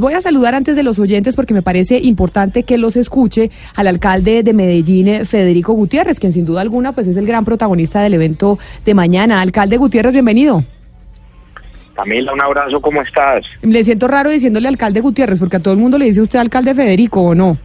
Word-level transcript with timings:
Voy 0.00 0.14
a 0.14 0.20
saludar 0.20 0.54
antes 0.54 0.76
de 0.76 0.82
los 0.82 0.98
oyentes 0.98 1.34
porque 1.34 1.54
me 1.54 1.62
parece 1.62 1.98
importante 1.98 2.62
que 2.62 2.78
los 2.78 2.96
escuche 2.96 3.50
al 3.74 3.86
alcalde 3.86 4.42
de 4.42 4.52
Medellín, 4.52 5.26
Federico 5.26 5.72
Gutiérrez, 5.72 6.20
quien 6.20 6.32
sin 6.32 6.44
duda 6.44 6.60
alguna 6.60 6.92
pues 6.92 7.06
es 7.06 7.16
el 7.16 7.26
gran 7.26 7.44
protagonista 7.44 8.00
del 8.00 8.14
evento 8.14 8.58
de 8.84 8.94
mañana. 8.94 9.40
Alcalde 9.40 9.76
Gutiérrez, 9.76 10.12
bienvenido. 10.12 10.62
Camila, 11.94 12.32
un 12.32 12.40
abrazo, 12.40 12.80
¿cómo 12.80 13.02
estás? 13.02 13.44
Le 13.62 13.84
siento 13.84 14.06
raro 14.06 14.30
diciéndole 14.30 14.68
alcalde 14.68 15.00
Gutiérrez 15.00 15.40
porque 15.40 15.56
a 15.56 15.60
todo 15.60 15.74
el 15.74 15.80
mundo 15.80 15.98
le 15.98 16.04
dice 16.04 16.20
usted 16.20 16.38
alcalde 16.38 16.74
Federico 16.74 17.20
o 17.20 17.34
no. 17.34 17.58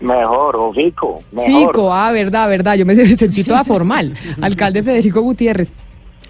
Mejor, 0.00 0.56
o 0.56 0.72
Fico, 0.72 1.22
mejor. 1.32 1.46
Fico, 1.72 1.92
ah, 1.92 2.10
verdad, 2.10 2.48
verdad, 2.48 2.74
yo 2.74 2.84
me 2.84 2.94
sentí 3.16 3.44
toda 3.44 3.64
formal. 3.64 4.14
alcalde 4.40 4.82
Federico 4.82 5.22
Gutiérrez. 5.22 5.72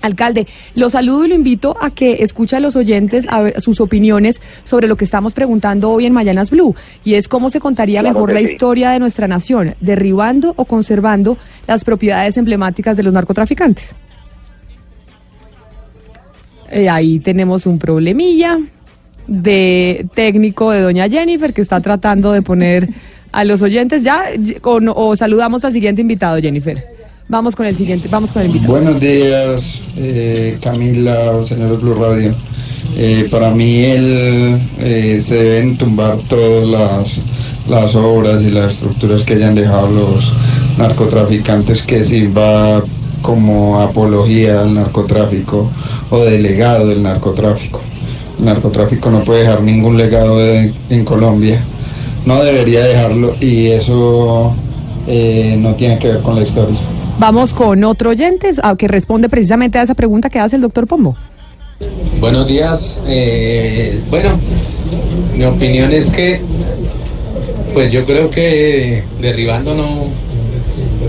Alcalde, 0.03 0.47
lo 0.75 0.89
saludo 0.89 1.27
y 1.27 1.29
lo 1.29 1.35
invito 1.35 1.77
a 1.81 1.91
que 1.91 2.23
escuche 2.23 2.57
a 2.57 2.61
los 2.61 2.75
oyentes 2.77 3.27
a 3.29 3.61
sus 3.61 3.81
opiniones 3.81 4.41
sobre 4.65 4.89
lo 4.89 4.97
que 4.97 5.05
estamos 5.05 5.35
preguntando 5.35 5.91
hoy 5.91 6.07
en 6.07 6.13
Mañanas 6.13 6.51
Blue, 6.51 6.75
y 7.05 7.15
es 7.15 7.29
cómo 7.29 7.51
se 7.51 7.61
contaría 7.61 8.01
Claro 8.01 8.15
mejor 8.15 8.33
la 8.33 8.41
sí. 8.41 8.47
historia 8.47 8.91
de 8.91 8.99
nuestra 8.99 9.29
nación, 9.29 9.75
derribando 9.81 10.55
o 10.57 10.65
conservando 10.65 11.37
las 11.67 11.85
propiedades 11.85 12.37
emblemáticas 12.39 12.97
de 12.97 13.03
los 13.03 13.13
narcotraficantes. 13.13 13.95
Eh, 16.71 16.89
ahí 16.89 17.19
tenemos 17.19 17.67
un 17.67 17.79
problemilla 17.79 18.59
de 19.27 20.07
técnico 20.15 20.71
de 20.71 20.81
doña 20.81 21.09
Jennifer 21.09 21.53
que 21.53 21.63
está 21.63 21.81
tratando 21.81 22.33
de 22.33 22.43
poner 22.43 22.89
a 23.33 23.45
los 23.45 23.61
oyentes 23.63 24.03
ya 24.03 24.25
con- 24.61 24.89
o 24.89 25.15
saludamos 25.17 25.65
al 25.65 25.73
siguiente 25.73 26.01
invitado, 26.01 26.41
Jennifer. 26.41 27.00
Vamos 27.31 27.55
con 27.55 27.65
el 27.65 27.77
siguiente, 27.77 28.09
vamos 28.11 28.33
con 28.33 28.43
el 28.43 28.49
invitado. 28.49 28.73
Buenos 28.73 28.99
días, 29.01 29.83
eh, 29.97 30.59
Camila, 30.61 31.47
señor 31.47 31.81
Blue 31.81 31.95
Radio. 31.95 32.35
Eh, 32.97 33.29
para 33.31 33.53
mí 33.53 33.85
el, 33.85 34.61
eh, 34.81 35.21
se 35.21 35.41
deben 35.41 35.79
tumbar 35.79 36.19
todas 36.29 37.23
las, 37.69 37.95
obras 37.95 38.43
y 38.43 38.51
las 38.51 38.75
estructuras 38.75 39.23
que 39.23 39.35
hayan 39.35 39.55
dejado 39.55 39.89
los 39.91 40.33
narcotraficantes 40.77 41.83
que 41.83 42.03
sirva 42.03 42.83
como 43.23 43.81
apología 43.81 44.63
al 44.63 44.75
narcotráfico 44.75 45.71
o 46.11 46.19
de 46.19 46.41
legado 46.41 46.89
del 46.89 47.01
narcotráfico. 47.01 47.81
El 48.41 48.47
narcotráfico 48.47 49.09
no 49.09 49.23
puede 49.23 49.43
dejar 49.43 49.63
ningún 49.63 49.97
legado 49.97 50.41
en 50.43 51.05
Colombia, 51.05 51.63
no 52.27 52.43
debería 52.43 52.85
dejarlo 52.85 53.37
y 53.41 53.69
eso 53.69 54.53
eh, 55.07 55.57
no 55.61 55.75
tiene 55.75 55.97
que 55.99 56.09
ver 56.09 56.23
con 56.23 56.35
la 56.35 56.43
historia. 56.43 56.79
Vamos 57.21 57.53
con 57.53 57.85
otro 57.85 58.09
oyente 58.11 58.51
ah, 58.63 58.75
que 58.79 58.89
responde 58.89 59.29
precisamente 59.29 59.79
a 59.79 59.83
esa 59.83 59.95
pregunta 59.95 60.31
que 60.31 60.39
hace 60.39 60.57
el 60.57 60.63
doctor 60.63 60.87
Pombo. 60.87 61.17
Buenos 62.19 62.47
días. 62.47 62.99
Eh, 63.07 64.01
bueno, 64.09 64.31
mi 65.37 65.45
opinión 65.45 65.93
es 65.93 66.09
que, 66.11 66.41
pues 67.75 67.93
yo 67.93 68.07
creo 68.07 68.31
que 68.31 69.05
derribando 69.21 69.75
no, 69.75 70.05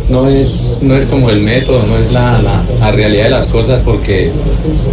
no 0.10 0.28
es, 0.28 0.80
no 0.82 0.98
es 0.98 1.06
como 1.06 1.30
el 1.30 1.40
método, 1.40 1.86
no 1.88 1.98
es 1.98 2.12
la, 2.12 2.42
la- 2.42 2.92
realidad 2.92 3.24
de 3.26 3.30
las 3.30 3.46
cosas, 3.46 3.82
porque 3.86 4.32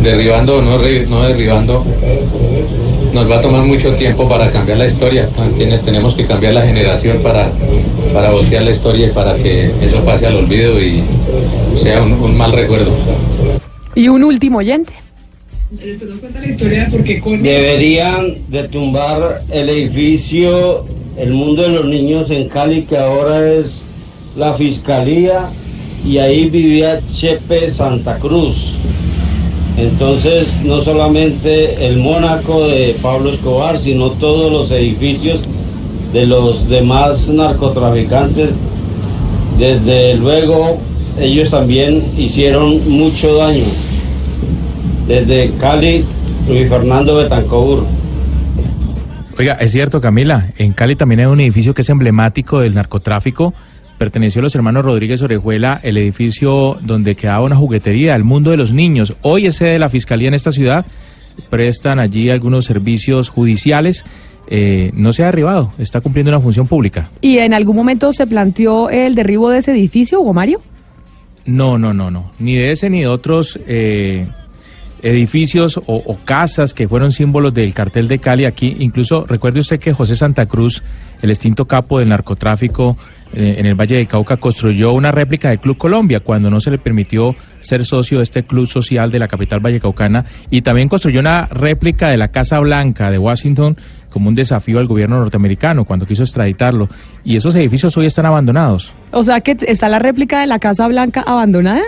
derribando 0.04 0.58
o 0.58 0.62
no, 0.62 0.78
no 0.78 1.22
derribando 1.22 1.84
nos 3.12 3.30
va 3.30 3.36
a 3.38 3.40
tomar 3.40 3.64
mucho 3.64 3.94
tiempo 3.94 4.28
para 4.28 4.50
cambiar 4.50 4.78
la 4.78 4.86
historia. 4.86 5.28
Tiene- 5.56 5.78
tenemos 5.78 6.14
que 6.14 6.26
cambiar 6.26 6.54
la 6.54 6.62
generación 6.62 7.18
para, 7.22 7.50
para 8.12 8.30
voltear 8.30 8.62
la 8.64 8.70
historia 8.70 9.06
y 9.08 9.10
para 9.10 9.36
que 9.36 9.70
eso 9.82 10.04
pase 10.04 10.26
al 10.26 10.36
olvido 10.36 10.80
y 10.82 11.02
sea 11.76 12.02
un- 12.02 12.12
un 12.14 12.36
mal 12.36 12.52
recuerdo. 12.52 12.92
Y 13.94 14.08
un 14.08 14.22
último 14.24 14.58
oyente. 14.58 14.92
Deberían 17.42 18.38
de 18.48 18.68
tumbar 18.68 19.42
el 19.50 19.68
edificio 19.68 20.84
El 21.16 21.32
Mundo 21.32 21.62
de 21.62 21.68
los 21.70 21.84
Niños 21.86 22.30
en 22.30 22.48
Cali, 22.48 22.82
que 22.82 22.96
ahora 22.96 23.52
es 23.52 23.82
la 24.36 24.54
Fiscalía, 24.54 25.46
y 26.06 26.18
ahí 26.18 26.48
vivía 26.48 27.00
Chepe 27.12 27.68
Santa 27.70 28.16
Cruz. 28.18 28.76
Entonces, 29.78 30.62
no 30.64 30.80
solamente 30.80 31.86
el 31.86 31.98
Mónaco 31.98 32.66
de 32.66 32.96
Pablo 33.00 33.30
Escobar, 33.30 33.78
sino 33.78 34.10
todos 34.10 34.50
los 34.50 34.72
edificios 34.72 35.40
de 36.12 36.26
los 36.26 36.68
demás 36.68 37.28
narcotraficantes. 37.28 38.58
Desde 39.56 40.16
luego, 40.16 40.78
ellos 41.20 41.50
también 41.50 42.02
hicieron 42.16 42.90
mucho 42.90 43.36
daño. 43.36 43.64
Desde 45.06 45.52
Cali, 45.58 46.04
Luis 46.48 46.68
Fernando 46.68 47.14
Betancourt. 47.16 47.86
Oiga, 49.38 49.54
es 49.54 49.70
cierto, 49.70 50.00
Camila, 50.00 50.48
en 50.58 50.72
Cali 50.72 50.96
también 50.96 51.20
hay 51.20 51.26
un 51.26 51.40
edificio 51.40 51.72
que 51.72 51.82
es 51.82 51.88
emblemático 51.88 52.58
del 52.58 52.74
narcotráfico. 52.74 53.54
Perteneció 53.98 54.40
a 54.40 54.44
los 54.44 54.54
hermanos 54.54 54.84
Rodríguez 54.84 55.22
Orejuela, 55.22 55.80
el 55.82 55.96
edificio 55.96 56.78
donde 56.82 57.16
quedaba 57.16 57.44
una 57.44 57.56
juguetería, 57.56 58.14
el 58.14 58.22
mundo 58.22 58.52
de 58.52 58.56
los 58.56 58.72
niños. 58.72 59.16
Hoy 59.22 59.46
es 59.46 59.56
sede 59.56 59.72
de 59.72 59.78
la 59.80 59.88
fiscalía 59.88 60.28
en 60.28 60.34
esta 60.34 60.52
ciudad. 60.52 60.86
Prestan 61.50 61.98
allí 61.98 62.30
algunos 62.30 62.64
servicios 62.64 63.28
judiciales. 63.28 64.04
Eh, 64.46 64.92
no 64.94 65.12
se 65.12 65.24
ha 65.24 65.26
derribado, 65.26 65.72
está 65.78 66.00
cumpliendo 66.00 66.30
una 66.30 66.40
función 66.40 66.68
pública. 66.68 67.10
¿Y 67.20 67.38
en 67.38 67.52
algún 67.52 67.74
momento 67.74 68.12
se 68.12 68.26
planteó 68.28 68.88
el 68.88 69.16
derribo 69.16 69.50
de 69.50 69.58
ese 69.58 69.72
edificio, 69.72 70.20
Hugo 70.20 70.32
Mario? 70.32 70.62
No, 71.44 71.76
no, 71.76 71.92
no, 71.92 72.10
no. 72.10 72.30
Ni 72.38 72.54
de 72.54 72.70
ese 72.70 72.88
ni 72.90 73.00
de 73.00 73.08
otros 73.08 73.58
eh, 73.66 74.26
edificios 75.02 75.76
o, 75.78 75.82
o 75.96 76.18
casas 76.24 76.72
que 76.72 76.86
fueron 76.86 77.10
símbolos 77.10 77.52
del 77.52 77.74
cartel 77.74 78.06
de 78.06 78.20
Cali. 78.20 78.44
Aquí, 78.44 78.76
incluso, 78.78 79.26
recuerde 79.26 79.58
usted 79.58 79.80
que 79.80 79.92
José 79.92 80.14
Santa 80.14 80.46
Cruz, 80.46 80.82
el 81.22 81.30
extinto 81.30 81.66
capo 81.66 81.98
del 81.98 82.08
narcotráfico 82.08 82.96
eh, 83.34 83.56
en 83.58 83.66
el 83.66 83.74
Valle 83.74 83.96
del 83.96 84.08
Cauca, 84.08 84.38
construyó 84.38 84.92
una 84.92 85.12
réplica 85.12 85.50
del 85.50 85.60
Club 85.60 85.76
Colombia 85.76 86.20
cuando 86.20 86.48
no 86.48 86.60
se 86.60 86.70
le 86.70 86.78
permitió 86.78 87.34
ser 87.60 87.84
socio 87.84 88.18
de 88.18 88.24
este 88.24 88.44
club 88.44 88.66
social 88.66 89.10
de 89.10 89.18
la 89.18 89.28
capital 89.28 89.60
vallecaucana. 89.60 90.24
Y 90.50 90.62
también 90.62 90.88
construyó 90.88 91.20
una 91.20 91.46
réplica 91.46 92.08
de 92.08 92.16
la 92.16 92.28
Casa 92.28 92.58
Blanca 92.60 93.10
de 93.10 93.18
Washington 93.18 93.76
como 94.10 94.28
un 94.28 94.34
desafío 94.34 94.78
al 94.78 94.86
gobierno 94.86 95.18
norteamericano 95.18 95.84
cuando 95.84 96.06
quiso 96.06 96.22
extraditarlo. 96.22 96.88
Y 97.24 97.36
esos 97.36 97.54
edificios 97.54 97.96
hoy 97.96 98.06
están 98.06 98.24
abandonados. 98.24 98.94
O 99.10 99.22
sea 99.24 99.40
que 99.42 99.56
está 99.60 99.88
la 99.88 99.98
réplica 99.98 100.40
de 100.40 100.46
la 100.46 100.58
Casa 100.58 100.88
Blanca 100.88 101.20
abandonada. 101.20 101.82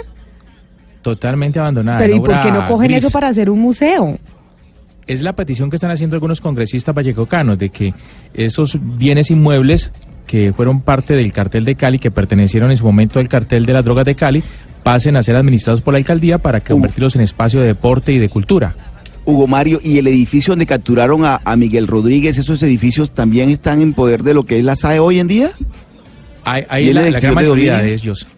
Totalmente 1.00 1.58
abandonada. 1.58 1.98
Pero 1.98 2.16
¿y 2.16 2.20
por 2.20 2.38
qué 2.42 2.52
no 2.52 2.66
cogen 2.66 2.88
gris. 2.88 3.04
eso 3.04 3.10
para 3.10 3.28
hacer 3.28 3.48
un 3.48 3.60
museo? 3.60 4.18
Es 5.10 5.22
la 5.22 5.32
petición 5.32 5.70
que 5.70 5.76
están 5.76 5.90
haciendo 5.90 6.14
algunos 6.14 6.40
congresistas 6.40 6.94
vallecaucanos 6.94 7.58
de 7.58 7.70
que 7.70 7.94
esos 8.32 8.78
bienes 8.80 9.32
inmuebles 9.32 9.90
que 10.28 10.52
fueron 10.52 10.82
parte 10.82 11.16
del 11.16 11.32
cartel 11.32 11.64
de 11.64 11.74
Cali, 11.74 11.98
que 11.98 12.12
pertenecieron 12.12 12.70
en 12.70 12.76
su 12.76 12.84
momento 12.84 13.18
al 13.18 13.26
cartel 13.26 13.66
de 13.66 13.72
las 13.72 13.84
drogas 13.84 14.04
de 14.04 14.14
Cali, 14.14 14.44
pasen 14.84 15.16
a 15.16 15.24
ser 15.24 15.34
administrados 15.34 15.82
por 15.82 15.94
la 15.94 15.98
alcaldía 15.98 16.38
para 16.38 16.60
convertirlos 16.60 17.16
en 17.16 17.22
espacio 17.22 17.58
de 17.58 17.66
deporte 17.66 18.12
y 18.12 18.18
de 18.18 18.28
cultura. 18.28 18.76
Hugo 19.24 19.48
Mario, 19.48 19.80
y 19.82 19.98
el 19.98 20.06
edificio 20.06 20.52
donde 20.52 20.66
capturaron 20.66 21.24
a, 21.24 21.40
a 21.44 21.56
Miguel 21.56 21.88
Rodríguez, 21.88 22.38
¿esos 22.38 22.62
edificios 22.62 23.10
también 23.10 23.50
están 23.50 23.82
en 23.82 23.94
poder 23.94 24.22
de 24.22 24.32
lo 24.32 24.44
que 24.44 24.60
es 24.60 24.64
la 24.64 24.76
SAE 24.76 25.00
hoy 25.00 25.18
en 25.18 25.26
día? 25.26 25.50
Hay, 26.44 26.66
hay 26.68 26.84
¿Viene 26.84 27.10
la, 27.10 27.18
gran 27.18 27.34
de 27.34 27.34
mayoría 27.34 27.78
de 27.78 27.94
ellos. 27.94 28.28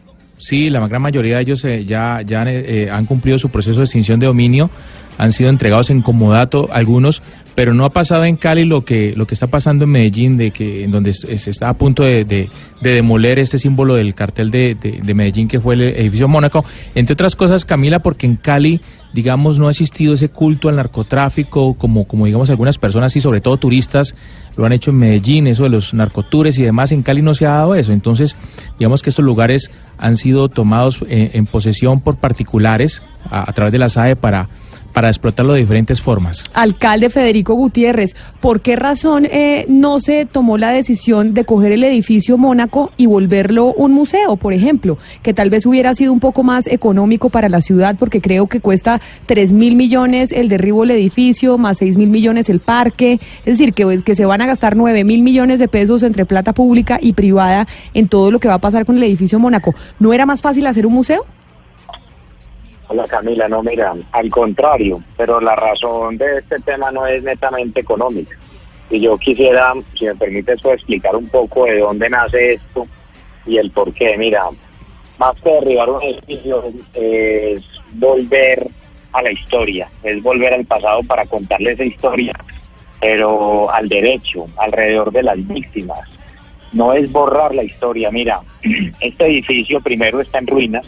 Sí, 0.45 0.71
la 0.71 0.85
gran 0.89 1.01
mayoría 1.03 1.37
de 1.37 1.43
ellos 1.43 1.65
eh, 1.65 1.85
ya, 1.85 2.21
ya 2.27 2.43
eh, 2.49 2.89
han 2.91 3.07
cumplido 3.07 3.39
su 3.39 3.51
proceso 3.51 3.79
de 3.79 3.85
extinción 3.85 4.19
de 4.19 4.27
dominio, 4.27 4.71
han 5.17 5.31
sido 5.31 5.49
entregados 5.51 5.89
en 5.91 6.03
comodato 6.03 6.69
algunos, 6.73 7.23
pero 7.55 7.75
no 7.75 7.85
ha 7.85 7.91
pasado 7.91 8.25
en 8.25 8.35
Cali 8.37 8.65
lo 8.65 8.85
que, 8.85 9.15
lo 9.17 9.25
que 9.27 9.35
está 9.35 9.47
pasando 9.47 9.85
en 9.85 9.91
Medellín, 9.91 10.37
de 10.37 10.51
que 10.51 10.83
en 10.83 10.91
donde 10.91 11.13
se 11.13 11.33
está 11.51 11.69
a 11.69 11.75
punto 11.75 12.03
de, 12.03 12.25
de- 12.25 12.49
de 12.81 12.95
demoler 12.95 13.39
este 13.39 13.59
símbolo 13.59 13.95
del 13.95 14.15
cartel 14.17 14.51
de, 14.51 14.75
de- 14.75 15.01
de 15.01 15.15
Medellín 15.15 15.47
que 15.47 15.61
fue 15.61 15.75
el 15.75 15.83
edificio 15.83 16.27
Mónaco. 16.27 16.65
Entre 16.97 17.13
otras 17.15 17.37
cosas, 17.37 17.65
Camila, 17.65 18.01
porque 18.01 18.27
en 18.27 18.35
Cali, 18.35 18.81
digamos, 19.13 19.59
no 19.59 19.69
ha 19.69 19.71
existido 19.71 20.15
ese 20.15 20.29
culto 20.29 20.69
al 20.69 20.77
narcotráfico, 20.77 21.75
como, 21.75 22.07
como 22.07 22.27
digamos 22.27 22.51
algunas 22.51 22.79
personas 22.79 23.15
y 23.17 23.21
sobre 23.21 23.41
todo 23.41 23.57
turistas 23.57 24.15
lo 24.57 24.67
han 24.67 24.73
hecho 24.73 24.91
en 24.91 24.99
Medellín, 24.99 25.47
eso 25.47 25.65
de 25.65 25.71
los 25.71 25.95
narcotures 25.95 26.59
y 26.59 26.63
demás, 26.63 26.93
en 26.93 27.03
Cali 27.03 27.23
no 27.23 27.35
se 27.35 27.47
ha 27.47 27.53
dado 27.53 27.75
eso. 27.75 27.93
Entonces, 27.93 28.37
digamos 28.79 29.03
que 29.03 29.11
estos 29.11 29.25
lugares 29.25 29.71
han 29.99 30.17
sido 30.17 30.49
tomados 30.49 31.03
eh, 31.09 31.31
en 31.35 31.47
posesión 31.47 32.01
por 32.01 32.17
particulares 32.17 33.03
a, 33.31 33.49
a 33.49 33.53
través 33.53 33.73
de 33.73 33.79
la 33.79 33.89
SAE 33.89 34.17
para, 34.17 34.49
para 34.93 35.09
explotarlo 35.09 35.55
de 35.55 35.61
diferentes 35.61 36.01
formas. 36.01 36.45
Alcalde 36.55 37.11
Federico 37.11 37.55
Gutiérrez, 37.55 38.15
¿por 38.41 38.61
qué 38.61 38.77
razón 38.77 39.27
eh, 39.27 39.65
no 39.69 40.01
se 40.01 40.27
tomó 40.27 40.59
la 40.59 40.71
decisión 40.71 41.35
de 41.35 41.45
coger 41.45 41.73
el 41.73 41.85
edificio 41.85 42.39
Mónaco 42.39 42.93
y 42.97 43.07
volverlo 43.07 43.73
un 43.73 43.93
museo, 43.93 44.37
por 44.37 44.53
ejemplo? 44.53 44.99
Que 45.23 45.35
tal 45.35 45.51
vez 45.51 45.67
hubiera 45.67 45.95
sido 45.95 46.13
un 46.13 46.21
poco 46.21 46.43
más 46.43 46.67
económico 46.67 47.31
para 47.31 47.49
la 47.49 47.61
ciudad, 47.61 47.97
porque 47.99 48.21
creo 48.21 48.47
que 48.47 48.61
cuesta 48.61 49.01
3 49.27 49.53
mil 49.53 49.77
millones 49.77 50.33
el 50.33 50.49
derribo 50.49 50.83
del 50.83 50.93
edificio, 50.93 51.59
más 51.59 51.79
6 51.79 51.97
mil 51.97 52.11
millones 52.11 52.49
el 52.49 52.61
parque. 52.61 53.21
Es 53.45 53.59
decir, 53.59 53.75
que, 53.75 54.03
que 54.05 54.15
se 54.15 54.25
van 54.25 54.43
a 54.43 54.47
gastar 54.47 54.77
9 54.77 55.05
mil 55.05 55.23
millones 55.23 55.59
de 55.59 55.69
pesos 55.69 56.03
entre 56.03 56.25
plata 56.27 56.53
pública 56.53 56.99
y 57.01 57.13
privada 57.13 57.67
en 57.95 58.09
todo 58.09 58.31
lo 58.31 58.41
que 58.41 58.49
va 58.49 58.55
a 58.55 58.61
pasar 58.61 58.85
con 58.85 58.97
el 58.97 59.03
edificio 59.03 59.39
Mónaco. 59.39 59.75
¿No 59.99 60.13
era 60.13 60.27
más 60.27 60.43
fácil 60.43 60.67
hacer 60.67 60.87
un 60.87 60.95
museo? 60.95 61.25
Hola 62.93 63.09
Camila, 63.09 63.49
no, 63.49 63.63
mira, 63.63 63.95
al 64.13 64.29
contrario, 64.29 65.03
pero 65.17 65.41
la 65.41 65.57
razón 65.57 66.19
de 66.19 66.41
este 66.41 66.59
tema 66.61 66.91
no 66.91 67.07
es 67.07 67.23
netamente 67.23 67.81
económica. 67.81 68.37
Y 68.91 69.01
yo 69.01 69.17
quisiera, 69.17 69.73
si 69.99 70.05
me 70.05 70.15
permites, 70.15 70.61
pues, 70.61 70.75
explicar 70.75 71.17
un 71.17 71.27
poco 71.31 71.65
de 71.65 71.79
dónde 71.79 72.11
nace 72.11 72.53
esto 72.53 72.87
y 73.47 73.57
el 73.57 73.71
por 73.71 73.95
qué. 73.95 74.19
Mira, 74.19 74.43
más 75.17 75.41
que 75.41 75.53
derribar 75.53 75.89
un 75.89 76.03
edificio 76.03 76.65
es 76.93 77.63
volver 77.95 78.69
a 79.15 79.23
la 79.23 79.33
historia, 79.33 79.89
es 80.03 80.23
volver 80.23 80.53
al 80.53 80.67
pasado 80.67 81.03
para 81.05 81.25
contarle 81.25 81.73
esa 81.73 81.85
historia, 81.85 82.35
pero 83.01 83.71
al 83.71 83.89
derecho, 83.89 84.49
alrededor 84.59 85.13
de 85.13 85.23
las 85.23 85.49
víctimas. 85.49 86.01
No 86.75 86.93
es 86.93 87.11
borrar 87.11 87.55
la 87.55 87.65
historia. 87.65 88.11
Mira, 88.11 88.43
este 89.01 89.25
edificio 89.25 89.81
primero 89.81 90.21
está 90.21 90.41
en 90.41 90.47
ruinas, 90.47 90.87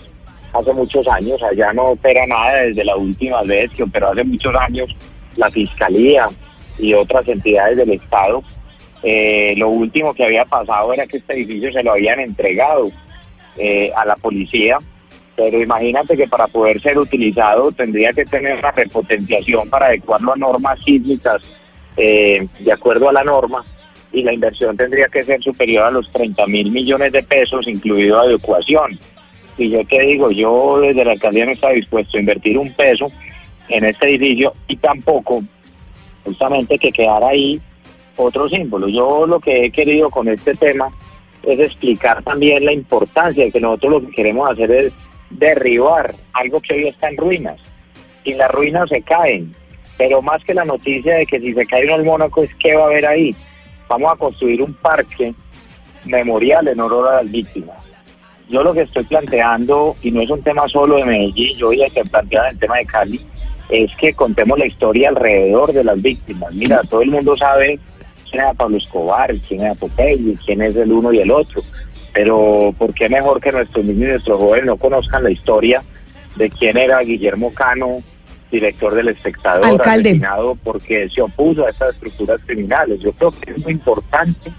hace 0.54 0.72
muchos 0.72 1.06
años, 1.08 1.42
allá 1.42 1.72
no 1.72 1.84
opera 1.86 2.26
nada 2.26 2.62
desde 2.62 2.84
la 2.84 2.96
última 2.96 3.42
vez 3.42 3.70
que 3.72 3.82
operó 3.82 4.12
hace 4.12 4.24
muchos 4.24 4.54
años 4.54 4.88
la 5.36 5.50
Fiscalía 5.50 6.28
y 6.78 6.94
otras 6.94 7.26
entidades 7.28 7.76
del 7.76 7.90
Estado. 7.90 8.42
Eh, 9.02 9.54
lo 9.56 9.68
último 9.68 10.14
que 10.14 10.24
había 10.24 10.44
pasado 10.44 10.92
era 10.92 11.06
que 11.06 11.18
este 11.18 11.34
edificio 11.34 11.72
se 11.72 11.82
lo 11.82 11.92
habían 11.92 12.20
entregado 12.20 12.90
eh, 13.58 13.90
a 13.94 14.06
la 14.06 14.16
policía, 14.16 14.78
pero 15.36 15.60
imagínate 15.60 16.16
que 16.16 16.28
para 16.28 16.46
poder 16.46 16.80
ser 16.80 16.98
utilizado 16.98 17.72
tendría 17.72 18.12
que 18.12 18.24
tener 18.24 18.56
una 18.58 18.70
repotenciación 18.70 19.68
para 19.68 19.86
adecuarlo 19.86 20.32
a 20.32 20.36
normas 20.36 20.78
sísmicas 20.84 21.42
eh, 21.96 22.46
de 22.60 22.72
acuerdo 22.72 23.08
a 23.08 23.12
la 23.12 23.24
norma 23.24 23.64
y 24.12 24.22
la 24.22 24.32
inversión 24.32 24.76
tendría 24.76 25.08
que 25.08 25.24
ser 25.24 25.42
superior 25.42 25.86
a 25.86 25.90
los 25.90 26.10
30 26.12 26.46
mil 26.46 26.70
millones 26.70 27.12
de 27.12 27.22
pesos, 27.22 27.66
incluido 27.66 28.20
adecuación. 28.20 28.98
Y 29.56 29.70
yo 29.70 29.84
te 29.86 30.00
digo, 30.00 30.30
yo 30.30 30.80
desde 30.80 31.04
la 31.04 31.12
alcaldía 31.12 31.46
no 31.46 31.52
estaba 31.52 31.74
dispuesto 31.74 32.16
a 32.16 32.20
invertir 32.20 32.58
un 32.58 32.72
peso 32.72 33.10
en 33.68 33.84
este 33.84 34.08
edificio 34.08 34.52
y 34.66 34.76
tampoco 34.76 35.42
justamente 36.24 36.78
que 36.78 36.90
quedara 36.90 37.28
ahí 37.28 37.60
otro 38.16 38.48
símbolo. 38.48 38.88
Yo 38.88 39.26
lo 39.26 39.38
que 39.40 39.66
he 39.66 39.70
querido 39.70 40.10
con 40.10 40.28
este 40.28 40.54
tema 40.54 40.88
es 41.42 41.58
explicar 41.58 42.22
también 42.22 42.64
la 42.64 42.72
importancia 42.72 43.44
de 43.44 43.52
que 43.52 43.60
nosotros 43.60 43.92
lo 43.92 44.00
que 44.08 44.14
queremos 44.14 44.50
hacer 44.50 44.70
es 44.70 44.92
derribar 45.30 46.14
algo 46.32 46.60
que 46.60 46.74
hoy 46.74 46.88
está 46.88 47.08
en 47.08 47.16
ruinas. 47.16 47.60
Y 48.24 48.34
las 48.34 48.50
ruinas 48.50 48.88
se 48.88 49.02
caen, 49.02 49.54
pero 49.98 50.22
más 50.22 50.42
que 50.44 50.54
la 50.54 50.64
noticia 50.64 51.16
de 51.16 51.26
que 51.26 51.40
si 51.40 51.52
se 51.52 51.66
cae 51.66 51.92
al 51.92 52.04
Mónaco 52.04 52.42
es 52.42 52.54
qué 52.56 52.74
va 52.74 52.84
a 52.84 52.86
haber 52.86 53.06
ahí. 53.06 53.36
Vamos 53.88 54.12
a 54.12 54.16
construir 54.16 54.62
un 54.62 54.72
parque 54.74 55.34
memorial 56.06 56.66
en 56.68 56.80
honor 56.80 57.08
a 57.08 57.22
las 57.22 57.30
víctimas 57.30 57.83
yo 58.48 58.62
lo 58.62 58.74
que 58.74 58.82
estoy 58.82 59.04
planteando, 59.04 59.96
y 60.02 60.10
no 60.10 60.20
es 60.20 60.30
un 60.30 60.42
tema 60.42 60.68
solo 60.68 60.96
de 60.96 61.04
Medellín, 61.04 61.56
yo 61.56 61.72
ya 61.72 61.88
que 61.88 62.04
planteaba 62.04 62.48
el 62.48 62.58
tema 62.58 62.76
de 62.76 62.86
Cali, 62.86 63.20
es 63.68 63.94
que 63.96 64.12
contemos 64.12 64.58
la 64.58 64.66
historia 64.66 65.08
alrededor 65.08 65.72
de 65.72 65.84
las 65.84 66.00
víctimas. 66.00 66.52
Mira, 66.52 66.82
todo 66.88 67.02
el 67.02 67.10
mundo 67.10 67.36
sabe 67.36 67.78
quién 68.30 68.42
era 68.42 68.54
Pablo 68.54 68.76
Escobar, 68.76 69.34
quién 69.48 69.62
era 69.62 69.74
Popeye, 69.74 70.36
quién 70.44 70.62
es 70.62 70.76
el 70.76 70.92
uno 70.92 71.12
y 71.12 71.18
el 71.18 71.30
otro. 71.30 71.62
Pero 72.12 72.74
¿por 72.78 72.94
qué 72.94 73.08
mejor 73.08 73.40
que 73.40 73.52
nuestros 73.52 73.84
niños 73.84 74.08
y 74.08 74.10
nuestros 74.12 74.38
jóvenes 74.38 74.66
no 74.66 74.76
conozcan 74.76 75.24
la 75.24 75.30
historia 75.30 75.82
de 76.36 76.50
quién 76.50 76.76
era 76.76 77.00
Guillermo 77.00 77.52
Cano, 77.54 78.02
director 78.50 78.94
del 78.94 79.08
espectador, 79.08 79.64
Alcalde. 79.64 80.10
asesinado 80.10 80.56
porque 80.62 81.08
se 81.08 81.22
opuso 81.22 81.66
a 81.66 81.70
estas 81.70 81.94
estructuras 81.94 82.40
criminales? 82.44 83.00
Yo 83.00 83.10
creo 83.12 83.32
que 83.32 83.50
es 83.50 83.58
muy 83.58 83.72
importante 83.72 84.52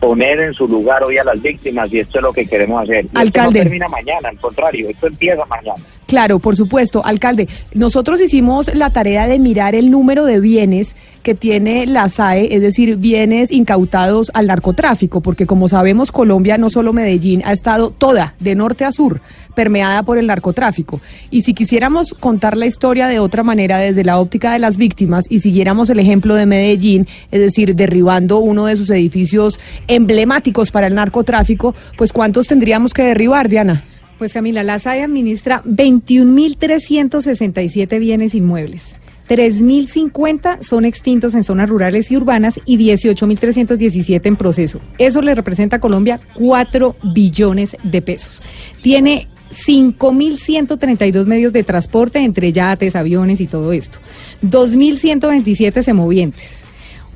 poner 0.00 0.40
en 0.40 0.54
su 0.54 0.66
lugar 0.66 1.04
hoy 1.04 1.18
a 1.18 1.24
las 1.24 1.40
víctimas 1.40 1.92
y 1.92 2.00
esto 2.00 2.18
es 2.18 2.22
lo 2.22 2.32
que 2.32 2.46
queremos 2.46 2.82
hacer. 2.82 3.04
Y 3.04 3.08
Alcalde. 3.14 3.28
Esto 3.28 3.44
no 3.44 3.52
termina 3.52 3.88
mañana, 3.88 4.30
al 4.30 4.38
contrario, 4.38 4.88
esto 4.88 5.06
empieza 5.06 5.44
mañana. 5.44 5.82
Claro, 6.06 6.40
por 6.40 6.56
supuesto, 6.56 7.04
alcalde. 7.04 7.46
Nosotros 7.72 8.20
hicimos 8.20 8.74
la 8.74 8.90
tarea 8.90 9.28
de 9.28 9.38
mirar 9.38 9.76
el 9.76 9.92
número 9.92 10.24
de 10.24 10.40
bienes 10.40 10.96
que 11.22 11.34
tiene 11.34 11.86
la 11.86 12.08
SAE, 12.08 12.54
es 12.54 12.62
decir, 12.62 12.96
bienes 12.96 13.52
incautados 13.52 14.30
al 14.34 14.46
narcotráfico, 14.46 15.20
porque 15.20 15.46
como 15.46 15.68
sabemos, 15.68 16.12
Colombia, 16.12 16.58
no 16.58 16.70
solo 16.70 16.92
Medellín, 16.92 17.42
ha 17.44 17.52
estado 17.52 17.90
toda, 17.90 18.34
de 18.40 18.54
norte 18.54 18.84
a 18.84 18.92
sur, 18.92 19.20
permeada 19.54 20.02
por 20.02 20.18
el 20.18 20.26
narcotráfico. 20.26 21.00
Y 21.30 21.40
si 21.42 21.54
quisiéramos 21.54 22.14
contar 22.14 22.56
la 22.56 22.66
historia 22.66 23.06
de 23.08 23.18
otra 23.18 23.42
manera 23.42 23.78
desde 23.78 24.04
la 24.04 24.20
óptica 24.20 24.52
de 24.52 24.58
las 24.58 24.76
víctimas 24.76 25.24
y 25.28 25.40
siguiéramos 25.40 25.90
el 25.90 25.98
ejemplo 25.98 26.34
de 26.34 26.46
Medellín, 26.46 27.06
es 27.30 27.40
decir, 27.40 27.74
derribando 27.74 28.38
uno 28.38 28.66
de 28.66 28.76
sus 28.76 28.90
edificios 28.90 29.58
emblemáticos 29.88 30.70
para 30.70 30.86
el 30.86 30.94
narcotráfico, 30.94 31.74
pues 31.96 32.12
¿cuántos 32.12 32.46
tendríamos 32.46 32.94
que 32.94 33.02
derribar, 33.02 33.48
Diana? 33.48 33.84
Pues 34.18 34.32
Camila, 34.34 34.62
la 34.62 34.78
SAE 34.78 35.02
administra 35.02 35.62
21.367 35.64 37.98
bienes 37.98 38.34
inmuebles. 38.34 38.99
3.050 39.30 40.60
son 40.60 40.84
extintos 40.84 41.36
en 41.36 41.44
zonas 41.44 41.68
rurales 41.68 42.10
y 42.10 42.16
urbanas 42.16 42.58
y 42.64 42.76
18.317 42.78 44.26
en 44.26 44.34
proceso. 44.34 44.80
Eso 44.98 45.22
le 45.22 45.36
representa 45.36 45.76
a 45.76 45.80
Colombia 45.80 46.18
4 46.34 46.96
billones 47.14 47.76
de 47.84 48.02
pesos. 48.02 48.42
Tiene 48.82 49.28
5.132 49.50 51.26
medios 51.26 51.52
de 51.52 51.62
transporte 51.62 52.18
entre 52.18 52.52
yates, 52.52 52.96
aviones 52.96 53.40
y 53.40 53.46
todo 53.46 53.72
esto. 53.72 53.98
2.127 54.42 55.82
semovientes. 55.82 56.59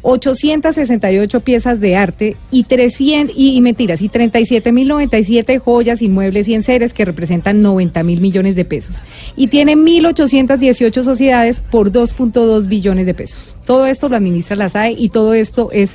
868 0.04 1.40
piezas 1.40 1.80
de 1.80 1.96
arte 1.96 2.36
y 2.50 2.64
300 2.64 3.34
y, 3.36 3.56
y 3.56 3.60
mentiras 3.60 4.02
y 4.02 4.08
37.097 4.08 5.58
joyas, 5.58 6.02
inmuebles 6.02 6.46
y 6.46 6.54
enseres 6.54 6.92
que 6.92 7.04
representan 7.04 7.62
90 7.62 8.02
mil 8.04 8.20
millones 8.20 8.54
de 8.54 8.64
pesos 8.64 9.00
y 9.34 9.48
tiene 9.48 9.74
1.818 9.76 11.02
sociedades 11.02 11.60
por 11.60 11.90
2.2 11.90 12.68
billones 12.68 13.06
de 13.06 13.14
pesos. 13.14 13.56
Todo 13.64 13.86
esto 13.86 14.08
lo 14.08 14.16
administra 14.16 14.56
la 14.56 14.68
SAE 14.68 14.92
y 14.92 15.08
todo 15.08 15.34
esto 15.34 15.70
es 15.72 15.94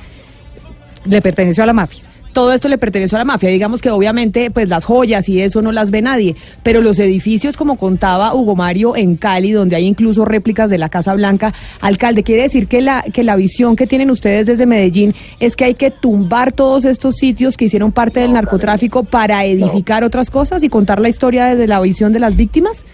le 1.04 1.22
perteneció 1.22 1.62
a 1.62 1.66
la 1.66 1.72
mafia. 1.72 2.09
Todo 2.32 2.52
esto 2.52 2.68
le 2.68 2.78
perteneció 2.78 3.16
a 3.16 3.20
la 3.20 3.24
mafia. 3.24 3.48
Digamos 3.50 3.80
que 3.80 3.90
obviamente 3.90 4.50
pues 4.50 4.68
las 4.68 4.84
joyas 4.84 5.28
y 5.28 5.40
eso 5.40 5.62
no 5.62 5.72
las 5.72 5.90
ve 5.90 6.02
nadie, 6.02 6.36
pero 6.62 6.80
los 6.80 6.98
edificios, 6.98 7.56
como 7.56 7.76
contaba 7.76 8.34
Hugo 8.34 8.56
Mario 8.56 8.96
en 8.96 9.16
Cali, 9.16 9.52
donde 9.52 9.76
hay 9.76 9.86
incluso 9.86 10.24
réplicas 10.24 10.70
de 10.70 10.78
la 10.78 10.88
Casa 10.88 11.14
Blanca, 11.14 11.52
alcalde, 11.80 12.22
quiere 12.22 12.42
decir 12.42 12.66
que 12.66 12.80
la, 12.80 13.02
que 13.02 13.24
la 13.24 13.36
visión 13.36 13.76
que 13.76 13.86
tienen 13.86 14.10
ustedes 14.10 14.46
desde 14.46 14.66
Medellín 14.66 15.14
es 15.38 15.56
que 15.56 15.64
hay 15.64 15.74
que 15.74 15.90
tumbar 15.90 16.52
todos 16.52 16.84
estos 16.84 17.16
sitios 17.16 17.56
que 17.56 17.66
hicieron 17.66 17.92
parte 17.92 18.20
del 18.20 18.32
narcotráfico 18.32 19.04
para 19.04 19.44
edificar 19.44 20.04
otras 20.04 20.30
cosas 20.30 20.62
y 20.62 20.68
contar 20.68 21.00
la 21.00 21.08
historia 21.08 21.46
desde 21.46 21.66
la 21.66 21.80
visión 21.80 22.12
de 22.12 22.20
las 22.20 22.36
víctimas. 22.36 22.84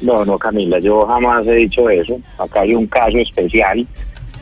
No, 0.00 0.24
no, 0.24 0.36
Camila, 0.36 0.80
yo 0.80 1.06
jamás 1.06 1.46
he 1.46 1.54
dicho 1.54 1.88
eso. 1.88 2.20
Acá 2.36 2.62
hay 2.62 2.74
un 2.74 2.86
caso 2.86 3.18
especial, 3.18 3.86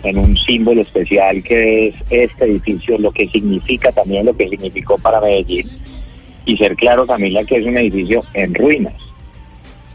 en 0.02 0.18
un 0.18 0.36
símbolo 0.36 0.80
especial 0.80 1.42
que 1.42 1.88
es 1.88 1.94
este 2.10 2.44
edificio, 2.44 2.98
lo 2.98 3.12
que 3.12 3.28
significa 3.28 3.92
también 3.92 4.26
lo 4.26 4.36
que 4.36 4.48
significó 4.48 4.98
para 4.98 5.20
Medellín. 5.20 5.68
Y 6.46 6.56
ser 6.56 6.74
claro, 6.76 7.06
Camila, 7.06 7.44
que 7.44 7.56
es 7.56 7.66
un 7.66 7.76
edificio 7.76 8.22
en 8.34 8.54
ruinas 8.54 8.94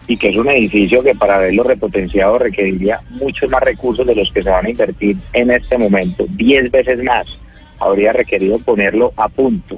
y 0.08 0.18
que 0.18 0.30
es 0.30 0.38
un 0.38 0.50
edificio 0.50 1.04
que 1.04 1.16
para 1.16 1.40
verlo 1.40 1.64
repotenciado 1.64 2.38
requeriría 2.38 3.00
muchos 3.12 3.50
más 3.50 3.62
recursos 3.64 4.06
de 4.06 4.16
los 4.16 4.32
que 4.32 4.44
se 4.44 4.50
van 4.50 4.66
a 4.66 4.70
invertir 4.70 5.18
en 5.34 5.52
este 5.52 5.78
momento, 5.78 6.26
10 6.30 6.72
veces 6.72 7.04
más. 7.04 7.40
Habría 7.80 8.14
requerido 8.14 8.60
ponerlo 8.60 9.12
a 9.18 9.28
punto 9.28 9.78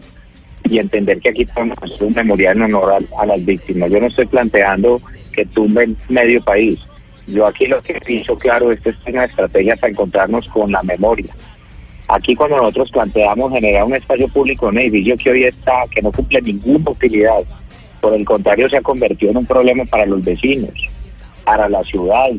y 0.69 0.79
entender 0.79 1.19
que 1.19 1.29
aquí 1.29 1.46
podemos 1.46 1.77
hacer 1.81 2.03
un 2.03 2.13
memorial 2.13 2.57
en 2.57 2.63
honor 2.63 2.93
a, 2.93 3.22
a 3.22 3.25
las 3.25 3.43
víctimas. 3.46 3.89
Yo 3.89 4.00
no 4.00 4.07
estoy 4.07 4.25
planteando 4.25 5.01
que 5.31 5.46
tumben 5.46 5.96
medio 6.10 6.43
país. 6.43 6.79
Yo 7.27 7.46
aquí 7.46 7.67
lo 7.67 7.81
que 7.81 8.00
pienso 8.05 8.38
claro 8.38 8.72
es 8.72 8.79
que 8.79 8.89
es 8.89 8.96
una 9.05 9.25
estrategia 9.25 9.75
para 9.75 9.91
encontrarnos 9.91 10.48
con 10.48 10.72
la 10.72 10.81
memoria. 10.84 11.34
Aquí 12.07 12.36
cuando 12.36 12.57
nosotros 12.57 12.89
planteamos 12.91 13.51
generar 13.51 13.84
un 13.84 13.96
espacio 13.96 14.29
público 14.29 14.69
en 14.69 14.75
un 14.75 14.79
edificio 14.79 15.17
que 15.17 15.29
hoy 15.29 15.43
está, 15.43 15.74
que 15.91 16.01
no 16.01 16.12
cumple 16.12 16.41
ninguna 16.41 16.91
utilidad, 16.91 17.41
por 18.00 18.13
el 18.13 18.24
contrario 18.24 18.69
se 18.69 18.77
ha 18.77 18.81
convertido 18.81 19.31
en 19.31 19.38
un 19.38 19.46
problema 19.46 19.84
para 19.86 20.05
los 20.05 20.24
vecinos, 20.24 20.72
para 21.43 21.67
la 21.67 21.84
ciudad, 21.84 22.29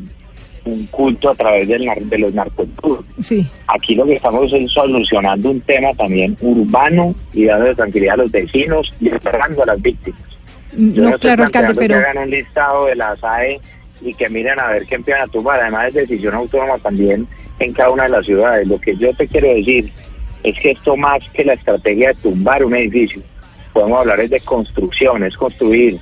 un 0.64 0.86
culto 0.86 1.30
a 1.30 1.34
través 1.34 1.68
del 1.68 1.86
de 2.04 2.18
los 2.18 2.32
narcotours. 2.32 3.04
Sí. 3.20 3.46
Aquí 3.66 3.94
lo 3.94 4.06
que 4.06 4.14
estamos 4.14 4.50
es 4.52 4.70
solucionando 4.70 5.50
un 5.50 5.60
tema 5.60 5.92
también 5.94 6.36
urbano 6.40 7.14
y 7.34 7.44
dando 7.44 7.74
tranquilidad 7.74 8.14
a 8.14 8.22
los 8.22 8.32
vecinos 8.32 8.92
y 9.00 9.08
esperando 9.08 9.62
a 9.62 9.66
las 9.66 9.82
víctimas. 9.82 10.20
Yo 10.72 11.02
No, 11.02 11.08
estoy 11.10 11.28
claro, 11.28 11.44
alcalde, 11.44 11.74
pero 11.74 11.98
que 11.98 12.04
hagan 12.04 12.24
un 12.24 12.30
listado 12.30 12.86
de 12.86 12.96
la 12.96 13.16
SAE 13.16 13.60
y 14.00 14.14
que 14.14 14.28
miren 14.28 14.58
a 14.60 14.68
ver 14.68 14.86
qué 14.86 14.96
empiezan 14.96 15.22
a 15.22 15.32
tomar. 15.32 15.60
Además 15.60 15.88
es 15.88 15.94
decisión 15.94 16.34
autónoma 16.34 16.78
también 16.78 17.26
en 17.58 17.72
cada 17.72 17.90
una 17.90 18.04
de 18.04 18.10
las 18.10 18.26
ciudades. 18.26 18.66
Lo 18.66 18.80
que 18.80 18.96
yo 18.96 19.12
te 19.14 19.26
quiero 19.26 19.48
decir 19.48 19.90
es 20.42 20.58
que 20.60 20.70
esto 20.70 20.96
más 20.96 21.28
que 21.30 21.44
la 21.44 21.54
estrategia 21.54 22.08
de 22.08 22.14
tumbar 22.14 22.64
un 22.64 22.74
edificio, 22.74 23.22
podemos 23.72 24.00
hablar 24.00 24.20
es 24.20 24.30
de 24.30 24.40
construcción, 24.40 25.24
es 25.24 25.36
construir 25.36 25.98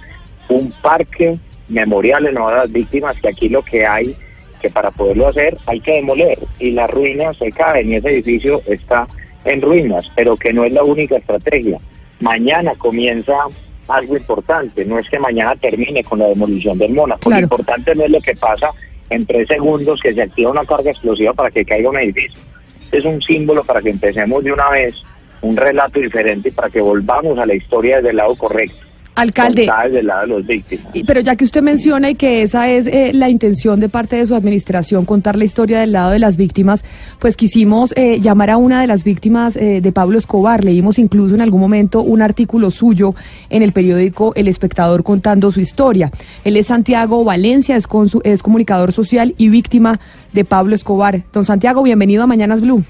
un 0.49 0.71
parque 0.83 1.39
memorial 1.69 2.27
en 2.27 2.37
honor 2.37 2.55
a 2.55 2.57
las 2.59 2.73
víctimas, 2.73 3.17
que 3.21 3.29
aquí 3.29 3.49
lo 3.49 3.63
que 3.63 3.87
hay, 3.87 4.15
que 4.61 4.71
para 4.71 4.91
poderlo 4.91 5.29
hacer 5.29 5.57
hay 5.67 5.81
que 5.81 5.95
demoler 5.95 6.39
y 6.59 6.71
las 6.71 6.91
ruinas 6.91 7.37
se 7.37 7.51
caen 7.53 7.93
y 7.93 7.97
ese 7.97 8.11
edificio 8.11 8.63
está 8.67 9.07
en 9.45 9.61
ruinas, 9.61 10.11
pero 10.15 10.37
que 10.37 10.53
no 10.53 10.65
es 10.65 10.73
la 10.73 10.83
única 10.83 11.17
estrategia. 11.17 11.79
Mañana 12.21 12.73
comienza 12.77 13.35
algo 13.89 14.17
importante, 14.17 14.85
no 14.85 14.99
es 14.99 15.09
que 15.09 15.19
mañana 15.19 15.55
termine 15.57 16.03
con 16.03 16.19
la 16.19 16.29
demolición 16.29 16.79
del 16.79 16.93
Mónaco, 16.93 17.31
lo 17.31 17.39
importante 17.39 17.95
no 17.95 18.05
es 18.05 18.11
lo 18.11 18.21
que 18.21 18.35
pasa 18.35 18.71
en 19.11 19.25
tres 19.27 19.49
segundos 19.49 20.01
que 20.03 20.15
se 20.15 20.23
activa 20.23 20.51
una 20.51 20.65
carga 20.65 20.91
explosiva 20.91 21.33
para 21.33 21.51
que 21.51 21.65
caiga 21.65 21.91
un 21.91 21.99
edificio. 21.99 22.41
Es 22.91 23.05
un 23.05 23.21
símbolo 23.23 23.63
para 23.65 23.83
que 23.83 23.91
empecemos 23.91 24.43
de 24.43 24.53
una 24.53 24.71
vez 24.71 24.95
un 25.43 25.57
relato 25.57 26.01
diferente 26.01 26.49
y 26.49 26.53
para 26.53 26.71
que 26.71 26.81
volvamos 26.81 27.39
a 27.39 27.47
la 27.47 27.55
historia 27.55 27.97
desde 27.97 28.11
el 28.11 28.17
lado 28.17 28.35
correcto. 28.35 28.86
Alcalde. 29.17 29.63
el 29.99 30.07
lado 30.07 30.21
de 30.23 30.27
los 30.29 30.47
víctimas. 30.47 30.93
Pero 31.07 31.21
ya 31.21 31.37
que 31.37 31.45
usted 31.45 31.63
menciona 31.63 32.11
y 32.11 32.15
que 32.15 32.43
esa 32.43 32.69
es 32.71 32.87
eh, 32.87 33.13
la 33.13 33.29
intención 33.31 33.81
de 33.81 33.89
parte 33.89 34.17
de 34.17 34.27
su 34.27 34.35
administración, 34.35 35.05
contar 35.05 35.37
la 35.37 35.45
historia 35.45 35.81
del 35.81 35.93
lado 35.93 36.11
de 36.13 36.19
las 36.19 36.37
víctimas, 36.37 36.85
pues 37.19 37.37
quisimos 37.37 37.93
eh, 37.97 38.21
llamar 38.21 38.51
a 38.51 38.57
una 38.57 38.81
de 38.81 38.87
las 38.87 39.05
víctimas 39.05 39.57
eh, 39.57 39.81
de 39.81 39.93
Pablo 39.93 40.19
Escobar. 40.19 40.65
Leímos 40.65 40.99
incluso 40.99 41.35
en 41.35 41.41
algún 41.41 41.61
momento 41.61 42.03
un 42.03 42.23
artículo 42.23 42.71
suyo 42.71 43.15
en 43.51 43.63
el 43.63 43.73
periódico 43.73 44.33
El 44.37 44.49
Espectador 44.49 45.03
contando 45.03 45.51
su 45.51 45.61
historia. 45.61 46.11
Él 46.45 46.57
es 46.57 46.67
Santiago 46.69 47.25
Valencia, 47.25 47.75
es, 47.77 47.89
consu- 47.89 48.21
es 48.25 48.43
comunicador 48.43 48.93
social 48.93 49.35
y 49.39 49.49
víctima 49.49 49.99
de 50.33 50.45
Pablo 50.45 50.75
Escobar. 50.75 51.23
Don 51.33 51.45
Santiago, 51.45 51.83
bienvenido 51.83 52.23
a 52.23 52.27
Mañanas 52.27 52.61
Blue. 52.61 52.85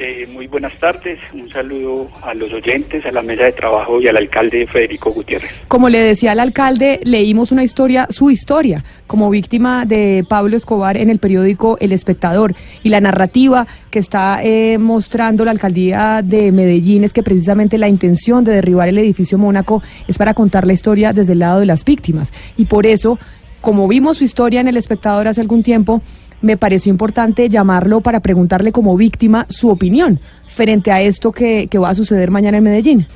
Eh, 0.00 0.28
muy 0.32 0.46
buenas 0.46 0.78
tardes, 0.78 1.18
un 1.34 1.50
saludo 1.50 2.08
a 2.22 2.32
los 2.32 2.52
oyentes, 2.52 3.04
a 3.04 3.10
la 3.10 3.20
mesa 3.20 3.42
de 3.42 3.52
trabajo 3.52 4.00
y 4.00 4.06
al 4.06 4.16
alcalde 4.16 4.64
Federico 4.68 5.10
Gutiérrez. 5.10 5.50
Como 5.66 5.88
le 5.88 5.98
decía 5.98 6.30
al 6.32 6.38
alcalde, 6.38 7.00
leímos 7.02 7.50
una 7.50 7.64
historia, 7.64 8.06
su 8.08 8.30
historia, 8.30 8.84
como 9.08 9.28
víctima 9.28 9.86
de 9.86 10.24
Pablo 10.28 10.56
Escobar 10.56 10.96
en 10.96 11.10
el 11.10 11.18
periódico 11.18 11.78
El 11.80 11.90
Espectador. 11.90 12.54
Y 12.84 12.90
la 12.90 13.00
narrativa 13.00 13.66
que 13.90 13.98
está 13.98 14.40
eh, 14.44 14.78
mostrando 14.78 15.44
la 15.44 15.50
alcaldía 15.50 16.22
de 16.22 16.52
Medellín 16.52 17.02
es 17.02 17.12
que 17.12 17.24
precisamente 17.24 17.76
la 17.76 17.88
intención 17.88 18.44
de 18.44 18.52
derribar 18.52 18.88
el 18.88 18.98
edificio 18.98 19.36
Mónaco 19.36 19.82
es 20.06 20.16
para 20.16 20.32
contar 20.32 20.64
la 20.64 20.74
historia 20.74 21.12
desde 21.12 21.32
el 21.32 21.40
lado 21.40 21.58
de 21.58 21.66
las 21.66 21.84
víctimas. 21.84 22.32
Y 22.56 22.66
por 22.66 22.86
eso, 22.86 23.18
como 23.60 23.88
vimos 23.88 24.18
su 24.18 24.24
historia 24.24 24.60
en 24.60 24.68
El 24.68 24.76
Espectador 24.76 25.26
hace 25.26 25.40
algún 25.40 25.64
tiempo, 25.64 26.02
me 26.42 26.56
pareció 26.56 26.90
importante 26.90 27.48
llamarlo 27.48 28.00
para 28.00 28.20
preguntarle 28.20 28.72
como 28.72 28.96
víctima 28.96 29.46
su 29.48 29.70
opinión 29.70 30.20
frente 30.46 30.90
a 30.90 31.00
esto 31.00 31.32
que, 31.32 31.68
que 31.68 31.78
va 31.78 31.90
a 31.90 31.94
suceder 31.94 32.30
mañana 32.30 32.58
en 32.58 32.64
Medellín. 32.64 33.06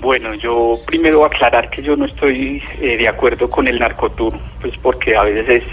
Bueno, 0.00 0.34
yo 0.34 0.78
primero 0.86 1.24
aclarar 1.24 1.70
que 1.70 1.82
yo 1.82 1.96
no 1.96 2.04
estoy 2.04 2.62
eh, 2.80 2.96
de 2.96 3.08
acuerdo 3.08 3.50
con 3.50 3.66
el 3.66 3.80
narcotour, 3.80 4.38
pues 4.60 4.72
porque 4.80 5.16
a 5.16 5.24
veces 5.24 5.64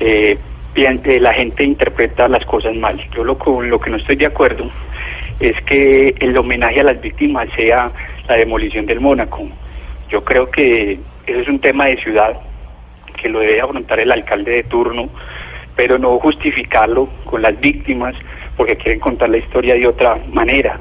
eh, 0.00 0.36
eh, 0.74 1.20
la 1.20 1.32
gente 1.32 1.64
interpreta 1.64 2.28
las 2.28 2.44
cosas 2.44 2.74
mal. 2.76 3.00
Yo 3.16 3.24
lo, 3.24 3.38
con 3.38 3.70
lo 3.70 3.80
que 3.80 3.90
no 3.90 3.96
estoy 3.96 4.16
de 4.16 4.26
acuerdo 4.26 4.70
es 5.40 5.60
que 5.62 6.14
el 6.20 6.36
homenaje 6.36 6.80
a 6.80 6.84
las 6.84 7.00
víctimas 7.00 7.48
sea 7.56 7.90
la 8.28 8.36
demolición 8.36 8.84
del 8.84 9.00
Mónaco. 9.00 9.48
Yo 10.10 10.22
creo 10.24 10.50
que 10.50 10.98
eso 11.26 11.40
es 11.40 11.48
un 11.48 11.58
tema 11.58 11.86
de 11.86 11.96
ciudad 12.02 12.38
que 13.20 13.28
lo 13.28 13.40
debe 13.40 13.60
afrontar 13.60 14.00
el 14.00 14.12
alcalde 14.12 14.52
de 14.52 14.62
turno, 14.64 15.08
pero 15.76 15.98
no 15.98 16.18
justificarlo 16.18 17.08
con 17.24 17.42
las 17.42 17.58
víctimas 17.60 18.14
porque 18.56 18.76
quieren 18.76 19.00
contar 19.00 19.28
la 19.28 19.38
historia 19.38 19.74
de 19.74 19.86
otra 19.86 20.18
manera. 20.32 20.80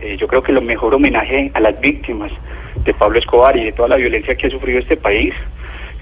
Eh, 0.00 0.16
yo 0.16 0.28
creo 0.28 0.42
que 0.42 0.52
lo 0.52 0.60
mejor 0.60 0.94
homenaje 0.94 1.50
a 1.54 1.60
las 1.60 1.78
víctimas 1.80 2.30
de 2.84 2.94
Pablo 2.94 3.18
Escobar 3.18 3.56
y 3.56 3.64
de 3.64 3.72
toda 3.72 3.88
la 3.88 3.96
violencia 3.96 4.34
que 4.34 4.46
ha 4.46 4.50
sufrido 4.50 4.78
este 4.78 4.96
país 4.96 5.34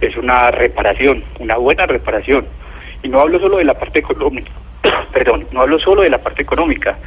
es 0.01 0.17
una 0.17 0.51
reparación, 0.51 1.25
una 1.39 1.57
buena 1.57 1.87
reparación. 1.87 2.47
Y 3.03 3.09
no 3.09 3.21
hablo 3.21 3.41
solo 3.41 3.59
de 3.59 3.65
la 3.65 3.75
parte 3.75 3.99
económica, 4.01 4.51
perdón, 5.13 5.47
no 5.53 5.63
hablo 5.63 5.79
solo 5.79 6.03
de 6.03 6.11
la 6.11 6.19
parte 6.19 6.43
económica, 6.43 6.99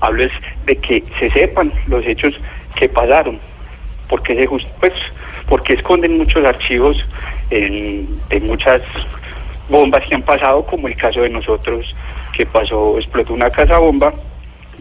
hablo 0.00 0.24
es 0.24 0.32
de 0.66 0.76
que 0.76 1.04
se 1.18 1.30
sepan 1.30 1.72
los 1.86 2.04
hechos 2.06 2.34
que 2.76 2.88
pasaron, 2.88 3.38
porque 4.08 4.34
se 4.34 4.48
pues, 4.80 4.92
porque 5.48 5.74
esconden 5.74 6.16
muchos 6.18 6.44
archivos 6.44 6.96
en- 7.50 8.08
de 8.28 8.40
muchas 8.40 8.82
bombas 9.68 10.06
que 10.06 10.14
han 10.14 10.22
pasado, 10.22 10.64
como 10.64 10.88
el 10.88 10.96
caso 10.96 11.20
de 11.22 11.30
nosotros, 11.30 11.94
que 12.36 12.46
pasó, 12.46 12.98
explotó 12.98 13.32
una 13.34 13.50
casa 13.50 13.78
bomba 13.78 14.12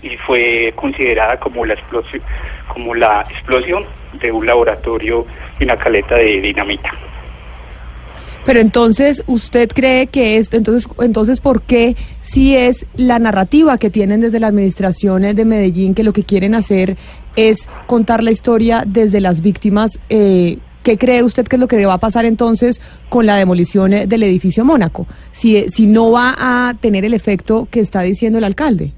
y 0.02 0.18
fue 0.18 0.74
considerada 0.76 1.40
como 1.40 1.66
la 1.66 1.74
explosión, 1.76 2.22
como 2.68 2.94
la 2.94 3.26
explosión 3.30 3.86
de 4.20 4.32
un 4.32 4.46
laboratorio 4.46 5.26
y 5.60 5.64
una 5.64 5.78
caleta 5.78 6.16
de 6.16 6.42
dinamita. 6.42 6.90
Pero 8.46 8.60
entonces, 8.60 9.24
¿usted 9.28 9.70
cree 9.70 10.08
que 10.08 10.36
esto, 10.36 10.58
entonces, 10.58 10.90
entonces 11.00 11.40
¿por 11.40 11.62
qué 11.62 11.96
si 12.20 12.58
es 12.58 12.86
la 12.96 13.18
narrativa 13.18 13.78
que 13.78 13.90
tienen 13.90 14.20
desde 14.20 14.42
la 14.42 14.48
administración 14.48 15.22
de 15.22 15.46
Medellín 15.46 15.96
que 15.96 16.04
lo 16.04 16.12
que 16.12 16.26
quieren 16.26 16.54
hacer 16.54 16.98
es 17.36 17.70
contar 17.88 18.24
la 18.24 18.32
historia 18.32 18.84
desde 18.86 19.22
las 19.22 19.42
víctimas? 19.42 20.00
Eh, 20.10 20.58
¿Qué 20.84 20.98
cree 20.98 21.24
usted 21.24 21.48
que 21.48 21.56
es 21.56 21.60
lo 21.62 21.68
que 21.68 21.86
va 21.86 21.94
a 21.94 21.98
pasar 21.98 22.26
entonces 22.26 22.82
con 23.08 23.26
la 23.26 23.38
demolición 23.38 23.94
eh, 23.94 24.06
del 24.06 24.24
edificio 24.24 24.66
Mónaco? 24.66 25.08
Si, 25.32 25.70
si 25.70 25.88
no 25.88 26.12
va 26.12 26.36
a 26.38 26.74
tener 26.74 27.06
el 27.06 27.14
efecto 27.14 27.68
que 27.72 27.80
está 27.80 28.02
diciendo 28.02 28.38
el 28.38 28.44
alcalde. 28.44 28.92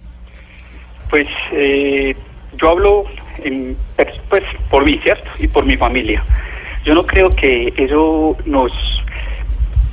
Pues 1.12 1.28
eh, 1.52 2.16
yo 2.60 2.70
hablo 2.72 3.04
en, 3.44 3.78
pers- 3.96 4.20
pues, 4.30 4.42
por 4.72 4.84
mí, 4.84 5.00
¿cierto? 5.04 5.30
Y 5.38 5.48
por 5.48 5.64
mi 5.66 5.78
familia. 5.78 6.24
Yo 6.84 6.96
no 6.96 7.06
creo 7.06 7.30
que 7.30 7.72
eso 7.78 8.36
nos 8.46 8.72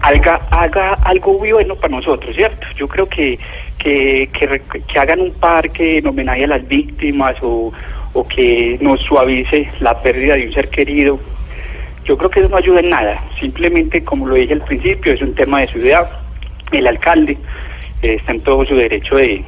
haga, 0.00 0.36
haga 0.50 0.94
algo 0.94 1.38
bueno 1.38 1.76
para 1.76 1.96
nosotros, 1.96 2.34
¿cierto? 2.34 2.66
Yo 2.76 2.88
creo 2.88 3.06
que, 3.06 3.38
que, 3.78 4.30
que, 4.32 4.60
que 4.60 4.98
hagan 4.98 5.20
un 5.20 5.32
parque 5.32 5.98
en 5.98 6.06
homenaje 6.06 6.44
a 6.44 6.48
las 6.48 6.66
víctimas 6.66 7.36
o, 7.42 7.70
o 8.12 8.26
que 8.26 8.78
nos 8.80 9.00
suavice 9.00 9.68
la 9.80 10.00
pérdida 10.00 10.36
de 10.36 10.46
un 10.46 10.52
ser 10.52 10.68
querido. 10.68 11.18
Yo 12.04 12.16
creo 12.16 12.30
que 12.30 12.40
eso 12.40 12.48
no 12.48 12.56
ayuda 12.56 12.80
en 12.80 12.90
nada. 12.90 13.22
Simplemente, 13.40 14.02
como 14.04 14.26
lo 14.26 14.34
dije 14.34 14.54
al 14.54 14.64
principio, 14.64 15.12
es 15.12 15.22
un 15.22 15.34
tema 15.34 15.60
de 15.60 15.68
ciudad. 15.68 16.10
El 16.72 16.86
alcalde 16.86 17.38
eh, 18.02 18.14
está 18.14 18.32
en 18.32 18.40
todo 18.40 18.66
su 18.66 18.74
derecho 18.74 19.16
de, 19.16 19.44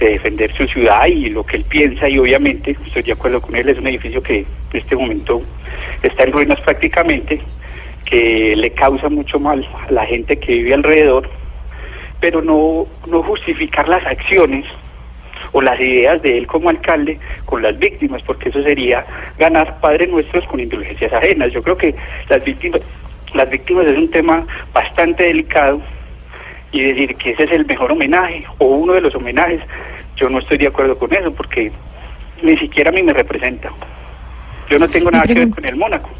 de 0.00 0.10
defender 0.12 0.52
su 0.56 0.66
ciudad 0.66 1.06
y 1.06 1.28
lo 1.28 1.44
que 1.44 1.58
él 1.58 1.64
piensa 1.64 2.08
y 2.08 2.18
obviamente 2.18 2.76
estoy 2.86 3.02
de 3.02 3.12
acuerdo 3.12 3.40
con 3.40 3.54
él, 3.54 3.68
es 3.68 3.78
un 3.78 3.86
edificio 3.86 4.22
que 4.22 4.38
en 4.38 4.46
este 4.72 4.96
momento 4.96 5.42
está 6.02 6.24
en 6.24 6.32
ruinas 6.32 6.60
prácticamente, 6.62 7.40
que 8.06 8.56
le 8.56 8.70
causa 8.70 9.08
mucho 9.08 9.38
mal 9.38 9.66
a 9.86 9.92
la 9.92 10.06
gente 10.06 10.38
que 10.38 10.54
vive 10.54 10.74
alrededor, 10.74 11.28
pero 12.18 12.40
no, 12.42 12.86
no 13.06 13.22
justificar 13.22 13.88
las 13.88 14.04
acciones 14.06 14.64
o 15.52 15.60
las 15.60 15.78
ideas 15.80 16.20
de 16.22 16.38
él 16.38 16.46
como 16.46 16.68
alcalde 16.68 17.18
con 17.44 17.62
las 17.62 17.78
víctimas, 17.78 18.22
porque 18.22 18.48
eso 18.48 18.62
sería 18.62 19.04
ganar 19.38 19.80
padres 19.80 20.08
nuestros 20.08 20.46
con 20.46 20.60
indulgencias 20.60 21.12
ajenas. 21.12 21.52
Yo 21.52 21.62
creo 21.62 21.76
que 21.76 21.94
las 22.28 22.44
víctimas, 22.44 22.80
las 23.34 23.50
víctimas 23.50 23.86
es 23.86 23.98
un 23.98 24.10
tema 24.10 24.46
bastante 24.72 25.24
delicado 25.24 25.80
y 26.72 26.82
decir 26.82 27.14
que 27.16 27.32
ese 27.32 27.44
es 27.44 27.52
el 27.52 27.66
mejor 27.66 27.92
homenaje 27.92 28.44
o 28.58 28.66
uno 28.66 28.92
de 28.92 29.00
los 29.00 29.14
homenajes, 29.14 29.60
yo 30.16 30.28
no 30.28 30.38
estoy 30.38 30.58
de 30.58 30.68
acuerdo 30.68 30.96
con 30.98 31.12
eso 31.12 31.32
porque 31.34 31.72
ni 32.42 32.56
siquiera 32.56 32.90
a 32.90 32.92
mí 32.92 33.02
me 33.02 33.12
representa. 33.12 33.70
Yo 34.68 34.78
no 34.78 34.88
tengo 34.88 35.10
nada 35.10 35.24
que 35.24 35.34
ver 35.34 35.50
con 35.50 35.64
el 35.64 35.76
Mónaco. 35.76 36.10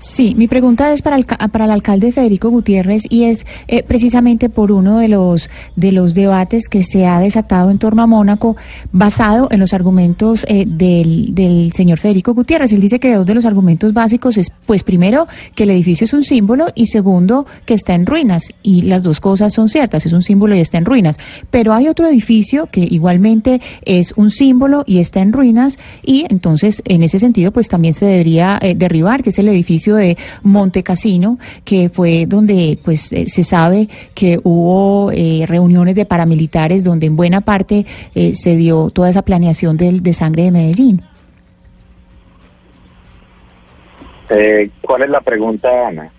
Sí, 0.00 0.34
mi 0.34 0.48
pregunta 0.48 0.94
es 0.94 1.02
para 1.02 1.16
el, 1.16 1.26
para 1.26 1.66
el 1.66 1.70
alcalde 1.70 2.10
Federico 2.10 2.48
Gutiérrez 2.48 3.02
y 3.10 3.24
es 3.24 3.44
eh, 3.68 3.82
precisamente 3.82 4.48
por 4.48 4.72
uno 4.72 4.96
de 4.96 5.08
los 5.08 5.50
de 5.76 5.92
los 5.92 6.14
debates 6.14 6.70
que 6.70 6.82
se 6.82 7.04
ha 7.06 7.20
desatado 7.20 7.70
en 7.70 7.78
torno 7.78 8.02
a 8.02 8.06
Mónaco, 8.06 8.56
basado 8.92 9.48
en 9.50 9.60
los 9.60 9.74
argumentos 9.74 10.46
eh, 10.48 10.64
del, 10.66 11.34
del 11.34 11.72
señor 11.74 11.98
Federico 11.98 12.32
Gutiérrez. 12.32 12.72
Él 12.72 12.80
dice 12.80 12.98
que 12.98 13.14
dos 13.14 13.26
de 13.26 13.34
los 13.34 13.44
argumentos 13.44 13.92
básicos 13.92 14.38
es, 14.38 14.50
pues 14.64 14.84
primero, 14.84 15.26
que 15.54 15.64
el 15.64 15.70
edificio 15.70 16.06
es 16.06 16.14
un 16.14 16.24
símbolo 16.24 16.68
y 16.74 16.86
segundo, 16.86 17.46
que 17.66 17.74
está 17.74 17.92
en 17.92 18.06
ruinas. 18.06 18.48
Y 18.62 18.82
las 18.82 19.02
dos 19.02 19.20
cosas 19.20 19.52
son 19.52 19.68
ciertas, 19.68 20.06
es 20.06 20.14
un 20.14 20.22
símbolo 20.22 20.56
y 20.56 20.60
está 20.60 20.78
en 20.78 20.86
ruinas. 20.86 21.18
Pero 21.50 21.74
hay 21.74 21.88
otro 21.88 22.08
edificio 22.08 22.68
que 22.72 22.88
igualmente 22.90 23.60
es 23.84 24.14
un 24.16 24.30
símbolo 24.30 24.82
y 24.86 25.00
está 25.00 25.20
en 25.20 25.34
ruinas 25.34 25.78
y 26.02 26.24
entonces 26.30 26.80
en 26.86 27.02
ese 27.02 27.18
sentido 27.18 27.52
pues 27.52 27.68
también 27.68 27.92
se 27.92 28.06
debería 28.06 28.58
eh, 28.62 28.74
derribar, 28.74 29.22
que 29.22 29.28
es 29.28 29.38
el 29.38 29.48
edificio 29.48 29.89
de 29.96 30.16
Monte 30.42 30.82
Cassino, 30.82 31.38
que 31.64 31.88
fue 31.88 32.26
donde 32.26 32.78
pues 32.84 33.12
eh, 33.12 33.26
se 33.26 33.42
sabe 33.42 33.88
que 34.14 34.38
hubo 34.42 35.10
eh, 35.12 35.44
reuniones 35.46 35.94
de 35.94 36.04
paramilitares 36.04 36.84
donde 36.84 37.06
en 37.06 37.16
buena 37.16 37.40
parte 37.40 37.86
eh, 38.14 38.34
se 38.34 38.56
dio 38.56 38.90
toda 38.90 39.10
esa 39.10 39.22
planeación 39.22 39.76
del, 39.76 40.02
de 40.02 40.12
sangre 40.12 40.44
de 40.44 40.50
Medellín. 40.50 41.02
Eh, 44.30 44.70
¿Cuál 44.80 45.02
es 45.02 45.10
la 45.10 45.20
pregunta, 45.20 45.88
Ana? 45.88 46.10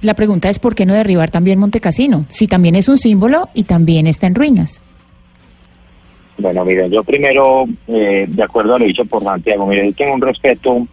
La 0.00 0.14
pregunta 0.14 0.48
es 0.48 0.60
por 0.60 0.76
qué 0.76 0.86
no 0.86 0.94
derribar 0.94 1.30
también 1.30 1.58
Montecasino, 1.58 2.22
si 2.28 2.46
también 2.46 2.76
es 2.76 2.88
un 2.88 2.98
símbolo 2.98 3.48
y 3.54 3.64
también 3.64 4.06
está 4.06 4.28
en 4.28 4.36
ruinas. 4.36 4.80
Bueno, 6.38 6.64
miren, 6.64 6.88
yo 6.92 7.02
primero, 7.02 7.64
eh, 7.88 8.26
de 8.28 8.42
acuerdo 8.44 8.76
a 8.76 8.78
lo 8.78 8.84
dicho 8.84 9.04
por 9.04 9.24
Santiago, 9.24 9.66
miren, 9.66 9.92
tengo 9.94 10.14
un 10.14 10.22
respeto 10.22 10.86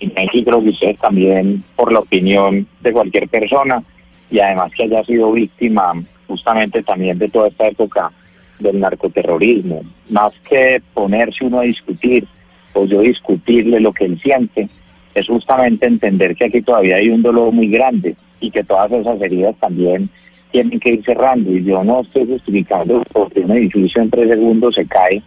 y 0.00 0.44
creo 0.44 0.62
que 0.62 0.70
ustedes 0.70 0.98
también 0.98 1.62
por 1.76 1.92
la 1.92 2.00
opinión 2.00 2.66
de 2.80 2.92
cualquier 2.92 3.28
persona 3.28 3.82
y 4.30 4.40
además 4.40 4.72
que 4.74 4.84
haya 4.84 5.04
sido 5.04 5.32
víctima 5.32 5.92
justamente 6.26 6.82
también 6.82 7.18
de 7.18 7.28
toda 7.28 7.48
esta 7.48 7.68
época 7.68 8.10
del 8.58 8.80
narcoterrorismo. 8.80 9.82
Más 10.08 10.32
que 10.48 10.80
ponerse 10.94 11.44
uno 11.44 11.60
a 11.60 11.64
discutir 11.64 12.26
o 12.72 12.86
yo 12.86 13.00
discutirle 13.00 13.80
lo 13.80 13.92
que 13.92 14.04
él 14.04 14.20
siente, 14.22 14.68
es 15.14 15.26
justamente 15.26 15.86
entender 15.86 16.36
que 16.36 16.46
aquí 16.46 16.62
todavía 16.62 16.96
hay 16.96 17.10
un 17.10 17.22
dolor 17.22 17.52
muy 17.52 17.68
grande 17.68 18.16
y 18.40 18.50
que 18.50 18.62
todas 18.62 18.90
esas 18.92 19.20
heridas 19.20 19.56
también 19.58 20.08
tienen 20.52 20.78
que 20.78 20.94
ir 20.94 21.04
cerrando. 21.04 21.50
Y 21.50 21.64
yo 21.64 21.82
no 21.82 22.02
estoy 22.02 22.26
justificando 22.26 23.02
porque 23.12 23.40
un 23.40 23.50
edificio 23.50 24.00
en 24.00 24.10
tres 24.10 24.28
segundos 24.28 24.76
se 24.76 24.86
cae, 24.86 25.22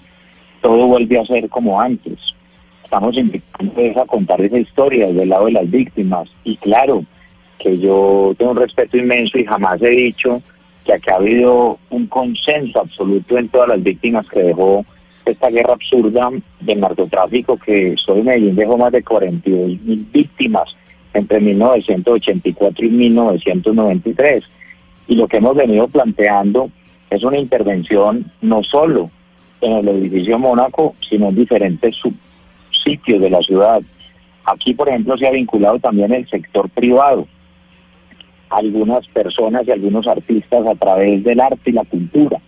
todo 0.62 0.88
vuelve 0.88 1.20
a 1.20 1.26
ser 1.26 1.50
como 1.50 1.80
antes. 1.80 2.18
Estamos 2.94 3.18
invitando 3.18 4.02
a 4.04 4.06
contar 4.06 4.40
esa 4.40 4.60
historia 4.60 5.12
del 5.12 5.30
lado 5.30 5.46
de 5.46 5.54
las 5.54 5.68
víctimas. 5.68 6.30
Y 6.44 6.56
claro, 6.58 7.04
que 7.58 7.80
yo 7.80 8.36
tengo 8.38 8.52
un 8.52 8.58
respeto 8.58 8.98
inmenso 8.98 9.40
y 9.40 9.46
jamás 9.46 9.82
he 9.82 9.90
dicho 9.90 10.44
que 10.86 10.94
aquí 10.94 11.10
ha 11.10 11.16
habido 11.16 11.80
un 11.90 12.06
consenso 12.06 12.82
absoluto 12.82 13.36
en 13.40 13.50
todas 13.50 13.70
las 13.70 13.82
víctimas 13.82 14.30
que 14.30 14.44
dejó 14.44 14.86
esta 15.26 15.50
guerra 15.50 15.74
absurda 15.74 16.30
del 16.60 16.82
narcotráfico 16.82 17.58
que 17.58 17.96
soy 17.98 18.22
Medellín 18.22 18.56
dejó 18.56 18.78
más 18.78 18.92
de 18.92 19.02
42 19.02 19.82
mil 19.82 20.06
víctimas 20.14 20.76
entre 21.16 21.40
1984 21.40 22.86
y 22.86 22.90
1993. 22.92 24.44
Y 25.08 25.16
lo 25.16 25.28
que 25.28 25.38
hemos 25.38 25.56
venido 25.56 25.88
planteando 25.88 26.70
es 27.10 27.24
una 27.24 27.40
intervención 27.40 28.32
no 28.44 28.62
solo 28.62 29.10
en 29.62 29.72
el 29.78 29.88
edificio 29.88 30.38
Mónaco, 30.38 30.94
sino 31.10 31.30
en 31.30 31.36
diferentes 31.38 31.96
sitios 32.84 33.22
de 33.22 33.30
la 33.30 33.42
ciudad. 33.42 33.82
Aquí, 34.46 34.74
por 34.74 34.90
ejemplo, 34.90 35.18
se 35.18 35.28
ha 35.28 35.32
vinculado 35.32 35.80
también 35.80 36.12
el 36.12 36.28
sector 36.30 36.70
privado, 36.70 37.28
algunas 38.50 39.08
personas 39.08 39.68
y 39.68 39.72
algunos 39.72 40.08
artistas 40.08 40.66
a 40.68 40.76
través 40.76 41.24
del 41.24 41.40
arte 41.40 41.70
y 41.70 41.74
la 41.74 41.86
cultura. 41.86 42.40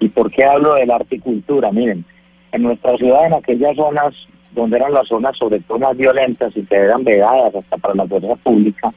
¿Y 0.00 0.08
por 0.08 0.30
qué 0.30 0.44
hablo 0.44 0.74
del 0.74 0.90
arte 0.90 1.16
y 1.16 1.20
cultura? 1.20 1.72
Miren, 1.72 2.04
en 2.52 2.62
nuestra 2.62 2.96
ciudad, 2.96 3.26
en 3.26 3.34
aquellas 3.34 3.76
zonas 3.76 4.14
donde 4.52 4.76
eran 4.76 4.92
las 4.92 5.08
zonas 5.08 5.36
sobre 5.36 5.60
todo 5.60 5.78
más 5.78 5.96
violentas 5.96 6.56
y 6.56 6.62
que 6.62 6.74
eran 6.74 7.04
vedadas 7.04 7.54
hasta 7.54 7.76
para 7.76 7.94
la 7.94 8.06
fuerza 8.06 8.36
pública, 8.36 8.92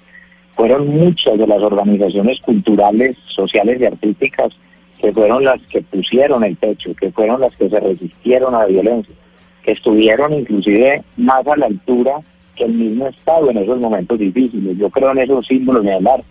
fueron 0.56 0.88
muchas 0.88 1.38
de 1.38 1.48
las 1.48 1.62
organizaciones 1.62 2.40
culturales, 2.42 3.18
sociales 3.28 3.80
y 3.80 3.86
artísticas 3.86 4.54
que 5.00 5.12
fueron 5.12 5.44
las 5.44 5.62
que 5.64 5.82
pusieron 5.82 6.44
el 6.44 6.56
pecho, 6.56 6.94
que 6.94 7.12
fueron 7.12 7.42
las 7.42 7.56
que 7.56 7.70
se 7.70 7.80
resistieron 7.80 8.54
a 8.54 8.60
la 8.60 8.66
violencia, 8.68 9.16
que 9.64 9.72
estuvieron 9.72 10.34
inclusive 10.34 11.04
más 11.18 11.46
a 11.48 11.56
la 11.56 11.68
altura 11.68 12.20
que 12.56 12.66
el 12.66 12.74
mismo 12.74 13.08
Estado 13.08 13.50
en 13.50 13.58
esos 13.58 13.80
momentos 13.80 14.20
difíciles. 14.20 14.78
Yo 14.78 14.90
creo 14.90 15.12
en 15.12 15.20
esos 15.20 15.46
símbolos 15.48 15.84
del 15.84 16.06
arte. 16.06 16.26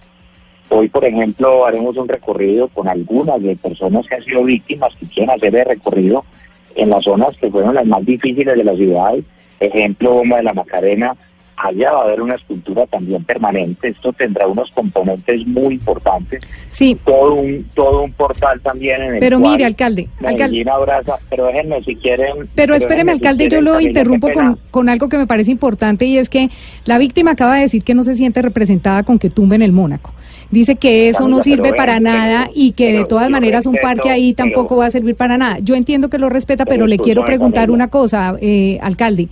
Hoy, 0.68 0.88
por 0.88 1.04
ejemplo, 1.04 1.66
haremos 1.66 1.96
un 1.96 2.08
recorrido 2.08 2.68
con 2.68 2.86
algunas 2.86 3.42
de 3.42 3.56
personas 3.56 4.06
que 4.06 4.14
han 4.14 4.24
sido 4.24 4.44
víctimas 4.44 4.94
que 4.96 5.06
quieren 5.06 5.30
hacer 5.30 5.54
el 5.54 5.64
recorrido 5.64 6.24
en 6.76 6.90
las 6.90 7.04
zonas 7.04 7.36
que 7.38 7.50
fueron 7.50 7.74
las 7.74 7.86
más 7.86 8.04
difíciles 8.04 8.56
de 8.56 8.64
la 8.64 8.76
ciudad. 8.76 9.14
Ejemplo, 9.58 10.14
Bomba 10.14 10.36
de 10.36 10.44
la 10.44 10.54
Macarena, 10.54 11.16
allá 11.62 11.92
va 11.92 12.00
a 12.00 12.04
haber 12.04 12.22
una 12.22 12.34
escultura 12.34 12.86
también 12.86 13.24
permanente. 13.24 13.88
Esto 13.88 14.12
tendrá 14.12 14.46
unos 14.46 14.70
componentes 14.70 15.46
muy 15.46 15.74
importantes. 15.74 16.42
Sí. 16.68 16.96
Todo 17.04 17.34
un, 17.34 17.66
todo 17.74 18.02
un 18.02 18.12
portal 18.12 18.60
también 18.60 19.02
en 19.02 19.14
el 19.14 19.20
Pero 19.20 19.38
mire, 19.38 19.64
alcalde. 19.64 20.08
alcalde 20.24 20.64
abraza, 20.70 21.18
pero 21.28 21.46
déjenme 21.46 21.82
si 21.82 21.96
quieren. 21.96 22.48
Pero, 22.54 22.74
espéreme, 22.74 23.12
alcalde, 23.12 23.48
yo 23.48 23.60
lo 23.60 23.80
interrumpo 23.80 24.30
con, 24.32 24.58
con 24.70 24.88
algo 24.88 25.08
que 25.08 25.18
me 25.18 25.26
parece 25.26 25.50
importante 25.50 26.04
y 26.04 26.18
es 26.18 26.28
que 26.28 26.48
la 26.84 26.98
víctima 26.98 27.32
acaba 27.32 27.56
de 27.56 27.62
decir 27.62 27.82
que 27.82 27.94
no 27.94 28.04
se 28.04 28.14
siente 28.14 28.42
representada 28.42 29.02
con 29.02 29.18
que 29.18 29.30
tumben 29.30 29.62
el 29.62 29.72
Mónaco 29.72 30.12
dice 30.50 30.76
que 30.76 31.08
eso 31.08 31.28
no 31.28 31.42
sirve 31.42 31.72
para 31.74 32.00
nada 32.00 32.50
y 32.54 32.72
que 32.72 32.92
de 32.92 33.04
todas 33.04 33.30
maneras 33.30 33.66
un 33.66 33.76
parque 33.80 34.10
ahí 34.10 34.34
tampoco 34.34 34.76
va 34.76 34.86
a 34.86 34.90
servir 34.90 35.14
para 35.14 35.38
nada. 35.38 35.58
Yo 35.60 35.74
entiendo 35.74 36.10
que 36.10 36.18
lo 36.18 36.28
respeta, 36.28 36.64
pero, 36.64 36.86
le 36.86 36.98
quiero 36.98 37.24
preguntar 37.24 37.70
una 37.70 37.88
cosa, 37.88 38.34
eh, 38.40 38.78
alcalde. 38.82 39.28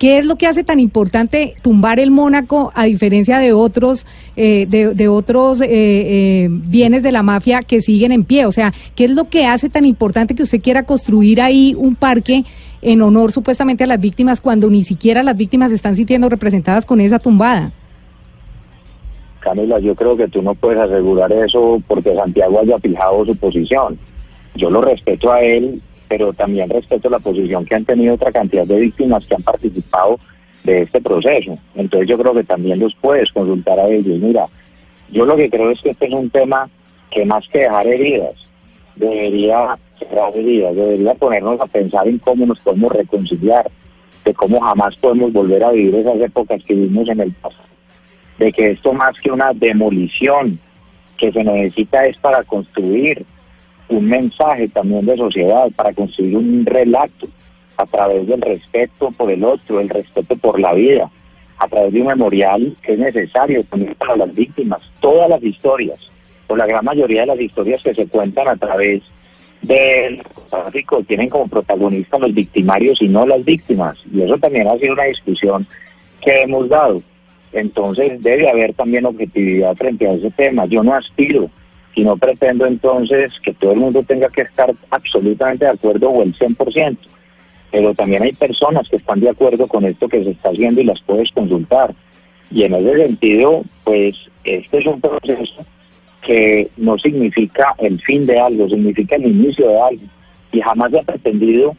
¿Qué 0.00 0.16
es 0.16 0.24
lo 0.24 0.36
que 0.36 0.46
hace 0.46 0.64
tan 0.64 0.80
importante 0.80 1.56
tumbar 1.60 2.00
el 2.00 2.10
Mónaco 2.10 2.72
a 2.74 2.84
diferencia 2.84 3.38
de 3.38 3.52
otros 3.52 4.06
eh, 4.34 4.64
de, 4.66 5.08
otros 5.08 5.60
eh, 5.62 6.48
bienes 6.50 7.02
de 7.02 7.12
la 7.12 7.22
mafia 7.22 7.60
que 7.60 7.82
siguen 7.82 8.10
en 8.10 8.24
pie? 8.24 8.46
O 8.46 8.52
sea, 8.52 8.72
¿qué 8.96 9.04
es 9.04 9.10
lo 9.10 9.28
que 9.28 9.44
hace 9.44 9.68
tan 9.68 9.84
importante 9.84 10.34
que 10.34 10.42
usted 10.42 10.62
quiera 10.62 10.84
construir 10.84 11.42
ahí 11.42 11.76
un 11.76 11.96
parque 11.96 12.44
en 12.80 13.02
honor 13.02 13.30
supuestamente 13.30 13.84
a 13.84 13.86
las 13.86 14.00
víctimas 14.00 14.40
cuando 14.40 14.70
ni 14.70 14.84
siquiera 14.84 15.22
las 15.22 15.36
víctimas 15.36 15.70
están 15.70 15.94
sintiendo 15.96 16.30
representadas 16.30 16.86
con 16.86 16.98
esa 17.02 17.18
tumbada? 17.18 17.70
Camila, 19.40 19.80
yo 19.80 19.94
creo 19.94 20.16
que 20.16 20.28
tú 20.28 20.40
no 20.40 20.54
puedes 20.54 20.80
asegurar 20.80 21.30
eso 21.30 21.82
porque 21.86 22.14
Santiago 22.14 22.58
haya 22.58 22.78
fijado 22.78 23.26
su 23.26 23.36
posición. 23.36 23.98
Yo 24.54 24.70
lo 24.70 24.80
respeto 24.80 25.30
a 25.30 25.42
él, 25.42 25.82
pero 26.10 26.32
también 26.32 26.68
respeto 26.68 27.08
la 27.08 27.20
posición 27.20 27.64
que 27.64 27.76
han 27.76 27.84
tenido 27.84 28.14
otra 28.14 28.32
cantidad 28.32 28.66
de 28.66 28.80
víctimas 28.80 29.24
que 29.24 29.36
han 29.36 29.42
participado 29.42 30.18
de 30.64 30.82
este 30.82 31.00
proceso. 31.00 31.56
Entonces 31.76 32.08
yo 32.08 32.18
creo 32.18 32.34
que 32.34 32.42
también 32.42 32.80
los 32.80 32.94
puedes 32.96 33.30
consultar 33.30 33.78
a 33.78 33.88
ellos. 33.88 34.18
Mira, 34.18 34.46
yo 35.12 35.24
lo 35.24 35.36
que 35.36 35.48
creo 35.48 35.70
es 35.70 35.80
que 35.80 35.90
este 35.90 36.08
es 36.08 36.12
un 36.12 36.28
tema 36.28 36.68
que 37.12 37.24
más 37.24 37.46
que 37.48 37.60
dejar 37.60 37.86
heridas, 37.86 38.34
debería 38.96 39.78
cerrar 40.00 40.36
heridas, 40.36 40.74
debería 40.74 41.14
ponernos 41.14 41.60
a 41.60 41.66
pensar 41.66 42.08
en 42.08 42.18
cómo 42.18 42.44
nos 42.44 42.58
podemos 42.58 42.90
reconciliar, 42.90 43.70
de 44.24 44.34
cómo 44.34 44.60
jamás 44.60 44.96
podemos 44.96 45.32
volver 45.32 45.62
a 45.62 45.70
vivir 45.70 45.94
esas 45.94 46.20
épocas 46.20 46.60
que 46.64 46.74
vivimos 46.74 47.08
en 47.08 47.20
el 47.20 47.32
pasado 47.32 47.70
de 48.40 48.52
que 48.52 48.70
esto 48.70 48.94
más 48.94 49.20
que 49.20 49.30
una 49.30 49.52
demolición 49.52 50.58
que 51.18 51.30
se 51.30 51.44
necesita 51.44 52.06
es 52.06 52.16
para 52.16 52.42
construir 52.42 53.26
un 53.90 54.08
mensaje 54.08 54.68
también 54.68 55.04
de 55.04 55.16
sociedad, 55.16 55.68
para 55.76 55.92
construir 55.92 56.36
un 56.36 56.64
relato 56.64 57.28
a 57.76 57.86
través 57.86 58.26
del 58.26 58.40
respeto 58.40 59.10
por 59.10 59.30
el 59.30 59.44
otro, 59.44 59.80
el 59.80 59.88
respeto 59.88 60.36
por 60.36 60.60
la 60.60 60.72
vida, 60.72 61.10
a 61.58 61.68
través 61.68 61.92
de 61.92 62.00
un 62.00 62.06
memorial 62.06 62.76
que 62.82 62.92
es 62.94 62.98
necesario 62.98 63.64
también 63.64 63.94
para 63.96 64.16
las 64.16 64.34
víctimas, 64.34 64.80
todas 65.00 65.28
las 65.28 65.42
historias, 65.42 65.98
o 66.46 66.56
la 66.56 66.66
gran 66.66 66.84
mayoría 66.84 67.22
de 67.22 67.26
las 67.28 67.40
historias 67.40 67.82
que 67.82 67.94
se 67.94 68.06
cuentan 68.06 68.48
a 68.48 68.56
través 68.56 69.02
del 69.62 70.22
tráfico 70.48 71.02
tienen 71.02 71.28
como 71.28 71.48
protagonistas 71.48 72.20
los 72.20 72.32
victimarios 72.32 73.02
y 73.02 73.08
no 73.08 73.26
las 73.26 73.44
víctimas, 73.44 73.98
y 74.12 74.22
eso 74.22 74.38
también 74.38 74.68
ha 74.68 74.78
sido 74.78 74.94
una 74.94 75.04
discusión 75.04 75.66
que 76.20 76.42
hemos 76.42 76.68
dado. 76.68 77.02
Entonces 77.52 78.22
debe 78.22 78.48
haber 78.48 78.74
también 78.74 79.04
objetividad 79.06 79.74
frente 79.74 80.06
a 80.06 80.12
ese 80.12 80.30
tema. 80.30 80.66
Yo 80.66 80.84
no 80.84 80.94
aspiro 80.94 81.50
y 81.94 82.04
no 82.04 82.16
pretendo 82.16 82.66
entonces 82.66 83.32
que 83.40 83.52
todo 83.54 83.72
el 83.72 83.78
mundo 83.78 84.02
tenga 84.02 84.28
que 84.28 84.42
estar 84.42 84.72
absolutamente 84.90 85.64
de 85.64 85.72
acuerdo 85.72 86.10
o 86.10 86.22
el 86.22 86.34
100%, 86.34 86.96
pero 87.70 87.94
también 87.94 88.22
hay 88.22 88.32
personas 88.32 88.88
que 88.88 88.96
están 88.96 89.20
de 89.20 89.30
acuerdo 89.30 89.66
con 89.66 89.84
esto 89.84 90.08
que 90.08 90.24
se 90.24 90.30
está 90.30 90.50
haciendo 90.50 90.80
y 90.80 90.84
las 90.84 91.00
puedes 91.02 91.30
consultar. 91.32 91.94
Y 92.50 92.64
en 92.64 92.74
ese 92.74 92.96
sentido, 92.96 93.62
pues 93.84 94.16
este 94.44 94.78
es 94.78 94.86
un 94.86 95.00
proceso 95.00 95.64
que 96.22 96.68
no 96.76 96.98
significa 96.98 97.74
el 97.78 98.00
fin 98.00 98.26
de 98.26 98.38
algo, 98.38 98.68
significa 98.68 99.16
el 99.16 99.26
inicio 99.26 99.68
de 99.68 99.80
algo. 99.80 100.02
Y 100.52 100.60
jamás 100.60 100.92
ha 100.94 101.02
pretendido 101.02 101.76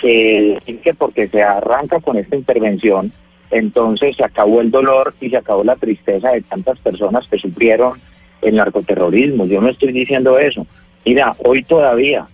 que 0.00 0.58
porque 0.98 1.28
se 1.28 1.42
arranca 1.42 2.00
con 2.00 2.16
esta 2.16 2.36
intervención, 2.36 3.12
entonces 3.50 4.16
se 4.16 4.24
acabó 4.24 4.60
el 4.60 4.70
dolor 4.70 5.14
y 5.20 5.30
se 5.30 5.36
acabó 5.36 5.64
la 5.64 5.76
tristeza 5.76 6.30
de 6.30 6.42
tantas 6.42 6.78
personas 6.78 7.26
que 7.28 7.38
sufrieron 7.38 8.00
el 8.42 8.56
narcoterrorismo. 8.56 9.46
Yo 9.46 9.60
no 9.60 9.68
estoy 9.68 9.92
diciendo 9.92 10.38
eso. 10.38 10.66
Mira, 11.04 11.34
hoy 11.44 11.62
todavía, 11.62 12.26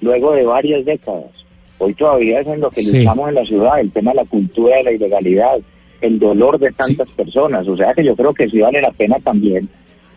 luego 0.00 0.32
de 0.32 0.44
varias 0.44 0.84
décadas, 0.84 1.30
hoy 1.78 1.94
todavía 1.94 2.40
es 2.40 2.46
en 2.46 2.60
lo 2.60 2.70
que 2.70 2.82
luchamos 2.82 3.28
en 3.28 3.34
la 3.34 3.44
ciudad, 3.44 3.80
el 3.80 3.92
tema 3.92 4.10
de 4.10 4.16
la 4.16 4.24
cultura 4.24 4.76
de 4.76 4.84
la 4.84 4.92
ilegalidad, 4.92 5.58
el 6.00 6.18
dolor 6.18 6.58
de 6.58 6.72
tantas 6.72 7.10
personas. 7.12 7.68
O 7.68 7.76
sea 7.76 7.94
que 7.94 8.04
yo 8.04 8.16
creo 8.16 8.34
que 8.34 8.48
sí 8.48 8.58
vale 8.60 8.80
la 8.80 8.90
pena 8.90 9.16
también 9.22 9.68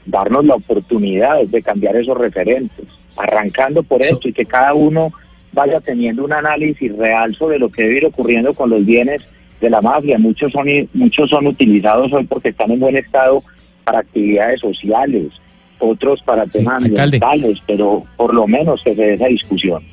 darnos 0.06 0.46
la 0.46 0.56
oportunidad 0.56 1.42
de 1.44 1.62
cambiar 1.62 1.96
esos 1.96 2.18
referentes, 2.18 2.86
arrancando 3.16 3.84
por 3.84 4.02
esto 4.02 4.28
y 4.28 4.34
que 4.34 4.46
cada 4.46 4.74
uno 4.74 5.14
vaya 5.54 5.80
teniendo 5.80 6.26
un 6.26 6.34
análisis 6.34 6.96
real 6.98 7.36
sobre 7.36 7.60
lo 7.60 7.70
que 7.70 7.84
debe 7.84 7.98
ir 7.98 8.06
ocurriendo 8.06 8.54
con 8.54 8.70
los 8.70 8.86
bienes 8.86 9.22
de 9.62 9.70
la 9.70 9.82
mafia. 9.82 10.18
Muchos 10.18 10.52
son, 10.52 10.68
muchos 10.94 11.30
son 11.30 11.48
utilizados 11.48 12.12
hoy 12.12 12.26
porque 12.26 12.50
están 12.50 12.72
en 12.72 12.80
buen 12.80 12.98
estado 12.98 13.44
para 13.84 14.00
actividades 14.00 14.60
sociales, 14.62 15.28
otros 15.80 16.22
para 16.24 16.46
temas 16.46 16.84
ambientales, 16.86 17.60
pero 17.68 18.04
por 18.16 18.34
lo 18.34 18.48
menos 18.48 18.82
que 18.84 18.96
se 18.96 19.02
dé 19.02 19.14
esa 19.16 19.26
discusión. 19.28 19.84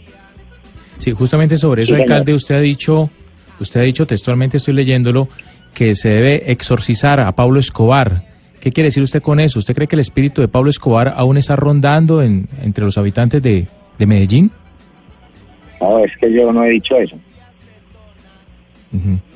Sí, 0.99 1.13
justamente 1.13 1.57
sobre 1.57 1.83
eso, 1.85 1.95
alcalde, 1.95 2.35
usted 2.35 2.55
ha 2.57 2.61
dicho, 2.61 3.11
usted 3.59 3.81
ha 3.81 3.85
dicho 3.85 4.07
textualmente, 4.07 4.59
estoy 4.59 4.75
leyéndolo, 4.75 5.29
que 5.75 5.95
se 5.95 6.09
debe 6.11 6.51
exorcizar 6.53 7.21
a 7.21 7.33
Pablo 7.33 7.59
Escobar. 7.61 8.23
¿Qué 8.61 8.71
quiere 8.71 8.89
decir 8.89 9.03
usted 9.03 9.23
con 9.23 9.41
eso? 9.41 9.59
¿Usted 9.59 9.75
cree 9.75 9.89
que 9.89 9.97
el 9.97 10.01
espíritu 10.01 10.43
de 10.43 10.49
Pablo 10.49 10.69
Escobar 10.69 11.15
aún 11.17 11.39
está 11.39 11.57
rondando 11.57 12.23
en, 12.23 12.49
entre 12.63 12.85
los 12.85 12.99
habitantes 12.99 13.43
de, 13.43 13.67
de 13.99 14.07
Medellín? 14.07 14.51
No, 15.81 15.99
es 16.01 16.13
que 16.21 16.31
yo 16.31 16.53
no 16.53 16.63
he 16.65 16.71
dicho 16.71 16.97
eso. 16.99 17.17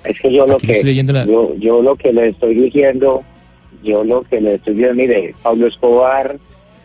Es 0.04 0.20
que 0.20 0.32
yo 0.34 0.46
lo 0.46 0.56
que 0.58 0.82
la- 1.12 1.24
yo, 1.24 1.54
yo 1.58 1.80
lo 1.80 1.94
que 1.96 2.12
le 2.12 2.28
estoy 2.30 2.54
diciendo, 2.56 3.22
yo 3.82 4.04
lo 4.04 4.22
que 4.22 4.40
le 4.40 4.54
estoy 4.54 4.74
diciendo, 4.74 5.02
mire, 5.02 5.34
Pablo 5.42 5.66
Escobar 5.66 6.36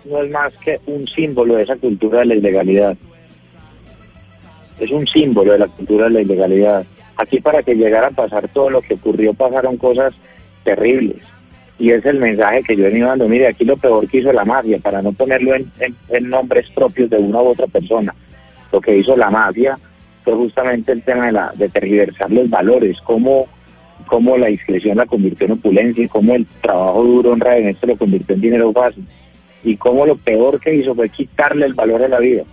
no 0.05 0.21
es 0.21 0.31
más 0.31 0.53
que 0.57 0.79
un 0.87 1.07
símbolo 1.07 1.55
de 1.55 1.63
esa 1.63 1.75
cultura 1.75 2.19
de 2.19 2.25
la 2.25 2.35
ilegalidad. 2.35 2.97
Es 4.79 4.91
un 4.91 5.05
símbolo 5.07 5.53
de 5.53 5.59
la 5.59 5.67
cultura 5.67 6.05
de 6.05 6.11
la 6.11 6.21
ilegalidad. 6.21 6.85
Aquí 7.17 7.41
para 7.41 7.63
que 7.63 7.75
llegara 7.75 8.07
a 8.07 8.11
pasar 8.11 8.47
todo 8.47 8.69
lo 8.69 8.81
que 8.81 8.93
ocurrió 8.93 9.33
pasaron 9.33 9.77
cosas 9.77 10.15
terribles. 10.63 11.17
Y 11.77 11.91
es 11.91 12.05
el 12.05 12.19
mensaje 12.19 12.63
que 12.63 12.75
yo 12.75 12.85
he 12.85 12.89
venido 12.89 13.07
dando. 13.07 13.27
Mire, 13.27 13.47
aquí 13.47 13.65
lo 13.65 13.77
peor 13.77 14.07
que 14.07 14.17
hizo 14.17 14.33
la 14.33 14.45
mafia, 14.45 14.79
para 14.79 15.01
no 15.01 15.13
ponerlo 15.13 15.55
en, 15.55 16.29
nombres 16.29 16.69
propios 16.71 17.09
de 17.09 17.17
una 17.17 17.41
u 17.41 17.47
otra 17.49 17.67
persona, 17.67 18.13
lo 18.71 18.81
que 18.81 18.97
hizo 18.97 19.15
la 19.15 19.29
mafia 19.29 19.79
fue 20.23 20.33
justamente 20.33 20.91
el 20.91 21.03
tema 21.03 21.27
de, 21.27 21.31
la, 21.31 21.53
de 21.55 21.69
tergiversar 21.69 22.31
los 22.31 22.49
valores, 22.49 22.99
cómo, 23.01 23.47
cómo 24.07 24.37
la 24.37 24.47
discreción 24.47 24.97
la 24.97 25.05
convirtió 25.05 25.45
en 25.45 25.53
opulencia 25.53 26.03
y 26.03 26.07
cómo 26.07 26.35
el 26.35 26.45
trabajo 26.61 27.03
duro, 27.03 27.31
honra 27.31 27.57
en 27.57 27.69
esto 27.69 27.87
lo 27.87 27.97
convirtió 27.97 28.35
en 28.35 28.41
dinero 28.41 28.71
fácil. 28.73 29.05
Y 29.63 29.75
cómo 29.75 30.05
lo 30.05 30.15
peor 30.15 30.59
que 30.59 30.75
hizo 30.75 30.95
fue 30.95 31.09
quitarle 31.09 31.65
el 31.65 31.73
valor 31.73 32.01
de 32.01 32.09
la 32.09 32.19
vida 32.19 32.43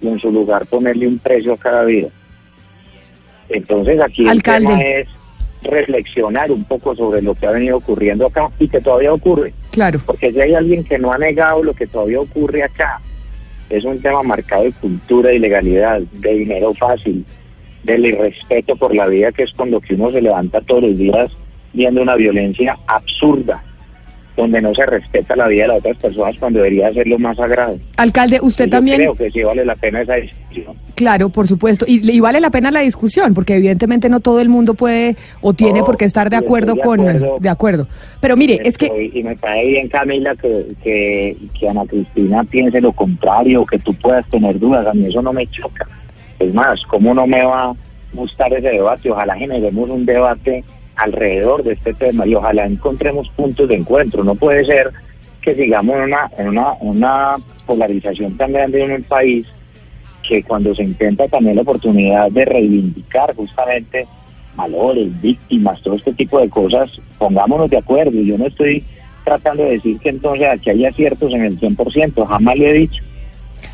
y 0.00 0.08
en 0.08 0.18
su 0.18 0.30
lugar 0.30 0.66
ponerle 0.66 1.06
un 1.06 1.18
precio 1.18 1.54
a 1.54 1.56
cada 1.56 1.84
vida. 1.84 2.08
Entonces 3.48 4.00
aquí 4.00 4.28
Alcalde. 4.28 4.68
el 4.68 4.76
tema 4.76 4.82
es 4.82 5.08
reflexionar 5.62 6.50
un 6.50 6.64
poco 6.64 6.94
sobre 6.94 7.22
lo 7.22 7.34
que 7.34 7.46
ha 7.46 7.50
venido 7.50 7.76
ocurriendo 7.76 8.26
acá 8.26 8.50
y 8.58 8.68
que 8.68 8.80
todavía 8.80 9.12
ocurre. 9.12 9.52
Claro. 9.70 10.00
Porque 10.06 10.32
si 10.32 10.40
hay 10.40 10.54
alguien 10.54 10.84
que 10.84 10.98
no 10.98 11.12
ha 11.12 11.18
negado 11.18 11.62
lo 11.62 11.74
que 11.74 11.86
todavía 11.86 12.20
ocurre 12.20 12.62
acá, 12.62 13.00
es 13.68 13.84
un 13.84 14.00
tema 14.00 14.22
marcado 14.22 14.64
de 14.64 14.72
cultura, 14.72 15.30
de 15.30 15.36
ilegalidad, 15.36 16.00
de 16.00 16.34
dinero 16.34 16.74
fácil, 16.74 17.24
del 17.84 18.06
irrespeto 18.06 18.76
por 18.76 18.94
la 18.94 19.06
vida, 19.06 19.32
que 19.32 19.44
es 19.44 19.52
con 19.52 19.70
lo 19.70 19.80
que 19.80 19.94
uno 19.94 20.10
se 20.10 20.20
levanta 20.20 20.60
todos 20.60 20.82
los 20.82 20.96
días 20.98 21.30
viendo 21.72 22.02
una 22.02 22.16
violencia 22.16 22.76
absurda, 22.86 23.62
donde 24.36 24.60
no 24.62 24.74
se 24.74 24.86
respeta 24.86 25.36
la 25.36 25.48
vida 25.48 25.62
de 25.62 25.68
las 25.68 25.78
otras 25.78 25.96
personas 25.98 26.36
cuando 26.38 26.58
debería 26.60 26.92
ser 26.92 27.06
lo 27.06 27.18
más 27.18 27.36
sagrado. 27.36 27.78
Alcalde, 27.96 28.38
usted 28.42 28.66
Yo 28.66 28.70
también... 28.70 28.96
Creo 28.98 29.14
que 29.14 29.30
sí 29.30 29.42
vale 29.42 29.64
la 29.64 29.74
pena 29.76 30.00
esa 30.02 30.14
discusión. 30.14 30.74
Claro, 30.94 31.28
por 31.28 31.46
supuesto. 31.46 31.84
Y, 31.88 32.10
y 32.10 32.20
vale 32.20 32.40
la 32.40 32.50
pena 32.50 32.70
la 32.70 32.80
discusión, 32.80 33.34
porque 33.34 33.56
evidentemente 33.56 34.08
no 34.08 34.20
todo 34.20 34.40
el 34.40 34.48
mundo 34.48 34.74
puede 34.74 35.16
o 35.40 35.52
tiene 35.52 35.80
No, 35.80 35.84
por 35.84 35.96
qué 35.96 36.04
estar 36.06 36.30
de 36.30 36.36
acuerdo 36.36 36.72
estoy 36.74 36.80
de 36.82 36.86
con... 36.86 37.00
acuerdo. 37.08 37.36
De 37.40 37.48
acuerdo. 37.48 37.88
Pero 38.20 38.36
mire, 38.36 38.60
es 38.64 38.76
que... 38.78 38.86
Estoy- 38.86 39.10
Y 39.14 39.22
me 39.22 39.36
parece 39.36 39.66
bien, 39.68 39.88
Camila, 39.88 40.34
que, 40.36 40.66
que, 40.82 41.36
que 41.58 41.68
Ana 41.68 41.84
Cristina 41.86 42.44
piense 42.44 42.80
lo 42.80 42.92
contrario, 42.92 43.64
que 43.66 43.78
tú 43.78 43.92
puedas 43.94 44.28
tener 44.30 44.58
dudas. 44.58 44.86
A 44.86 44.94
mí 44.94 45.06
eso 45.06 45.20
no 45.22 45.32
me 45.32 45.46
choca. 45.48 45.86
Es 46.40 46.54
más, 46.54 46.82
¿cómo 46.86 47.14
no 47.14 47.26
me 47.26 47.44
va 47.44 47.66
a 47.66 47.74
gustar 48.14 48.52
ese 48.52 48.70
debate? 48.70 49.10
Ojalá 49.10 49.36
generemos 49.36 49.88
un 49.90 50.06
debate 50.06 50.64
alrededor 50.96 51.62
de 51.62 51.74
este 51.74 51.94
tema 51.94 52.26
y 52.26 52.34
ojalá 52.34 52.66
encontremos 52.66 53.28
puntos 53.36 53.68
de 53.68 53.76
encuentro. 53.76 54.24
No 54.24 54.34
puede 54.34 54.64
ser 54.64 54.90
que 55.42 55.54
sigamos 55.54 55.96
en 55.96 56.02
una, 56.02 56.30
una, 56.38 56.72
una 56.80 57.36
polarización 57.66 58.36
tan 58.38 58.52
grande 58.52 58.82
en 58.82 58.92
un 58.92 59.02
país 59.02 59.46
que 60.26 60.42
cuando 60.42 60.74
se 60.74 60.82
intenta 60.82 61.28
también 61.28 61.56
la 61.56 61.62
oportunidad 61.62 62.30
de 62.30 62.44
reivindicar 62.46 63.34
justamente 63.36 64.06
valores, 64.54 65.08
víctimas, 65.20 65.82
todo 65.82 65.94
este 65.94 66.12
tipo 66.14 66.40
de 66.40 66.48
cosas, 66.48 66.90
pongámonos 67.18 67.70
de 67.70 67.78
acuerdo. 67.78 68.12
Yo 68.12 68.38
no 68.38 68.46
estoy 68.46 68.82
tratando 69.24 69.64
de 69.64 69.72
decir 69.72 69.98
que 69.98 70.08
entonces 70.08 70.48
aquí 70.48 70.70
hay 70.70 70.86
aciertos 70.86 71.32
en 71.32 71.44
el 71.44 71.60
100%, 71.60 72.26
jamás 72.26 72.56
lo 72.56 72.64
he 72.64 72.72
dicho. 72.72 73.02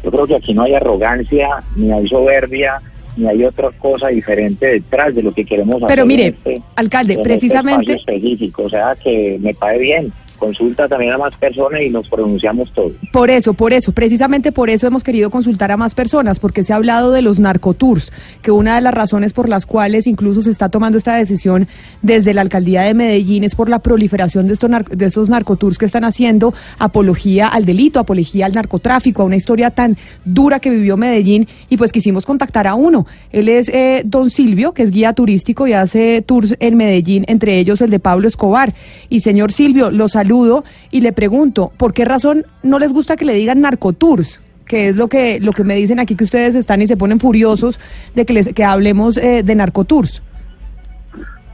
Yo 0.07 0.13
creo 0.13 0.27
que 0.29 0.37
aquí 0.37 0.55
no 0.55 0.63
hay 0.63 0.73
arrogancia, 0.73 1.49
ni 1.75 1.91
hay 1.91 2.07
soberbia, 2.07 2.81
ni 3.17 3.27
hay 3.27 3.43
otra 3.45 3.71
cosa 3.73 4.07
diferente 4.07 4.65
detrás 4.65 5.13
de 5.13 5.21
lo 5.21 5.35
que 5.35 5.45
queremos 5.45 5.83
hacer. 5.83 5.89
Pero 5.89 6.03
en 6.03 6.09
mire, 6.09 6.27
este- 6.29 6.63
alcalde, 6.77 7.15
en 7.15 7.19
este 7.19 7.29
precisamente... 7.29 7.95
específico, 7.95 8.63
o 8.63 8.71
sea 8.71 8.95
que 8.95 9.37
me 9.41 9.53
parece 9.53 9.83
bien. 9.83 10.13
Consulta 10.37 10.89
también 10.89 11.13
a 11.13 11.19
más 11.19 11.35
personas 11.37 11.83
y 11.83 11.91
nos 11.91 12.09
pronunciamos 12.09 12.71
todos. 12.73 12.93
Por 13.13 13.31
eso, 13.31 13.55
por 13.55 13.73
eso, 13.73 13.93
precisamente 13.93 14.53
por 14.53 14.71
eso 14.71 14.87
hemos 14.87 15.03
querido 15.03 15.31
consultar 15.31 15.71
a 15.73 15.77
más 15.77 15.95
personas, 15.95 16.39
porque 16.39 16.65
se 16.65 16.73
ha 16.73 16.77
hablado 16.77 17.13
de 17.13 17.23
los 17.23 17.39
narcotours, 17.39 18.13
que 18.43 18.51
una 18.51 18.77
de 18.77 18.81
las 18.81 18.95
razones 18.95 19.33
por 19.33 19.49
las 19.49 19.67
cuales 19.67 20.07
incluso 20.07 20.43
se 20.43 20.51
está 20.51 20.69
tomando 20.69 20.99
esta 20.99 21.15
decisión 21.15 21.69
desde 22.03 22.35
la 22.35 22.43
alcaldía 22.43 22.83
de 22.83 22.95
Medellín 22.95 23.45
es 23.45 23.55
por 23.55 23.69
la 23.69 23.79
proliferación 23.81 24.47
de 24.47 24.55
estos, 24.55 24.71
de 24.91 25.07
estos 25.07 25.29
narcotours 25.29 25.79
que 25.79 25.85
están 25.85 26.05
haciendo 26.05 26.55
apología 26.79 27.49
al 27.49 27.65
delito, 27.65 27.99
apología 27.99 28.47
al 28.47 28.53
narcotráfico, 28.53 29.23
a 29.23 29.27
una 29.27 29.37
historia 29.37 29.71
tan 29.71 29.97
dura 30.25 30.61
que 30.61 30.71
vivió 30.71 30.97
Medellín, 30.97 31.49
y 31.69 31.77
pues 31.77 31.93
quisimos 31.93 32.25
contactar 32.25 32.67
a 32.67 32.75
uno. 32.75 33.07
Él 33.31 33.49
es 33.49 33.69
eh, 33.69 34.03
don 34.05 34.31
Silvio, 34.31 34.73
que 34.73 34.83
es 34.83 34.91
guía 34.91 35.13
turístico 35.13 35.67
y 35.67 35.73
hace 35.73 36.23
tours 36.23 36.57
en 36.61 36.77
Medellín, 36.77 37.25
entre 37.29 37.59
ellos 37.59 37.81
el 37.81 37.91
de 37.91 37.99
Pablo 37.99 38.29
Escobar. 38.29 38.75
Y 39.09 39.21
señor 39.21 39.53
Silvio, 39.53 39.91
lo 39.91 40.09
saludo 40.27 40.65
y 40.91 41.01
le 41.01 41.13
pregunto, 41.13 41.73
¿por 41.77 41.93
qué 41.95 42.05
razón 42.05 42.45
no 42.63 42.79
les 42.79 42.93
gusta 42.93 43.17
que 43.17 43.25
le 43.25 43.35
digan 43.35 43.61
narcotours? 43.61 44.41
Que 44.67 44.89
es 44.89 44.97
lo 44.97 45.07
que, 45.07 45.39
lo 45.41 45.53
que 45.53 45.63
me 45.63 45.77
dicen 45.77 46.01
aquí 46.01 46.17
que 46.17 46.25
ustedes 46.25 46.57
están 46.57 46.83
y 46.83 46.89
se 46.89 46.97
ponen 46.97 47.21
furiosos 47.21 47.79
de 48.17 48.27
que, 48.27 48.33
les, 48.33 48.53
que 48.53 48.65
hablemos 48.65 49.17
eh, 49.17 49.45
de 49.45 49.55
narcotours. 49.55 50.23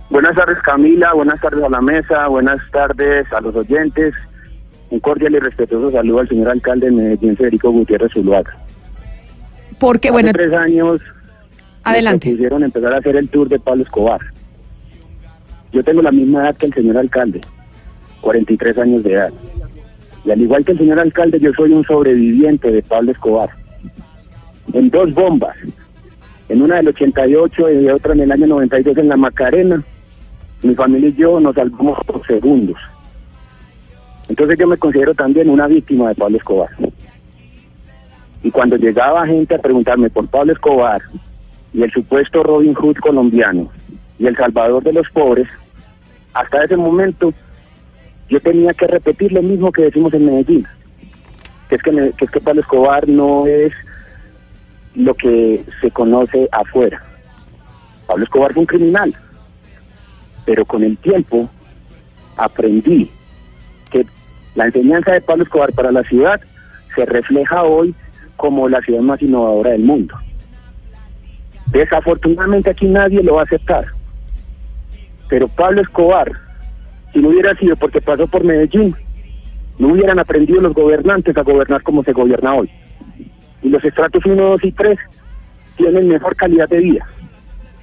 Buenas 0.08 0.34
tardes 0.34 0.58
Camila, 0.62 1.12
buenas 1.14 1.40
tardes 1.40 1.62
a 1.62 1.68
la 1.68 1.80
mesa, 1.80 2.26
buenas 2.28 2.58
tardes 2.70 3.30
a 3.32 3.40
los 3.40 3.54
oyentes. 3.54 4.14
Un 4.90 5.00
cordial 5.00 5.34
y 5.34 5.38
respetuoso 5.38 5.90
saludo 5.90 6.20
al 6.20 6.28
señor 6.28 6.50
alcalde 6.50 6.86
de 6.86 6.92
Medellín, 6.92 7.36
Federico 7.36 7.70
Gutiérrez 7.70 8.12
Zuluaga. 8.12 8.56
Porque, 9.78 10.08
Hace 10.08 10.12
bueno, 10.12 10.32
tres 10.32 10.52
años 10.52 11.00
Adelante. 11.82 12.28
me 12.28 12.32
propusieron 12.32 12.64
empezar 12.64 12.94
a 12.94 12.98
hacer 12.98 13.16
el 13.16 13.28
tour 13.28 13.48
de 13.48 13.58
Pablo 13.58 13.82
Escobar. 13.82 14.20
Yo 15.72 15.82
tengo 15.82 16.02
la 16.02 16.12
misma 16.12 16.42
edad 16.42 16.56
que 16.56 16.66
el 16.66 16.74
señor 16.74 16.98
alcalde, 16.98 17.40
43 18.22 18.78
años 18.78 19.02
de 19.02 19.12
edad. 19.12 19.32
Y 20.24 20.30
al 20.30 20.40
igual 20.40 20.64
que 20.64 20.72
el 20.72 20.78
señor 20.78 20.98
alcalde, 20.98 21.38
yo 21.38 21.52
soy 21.52 21.72
un 21.72 21.84
sobreviviente 21.84 22.70
de 22.70 22.82
Pablo 22.82 23.12
Escobar. 23.12 23.50
En 24.72 24.88
dos 24.88 25.12
bombas, 25.12 25.56
en 26.48 26.62
una 26.62 26.76
del 26.76 26.88
88 26.88 27.70
y 27.72 27.88
otra 27.88 28.14
en 28.14 28.20
el 28.20 28.32
año 28.32 28.46
92 28.46 28.96
en 28.96 29.08
la 29.08 29.16
Macarena, 29.16 29.82
mi 30.62 30.74
familia 30.74 31.08
y 31.08 31.14
yo 31.14 31.40
nos 31.40 31.54
salvamos 31.54 31.98
por 32.06 32.24
segundos. 32.26 32.78
Entonces 34.28 34.58
yo 34.58 34.66
me 34.68 34.76
considero 34.76 35.14
también 35.14 35.50
una 35.50 35.66
víctima 35.66 36.08
de 36.08 36.14
Pablo 36.14 36.38
Escobar. 36.38 36.70
Y 38.44 38.50
cuando 38.50 38.76
llegaba 38.76 39.26
gente 39.26 39.54
a 39.54 39.58
preguntarme 39.58 40.08
por 40.08 40.28
Pablo 40.28 40.52
Escobar 40.52 41.02
y 41.74 41.82
el 41.82 41.92
supuesto 41.92 42.42
Robin 42.42 42.74
Hood 42.74 42.96
colombiano 42.96 43.70
y 44.18 44.26
el 44.26 44.36
salvador 44.36 44.84
de 44.84 44.92
los 44.92 45.08
pobres, 45.10 45.48
hasta 46.32 46.64
ese 46.64 46.76
momento 46.76 47.34
yo 48.32 48.40
tenía 48.40 48.72
que 48.72 48.86
repetir 48.86 49.30
lo 49.30 49.42
mismo 49.42 49.70
que 49.70 49.82
decimos 49.82 50.14
en 50.14 50.24
Medellín, 50.24 50.66
que 51.68 51.74
es 51.74 51.82
que, 51.82 52.14
es 52.18 52.30
que 52.30 52.40
Pablo 52.40 52.62
Escobar 52.62 53.06
no 53.06 53.46
es 53.46 53.74
lo 54.94 55.12
que 55.12 55.62
se 55.82 55.90
conoce 55.90 56.48
afuera. 56.50 57.04
Pablo 58.06 58.24
Escobar 58.24 58.54
fue 58.54 58.60
un 58.60 58.66
criminal, 58.66 59.14
pero 60.46 60.64
con 60.64 60.82
el 60.82 60.96
tiempo 60.96 61.50
aprendí 62.38 63.10
que 63.90 64.06
la 64.54 64.64
enseñanza 64.64 65.12
de 65.12 65.20
Pablo 65.20 65.44
Escobar 65.44 65.74
para 65.74 65.92
la 65.92 66.02
ciudad 66.04 66.40
se 66.94 67.04
refleja 67.04 67.64
hoy 67.64 67.94
como 68.38 68.66
la 68.66 68.80
ciudad 68.80 69.02
más 69.02 69.20
innovadora 69.20 69.72
del 69.72 69.82
mundo. 69.82 70.16
Desafortunadamente 71.66 72.70
aquí 72.70 72.86
nadie 72.86 73.22
lo 73.22 73.34
va 73.34 73.42
a 73.42 73.44
aceptar. 73.44 73.88
Pero 75.28 75.48
Pablo 75.48 75.82
Escobar, 75.82 76.32
si 77.12 77.20
no 77.20 77.28
hubiera 77.28 77.54
sido 77.56 77.76
porque 77.76 78.00
pasó 78.00 78.26
por 78.26 78.44
Medellín, 78.44 78.94
no 79.78 79.88
hubieran 79.88 80.18
aprendido 80.18 80.60
los 80.60 80.74
gobernantes 80.74 81.36
a 81.36 81.42
gobernar 81.42 81.82
como 81.82 82.02
se 82.04 82.12
gobierna 82.12 82.54
hoy. 82.54 82.70
Y 83.62 83.68
los 83.68 83.84
estratos 83.84 84.24
1, 84.24 84.34
2 84.34 84.64
y 84.64 84.72
3 84.72 84.98
tienen 85.76 86.08
mejor 86.08 86.36
calidad 86.36 86.68
de 86.68 86.78
vida. 86.78 87.06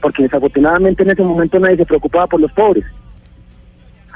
Porque 0.02 0.24
desafortunadamente 0.24 1.04
en 1.04 1.12
ese 1.12 1.24
momento 1.24 1.60
nadie 1.60 1.78
se 1.78 1.86
preocupaba 1.86 2.28
por 2.28 2.42
los 2.42 2.52
pobres. 2.52 2.86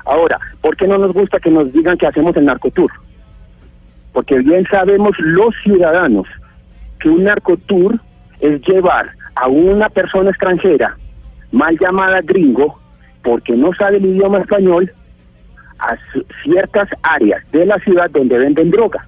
Ahora, 0.06 0.39
¿por 0.62 0.76
qué 0.76 0.88
no 0.88 0.97
nos 0.97 1.13
gusta 1.13 1.39
que 1.39 1.49
nos 1.49 1.71
digan 1.71 1.97
que 1.97 2.08
hacemos 2.08 2.36
el 2.36 2.45
narcotour? 2.45 2.91
Porque 4.12 4.39
bien 4.39 4.65
sabemos 4.69 5.12
los 5.19 5.56
ciudadanos 5.63 6.28
que 6.99 7.10
un 7.10 7.23
narcotour 7.23 7.99
es 8.39 8.62
llevar 8.67 9.12
a 9.36 9.47
una 9.47 9.89
persona 9.89 10.30
extranjera, 10.30 10.97
mal 11.52 11.78
llamada 11.80 12.21
gringo, 12.21 12.80
porque 13.23 13.54
no 13.56 13.73
sabe 13.73 13.97
el 13.97 14.06
idioma 14.06 14.39
español, 14.39 14.91
a 15.89 15.96
ci- 16.13 16.26
ciertas 16.43 16.88
áreas 17.02 17.41
de 17.52 17.65
la 17.65 17.78
ciudad 17.80 18.10
donde 18.10 18.38
venden 18.38 18.72
droga. 18.72 19.06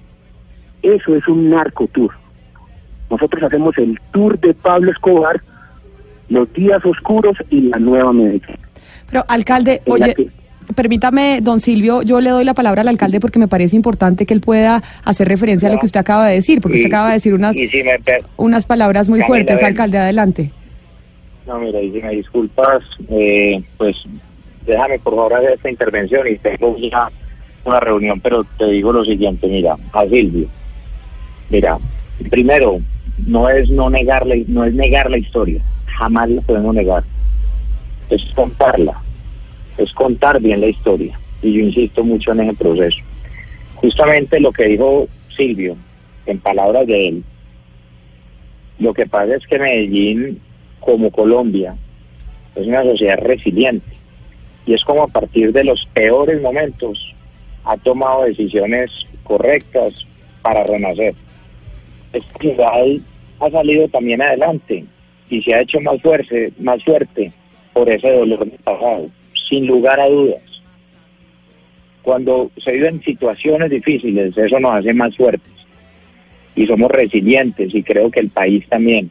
Eso 0.82 1.14
es 1.16 1.26
un 1.28 1.50
narcotour. 1.50 2.12
Nosotros 3.10 3.42
hacemos 3.42 3.76
el 3.78 3.98
tour 4.12 4.38
de 4.38 4.52
Pablo 4.54 4.90
Escobar, 4.90 5.40
los 6.28 6.52
días 6.52 6.84
oscuros 6.84 7.36
y 7.50 7.62
la 7.62 7.78
nueva 7.78 8.12
Medellín. 8.12 8.56
Pero, 9.10 9.24
alcalde, 9.28 9.80
oye, 9.86 10.14
que- 10.14 10.28
permítame, 10.74 11.40
don 11.40 11.60
Silvio, 11.60 12.02
yo 12.02 12.20
le 12.20 12.30
doy 12.30 12.44
la 12.44 12.54
palabra 12.54 12.82
al 12.82 12.88
alcalde 12.88 13.20
porque 13.20 13.38
me 13.38 13.46
parece 13.48 13.76
importante 13.76 14.26
que 14.26 14.34
él 14.34 14.40
pueda 14.40 14.82
hacer 15.04 15.28
referencia 15.28 15.68
a 15.68 15.72
lo 15.72 15.78
que 15.78 15.86
usted 15.86 16.00
acaba 16.00 16.26
de 16.26 16.34
decir, 16.34 16.60
porque 16.60 16.76
usted 16.78 16.88
acaba 16.88 17.08
de 17.08 17.14
decir 17.14 17.32
unas, 17.34 17.54
si 17.56 17.68
per- 18.04 18.22
unas 18.36 18.66
palabras 18.66 19.08
muy 19.08 19.20
Camila, 19.20 19.26
fuertes, 19.28 19.56
ven. 19.56 19.64
alcalde, 19.66 19.98
adelante. 19.98 20.50
No, 21.46 21.58
mira, 21.60 21.80
y 21.80 21.92
si 21.92 22.02
me 22.02 22.10
disculpas, 22.10 22.82
eh, 23.08 23.62
pues 23.78 23.96
déjame 24.66 24.98
por 24.98 25.14
favor 25.14 25.34
hacer 25.34 25.52
esta 25.52 25.70
intervención 25.70 26.26
y 26.26 26.36
tengo 26.38 26.76
ya 26.78 27.10
una 27.64 27.80
reunión, 27.80 28.20
pero 28.20 28.44
te 28.58 28.66
digo 28.66 28.92
lo 28.92 29.04
siguiente, 29.04 29.46
mira, 29.46 29.76
a 29.92 30.06
Silvio. 30.06 30.48
Mira, 31.50 31.78
primero, 32.30 32.80
no 33.26 33.48
es 33.48 33.68
no 33.70 33.90
negar 33.90 34.26
la, 34.26 34.36
no 34.46 34.64
es 34.64 34.74
negar 34.74 35.10
la 35.10 35.18
historia, 35.18 35.60
jamás 35.86 36.30
la 36.30 36.42
podemos 36.42 36.74
negar. 36.74 37.04
Es 38.10 38.24
contarla, 38.34 39.00
es 39.78 39.92
contar 39.92 40.40
bien 40.40 40.60
la 40.60 40.68
historia. 40.68 41.18
Y 41.42 41.52
yo 41.52 41.60
insisto 41.60 42.04
mucho 42.04 42.32
en 42.32 42.40
ese 42.40 42.56
proceso. 42.56 42.98
Justamente 43.76 44.40
lo 44.40 44.52
que 44.52 44.64
dijo 44.64 45.08
Silvio, 45.36 45.76
en 46.26 46.38
palabras 46.38 46.86
de 46.86 47.08
él, 47.08 47.24
lo 48.78 48.92
que 48.94 49.06
pasa 49.06 49.36
es 49.36 49.46
que 49.46 49.58
Medellín, 49.58 50.40
como 50.80 51.10
Colombia, 51.10 51.76
es 52.54 52.66
una 52.66 52.82
sociedad 52.82 53.18
resiliente. 53.22 53.95
Y 54.66 54.74
es 54.74 54.84
como 54.84 55.04
a 55.04 55.08
partir 55.08 55.52
de 55.52 55.64
los 55.64 55.86
peores 55.94 56.42
momentos 56.42 57.14
ha 57.64 57.76
tomado 57.76 58.24
decisiones 58.24 58.90
correctas 59.24 60.06
para 60.42 60.64
renacer. 60.64 61.14
Esta 62.12 62.38
ciudad 62.38 62.84
ha 63.40 63.50
salido 63.50 63.88
también 63.88 64.22
adelante 64.22 64.84
y 65.30 65.42
se 65.42 65.54
ha 65.54 65.60
hecho 65.60 65.80
más 65.80 66.00
fuerte, 66.00 66.52
más 66.58 66.82
fuerte 66.84 67.32
por 67.72 67.90
ese 67.90 68.10
dolor 68.10 68.40
del 68.40 68.58
pasado, 68.60 69.08
sin 69.48 69.66
lugar 69.66 70.00
a 70.00 70.08
dudas. 70.08 70.42
Cuando 72.02 72.50
se 72.58 72.72
viven 72.72 73.02
situaciones 73.02 73.70
difíciles, 73.70 74.36
eso 74.36 74.60
nos 74.60 74.78
hace 74.78 74.94
más 74.94 75.16
fuertes 75.16 75.52
y 76.54 76.66
somos 76.66 76.90
resilientes 76.90 77.74
y 77.74 77.82
creo 77.82 78.10
que 78.10 78.20
el 78.20 78.30
país 78.30 78.66
también. 78.68 79.10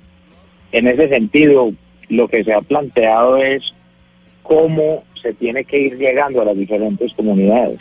En 0.71 0.87
ese 0.87 1.07
sentido, 1.09 1.73
lo 2.09 2.27
que 2.27 2.43
se 2.43 2.53
ha 2.53 2.61
planteado 2.61 3.37
es 3.37 3.73
cómo 4.43 5.03
se 5.25 5.33
tiene 5.33 5.63
que 5.63 5.79
ir 5.79 5.97
llegando 5.97 6.41
a 6.41 6.45
las 6.45 6.55
diferentes 6.55 7.11
comunidades. 7.15 7.79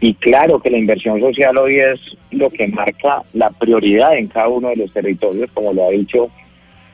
Y 0.00 0.12
claro 0.14 0.60
que 0.60 0.70
la 0.70 0.76
inversión 0.76 1.18
social 1.18 1.56
hoy 1.56 1.80
es 1.80 1.98
lo 2.30 2.50
que 2.50 2.68
marca 2.68 3.22
la 3.32 3.48
prioridad 3.50 4.18
en 4.18 4.28
cada 4.28 4.48
uno 4.48 4.68
de 4.68 4.76
los 4.76 4.92
territorios, 4.92 5.50
como 5.54 5.72
lo 5.72 5.88
ha 5.88 5.90
dicho 5.90 6.28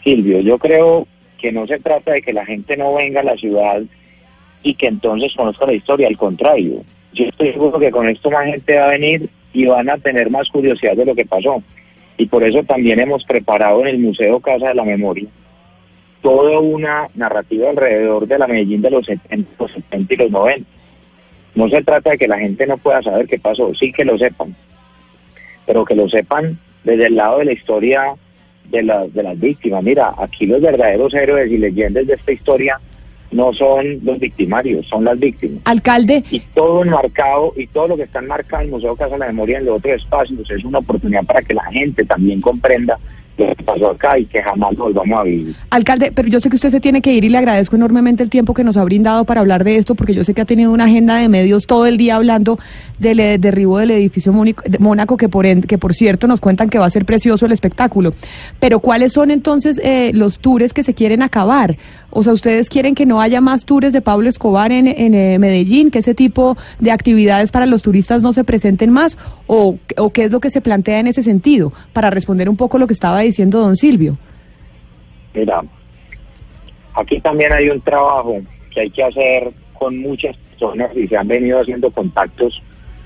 Silvio. 0.05 0.41
Yo 0.41 0.59
creo 0.59 1.09
que 1.39 1.51
no 1.51 1.67
se 1.67 1.81
trata 1.81 2.13
de 2.13 2.23
que 2.23 2.33
la 2.33 2.47
gente 2.47 2.77
no 2.77 2.95
venga 2.95 3.21
a 3.21 3.25
la 3.25 3.37
ciudad 3.37 3.83
y 4.63 4.75
que 4.75 4.87
entonces 4.87 5.35
conozca 5.35 5.67
la 5.67 5.75
historia, 5.75 6.07
al 6.07 6.17
contrario. 6.17 6.85
Yo 7.13 7.25
estoy 7.27 7.51
seguro 7.51 7.81
que 7.81 7.91
con 7.91 8.09
esto 8.09 8.31
más 8.31 8.47
gente 8.47 8.79
va 8.79 8.87
a 8.87 8.93
venir 8.93 9.29
y 9.53 9.67
van 9.67 9.91
a 9.91 9.99
tener 9.99 10.31
más 10.31 10.49
curiosidad 10.51 10.97
de 10.97 11.05
lo 11.05 11.17
que 11.17 11.27
pasó. 11.27 11.65
Y 12.17 12.27
por 12.27 12.45
eso 12.45 12.63
también 12.63 13.01
hemos 13.01 13.25
preparado 13.25 13.81
en 13.81 13.89
el 13.89 13.99
Museo 13.99 14.39
Casa 14.39 14.69
de 14.69 14.75
la 14.75 14.85
Memoria 14.85 15.27
toda 16.25 16.59
una 16.59 17.09
narrativa 17.15 17.69
alrededor 17.69 18.27
de 18.27 18.39
la 18.39 18.47
Medellín 18.47 18.81
de 18.81 18.91
los 18.91 19.05
70, 19.05 19.51
los 19.59 19.71
70 19.73 20.15
y 20.15 20.17
los 20.17 20.31
90. 20.31 20.71
No 21.55 21.69
se 21.69 21.83
trata 21.83 22.13
de 22.13 22.19
que 22.19 22.27
la 22.27 22.39
gente 22.39 22.67
no 22.67 22.79
pueda 22.79 23.03
saber 23.03 23.27
qué 23.27 23.39
pasó, 23.39 23.75
sí 23.75 23.93
que 23.93 24.07
lo 24.07 24.17
sepan, 24.17 24.57
pero 25.67 25.85
que 25.85 25.95
lo 25.95 26.09
sepan 26.09 26.59
desde 26.83 27.09
el 27.09 27.17
lado 27.17 27.41
de 27.41 27.45
la 27.45 27.53
historia 27.53 28.15
de, 28.71 28.83
las 28.83 29.13
de 29.13 29.23
las 29.23 29.39
víctimas. 29.39 29.85
Mira, 29.85 30.15
aquí 30.17 30.47
los 30.47 30.63
verdaderos 30.63 31.13
héroes 31.13 31.53
y 31.53 31.59
leyendas 31.59 32.07
de 32.07 32.15
esta 32.15 32.33
historia 32.33 32.81
no 33.31 33.53
son 33.53 34.01
los 34.03 34.19
victimarios, 34.19 34.87
son 34.87 35.05
las 35.05 35.21
víctimas. 35.21 35.61
Alcalde, 35.67 36.25
Y 36.31 36.41
todo 36.41 36.85
enmarcado, 36.85 37.53
y 37.55 37.67
todo 37.67 37.89
lo 37.89 37.97
que 37.99 38.05
está 38.05 38.21
enmarcado 38.21 38.63
en 38.63 38.69
el 38.69 38.73
Museo 38.73 38.97
Casa 38.97 39.13
de 39.13 39.19
la 39.19 39.27
Memoria 39.27 39.59
en 39.59 39.67
los 39.67 39.77
otros 39.77 39.97
espacios 39.97 40.51
es 40.51 40.65
una 40.65 40.79
oportunidad 40.79 41.25
para 41.25 41.43
que 41.43 41.53
la 41.53 41.65
gente 41.65 42.03
también 42.07 42.41
comprenda 42.41 42.99
que 43.37 43.55
pasó 43.65 43.91
acá 43.91 44.19
y 44.19 44.27
que 44.27 44.43
jamás 44.43 44.77
volvamos 44.77 45.19
a 45.19 45.23
vivir. 45.25 45.57
Alcalde, 45.71 46.13
pero 46.15 46.29
yo 46.29 46.41
sé 46.41 46.49
que 46.49 46.57
usted 46.57 46.71
se 46.71 46.81
tiene 46.81 47.03
que 47.03 47.13
ir 47.13 47.25
y 47.25 47.29
le 47.29 47.39
agradezco 47.39 47.77
enormemente 47.77 48.23
el 48.23 48.31
tiempo 48.31 48.55
que 48.55 48.65
nos 48.65 48.77
ha 48.77 48.85
brindado 48.85 49.25
para 49.25 49.41
hablar 49.41 49.65
de 49.65 49.77
esto, 49.77 49.95
porque 49.95 50.15
yo 50.15 50.25
sé 50.25 50.35
que 50.35 50.41
ha 50.41 50.45
tenido 50.45 50.73
una 50.73 50.85
agenda 50.85 51.17
de 51.17 51.29
medios 51.29 51.67
todo 51.67 51.87
el 51.87 51.97
día 51.97 52.17
hablando 52.17 52.59
del 52.99 53.21
eh, 53.21 53.39
derribo 53.39 53.79
del 53.79 53.91
edificio 53.91 54.33
Mónaco, 54.79 55.17
que 55.17 55.29
por, 55.29 55.47
en- 55.47 55.63
que 55.63 55.79
por 55.79 55.95
cierto 55.95 56.27
nos 56.27 56.41
cuentan 56.41 56.71
que 56.71 56.79
va 56.79 56.87
a 56.87 56.91
ser 56.91 57.05
precioso 57.05 57.47
el 57.47 57.53
espectáculo. 57.53 58.15
Pero 58.61 58.79
¿cuáles 58.81 59.13
son 59.13 59.31
entonces 59.31 59.81
eh, 59.83 60.13
los 60.15 60.39
tours 60.39 60.73
que 60.73 60.83
se 60.83 60.95
quieren 60.95 61.23
acabar? 61.23 61.77
O 62.11 62.23
sea, 62.23 62.33
¿ustedes 62.33 62.69
quieren 62.69 62.95
que 62.95 63.07
no 63.07 63.21
haya 63.21 63.41
más 63.41 63.65
tours 63.65 63.93
de 63.93 64.01
Pablo 64.01 64.29
Escobar 64.29 64.71
en, 64.71 64.87
en, 64.87 65.15
eh, 65.15 65.39
Medellín, 65.41 65.91
que 65.91 65.99
ese 65.99 66.15
tipo 66.15 66.57
de 66.79 66.93
actividades 66.93 67.51
para 67.51 67.67
los 67.67 67.83
turistas 67.83 68.23
no 68.23 68.33
se 68.33 68.45
presenten 68.45 68.91
más? 68.91 69.19
¿O, 69.49 69.77
¿O 69.97 70.11
qué 70.11 70.25
es 70.25 70.31
lo 70.31 70.39
que 70.41 70.51
se 70.51 70.61
plantea 70.61 71.01
en 71.01 71.09
ese 71.09 71.23
sentido? 71.25 71.73
Para 71.93 72.11
responder 72.11 72.49
un 72.49 72.57
poco 72.57 72.79
lo 72.79 72.87
que 72.87 72.95
estaba 72.95 73.21
diciendo 73.21 73.61
don 73.61 73.75
Silvio. 73.77 74.17
Mira, 75.35 75.63
aquí 76.95 77.21
también 77.21 77.53
hay 77.53 77.69
un 77.69 77.81
trabajo 77.81 78.37
que 78.73 78.83
hay 78.83 78.91
que 78.91 79.03
hacer 79.03 79.51
con 79.77 79.99
muchas 79.99 80.37
personas 80.51 80.91
y 80.97 81.09
se 81.09 81.17
han 81.17 81.27
venido 81.27 81.61
haciendo 81.61 81.91
contactos 81.91 82.63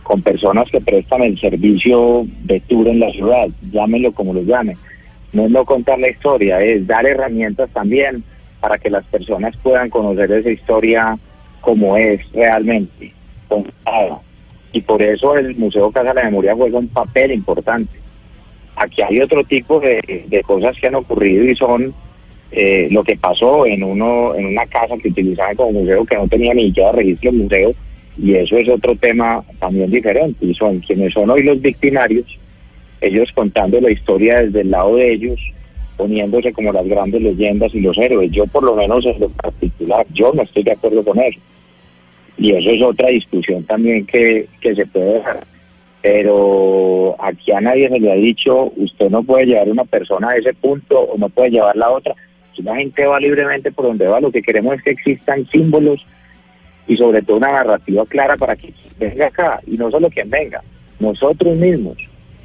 con 0.08 0.22
personas 0.22 0.70
que 0.70 0.80
prestan 0.80 1.20
el 1.20 1.38
servicio 1.38 2.26
de 2.44 2.60
tour 2.60 2.88
en 2.88 2.98
la 2.98 3.10
ciudad, 3.10 3.46
llámenlo 3.70 4.10
como 4.12 4.32
lo 4.32 4.40
llamen. 4.40 4.74
No 5.34 5.44
es 5.44 5.50
no 5.50 5.66
contar 5.66 5.98
la 5.98 6.08
historia, 6.08 6.62
es 6.62 6.86
dar 6.86 7.04
herramientas 7.04 7.68
también 7.74 8.24
para 8.58 8.78
que 8.78 8.88
las 8.88 9.04
personas 9.04 9.54
puedan 9.62 9.90
conocer 9.90 10.32
esa 10.32 10.48
historia 10.48 11.18
como 11.60 11.94
es 11.98 12.22
realmente, 12.32 13.12
contada. 13.48 14.20
Y 14.72 14.80
por 14.80 15.02
eso 15.02 15.36
el 15.36 15.54
Museo 15.56 15.92
Casa 15.92 16.08
de 16.08 16.14
la 16.14 16.24
Memoria 16.24 16.54
juega 16.54 16.78
un 16.78 16.88
papel 16.88 17.32
importante. 17.32 17.98
Aquí 18.76 19.02
hay 19.02 19.20
otro 19.20 19.44
tipo 19.44 19.78
de, 19.78 20.24
de 20.26 20.42
cosas 20.42 20.74
que 20.80 20.86
han 20.86 20.94
ocurrido 20.94 21.44
y 21.44 21.54
son 21.54 21.92
eh, 22.50 22.88
lo 22.90 23.04
que 23.04 23.18
pasó 23.18 23.66
en 23.66 23.82
uno 23.82 24.34
en 24.34 24.46
una 24.46 24.64
casa 24.64 24.94
que 25.02 25.10
utilizaban 25.10 25.54
como 25.54 25.80
museo 25.80 26.06
que 26.06 26.16
no 26.16 26.26
tenía 26.28 26.54
ni 26.54 26.68
siquiera 26.68 26.92
registro 26.92 27.30
de 27.30 27.36
museo 27.36 27.74
y 28.20 28.34
eso 28.34 28.56
es 28.56 28.68
otro 28.68 28.96
tema 28.96 29.44
también 29.60 29.90
diferente 29.90 30.44
y 30.44 30.54
son 30.54 30.80
quienes 30.80 31.12
son 31.14 31.30
hoy 31.30 31.42
los 31.44 31.60
victimarios 31.60 32.26
ellos 33.00 33.30
contando 33.32 33.80
la 33.80 33.90
historia 33.90 34.42
desde 34.42 34.62
el 34.62 34.70
lado 34.70 34.96
de 34.96 35.12
ellos 35.12 35.40
poniéndose 35.96 36.52
como 36.52 36.72
las 36.72 36.86
grandes 36.86 37.20
leyendas 37.20 37.74
y 37.74 37.80
los 37.80 37.98
héroes. 37.98 38.30
Yo 38.30 38.46
por 38.46 38.62
lo 38.62 38.74
menos 38.76 39.04
en 39.04 39.20
lo 39.20 39.28
particular 39.28 40.06
yo 40.14 40.32
no 40.32 40.42
estoy 40.42 40.62
de 40.62 40.72
acuerdo 40.72 41.04
con 41.04 41.18
eso. 41.18 41.40
Y 42.38 42.52
eso 42.52 42.70
es 42.70 42.82
otra 42.82 43.08
discusión 43.08 43.64
también 43.64 44.06
que, 44.06 44.46
que 44.60 44.74
se 44.74 44.86
puede 44.86 45.18
dar. 45.18 45.44
Pero 46.00 47.16
aquí 47.18 47.50
a 47.50 47.60
nadie 47.60 47.88
se 47.88 47.98
le 47.98 48.12
ha 48.12 48.14
dicho 48.14 48.72
usted 48.76 49.10
no 49.10 49.24
puede 49.24 49.46
llevar 49.46 49.68
una 49.68 49.84
persona 49.84 50.30
a 50.30 50.36
ese 50.36 50.54
punto 50.54 51.00
o 51.00 51.18
no 51.18 51.28
puede 51.28 51.50
llevarla 51.50 51.86
a 51.86 51.90
otra. 51.90 52.14
Si 52.54 52.62
la 52.62 52.76
gente 52.76 53.04
va 53.04 53.18
libremente 53.18 53.72
por 53.72 53.86
donde 53.86 54.06
va 54.06 54.20
lo 54.20 54.30
que 54.30 54.42
queremos 54.42 54.76
es 54.76 54.82
que 54.82 54.90
existan 54.90 55.46
símbolos 55.50 56.06
y 56.88 56.96
sobre 56.96 57.22
todo 57.22 57.36
una 57.36 57.52
narrativa 57.52 58.04
clara 58.06 58.36
para 58.36 58.56
que 58.56 58.72
venga 58.98 59.26
acá 59.26 59.60
y 59.66 59.76
no 59.76 59.90
solo 59.90 60.08
quien 60.10 60.28
venga 60.30 60.60
nosotros 60.98 61.54
mismos 61.56 61.96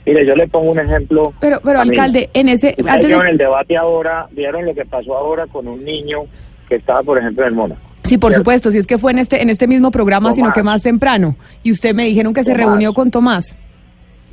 mire 0.05 0.25
yo 0.25 0.35
le 0.35 0.47
pongo 0.47 0.71
un 0.71 0.79
ejemplo 0.79 1.33
Pero, 1.39 1.59
pero 1.63 1.79
alcalde, 1.81 2.29
en 2.33 2.49
ese... 2.49 2.75
Antes 2.77 3.01
de- 3.01 3.07
vieron 3.07 3.27
el 3.27 3.37
debate 3.37 3.77
ahora 3.77 4.27
vieron 4.31 4.65
lo 4.65 4.75
que 4.75 4.85
pasó 4.85 5.15
ahora 5.17 5.47
con 5.47 5.67
un 5.67 5.83
niño 5.83 6.25
que 6.69 6.75
estaba 6.75 7.01
por 7.03 7.17
ejemplo 7.17 7.43
en 7.43 7.49
el 7.49 7.55
Mónaco 7.55 7.81
Sí, 8.03 8.17
por 8.17 8.33
supuesto, 8.33 8.69
si 8.69 8.77
es 8.79 8.85
que 8.85 8.97
fue 8.97 9.11
en 9.13 9.19
este 9.19 9.41
en 9.41 9.49
este 9.49 9.65
mismo 9.65 9.89
programa, 9.89 10.33
sino 10.33 10.51
que 10.51 10.61
más 10.61 10.83
temprano. 10.83 11.37
Y 11.63 11.71
usted 11.71 11.95
me 11.95 12.03
dijeron 12.03 12.33
que 12.33 12.43
se 12.43 12.53
reunió 12.53 12.93
con 12.93 13.09
Tomás. 13.09 13.55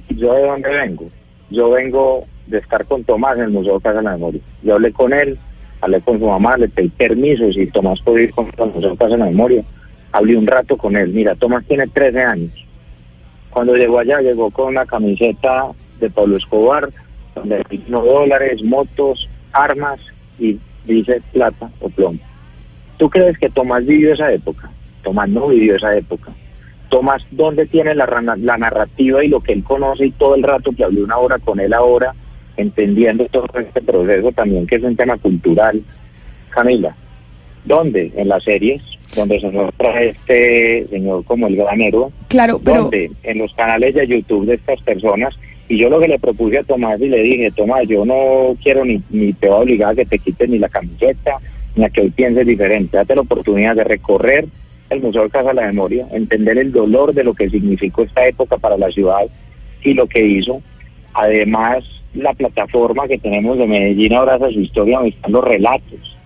¿Yo 0.08 0.34
de 0.34 0.42
dónde 0.42 0.68
vengo? 0.70 1.04
Yo 1.50 1.70
vengo 1.70 2.24
de 2.48 2.58
estar 2.58 2.84
con 2.84 3.04
Tomás 3.04 3.38
en 3.38 3.44
el 3.44 3.50
Museo 3.50 3.78
Casa 3.78 3.98
de 3.98 4.02
la 4.04 4.10
Memoria. 4.10 4.40
Yo 4.64 4.74
hablé 4.74 4.92
con 4.92 5.12
él, 5.12 5.38
hablé 5.80 6.00
con 6.00 6.18
su 6.18 6.26
mamá, 6.26 6.56
le 6.56 6.68
pedí 6.68 6.88
permiso 6.88 7.50
si 7.52 7.64
Tomás 7.68 8.00
podía 8.00 8.24
ir 8.24 8.32
con 8.34 8.48
el 8.58 8.72
Museo 8.74 8.96
Casa 8.96 9.12
de 9.12 9.18
la 9.18 9.26
Memoria. 9.26 9.62
Hablé 10.12 10.36
un 10.36 10.46
rato 10.46 10.76
con 10.76 10.96
él. 10.96 11.08
Mira, 11.12 11.34
Tomás 11.34 11.64
tiene 11.66 11.86
13 11.86 12.20
años. 12.20 12.52
Cuando 13.50 13.74
llegó 13.74 13.98
allá, 13.98 14.20
llegó 14.20 14.50
con 14.50 14.68
una 14.68 14.86
camiseta 14.86 15.68
de 15.98 16.10
Pablo 16.10 16.36
Escobar, 16.36 16.90
donde 17.34 17.64
unos 17.88 18.04
dólares, 18.04 18.62
motos, 18.62 19.28
armas 19.52 20.00
y 20.38 20.58
dice 20.84 21.20
plata 21.32 21.70
o 21.80 21.88
plomo. 21.88 22.18
¿Tú 22.96 23.08
crees 23.08 23.38
que 23.38 23.50
Tomás 23.50 23.84
vivió 23.86 24.12
esa 24.14 24.32
época? 24.32 24.70
Tomás 25.02 25.28
no 25.28 25.48
vivió 25.48 25.76
esa 25.76 25.96
época. 25.96 26.32
Tomás, 26.88 27.24
¿dónde 27.30 27.66
tiene 27.66 27.94
la, 27.94 28.06
la 28.38 28.56
narrativa 28.56 29.24
y 29.24 29.28
lo 29.28 29.40
que 29.40 29.52
él 29.52 29.64
conoce 29.64 30.06
y 30.06 30.10
todo 30.10 30.34
el 30.34 30.42
rato 30.42 30.72
que 30.72 30.84
hablé 30.84 31.02
una 31.02 31.18
hora 31.18 31.38
con 31.38 31.60
él 31.60 31.72
ahora, 31.72 32.14
entendiendo 32.56 33.26
todo 33.26 33.46
este 33.58 33.80
proceso 33.80 34.32
también 34.32 34.66
que 34.66 34.76
es 34.76 34.82
un 34.82 34.96
tema 34.96 35.16
cultural? 35.16 35.82
Camila, 36.50 36.94
¿dónde? 37.64 38.12
En 38.16 38.28
las 38.28 38.42
series, 38.42 38.82
donde 39.14 39.40
se 39.40 39.50
muestra 39.50 40.02
este 40.02 40.86
señor 40.88 41.24
como 41.24 41.46
el 41.46 41.56
gran 41.56 41.80
héroe. 41.80 42.08
Claro, 42.28 42.60
pero 42.62 42.82
¿Dónde? 42.82 43.10
En 43.22 43.38
los 43.38 43.52
canales 43.54 43.94
de 43.94 44.06
YouTube 44.06 44.46
de 44.46 44.54
estas 44.54 44.80
personas. 44.82 45.36
Y 45.68 45.78
yo 45.78 45.88
lo 45.88 46.00
que 46.00 46.08
le 46.08 46.18
propuse 46.18 46.58
a 46.58 46.64
Tomás 46.64 47.00
y 47.00 47.08
le 47.08 47.22
dije, 47.22 47.50
Tomás, 47.52 47.86
yo 47.86 48.04
no 48.04 48.56
quiero 48.62 48.84
ni, 48.84 49.00
ni 49.10 49.32
te 49.32 49.48
voy 49.48 49.56
a 49.56 49.60
obligar 49.60 49.92
a 49.92 49.94
que 49.94 50.06
te 50.06 50.18
quites 50.18 50.48
ni 50.48 50.58
la 50.58 50.68
camiseta, 50.68 51.38
ni 51.76 51.84
a 51.84 51.90
que 51.90 52.00
hoy 52.00 52.10
pienses 52.10 52.46
diferente. 52.46 52.96
Date 52.96 53.14
la 53.14 53.20
oportunidad 53.20 53.76
de 53.76 53.84
recorrer 53.84 54.46
el 54.90 55.00
Museo 55.00 55.22
de 55.22 55.30
Casa 55.30 55.50
de 55.50 55.54
la 55.54 55.66
Memoria, 55.66 56.06
entender 56.12 56.58
el 56.58 56.72
dolor 56.72 57.14
de 57.14 57.22
lo 57.22 57.34
que 57.34 57.48
significó 57.48 58.02
esta 58.02 58.26
época 58.26 58.58
para 58.58 58.76
la 58.76 58.90
ciudad 58.90 59.26
y 59.82 59.94
lo 59.94 60.08
que 60.08 60.24
hizo. 60.24 60.60
Además, 61.14 61.84
la 62.14 62.32
plataforma 62.32 63.06
que 63.06 63.18
tenemos 63.18 63.56
de 63.56 63.68
Medellín 63.68 64.14
abraza 64.14 64.48
su 64.48 64.60
historia, 64.60 64.96
donde 64.96 65.10
están 65.10 65.32
los 65.32 65.44
relatos 65.44 66.19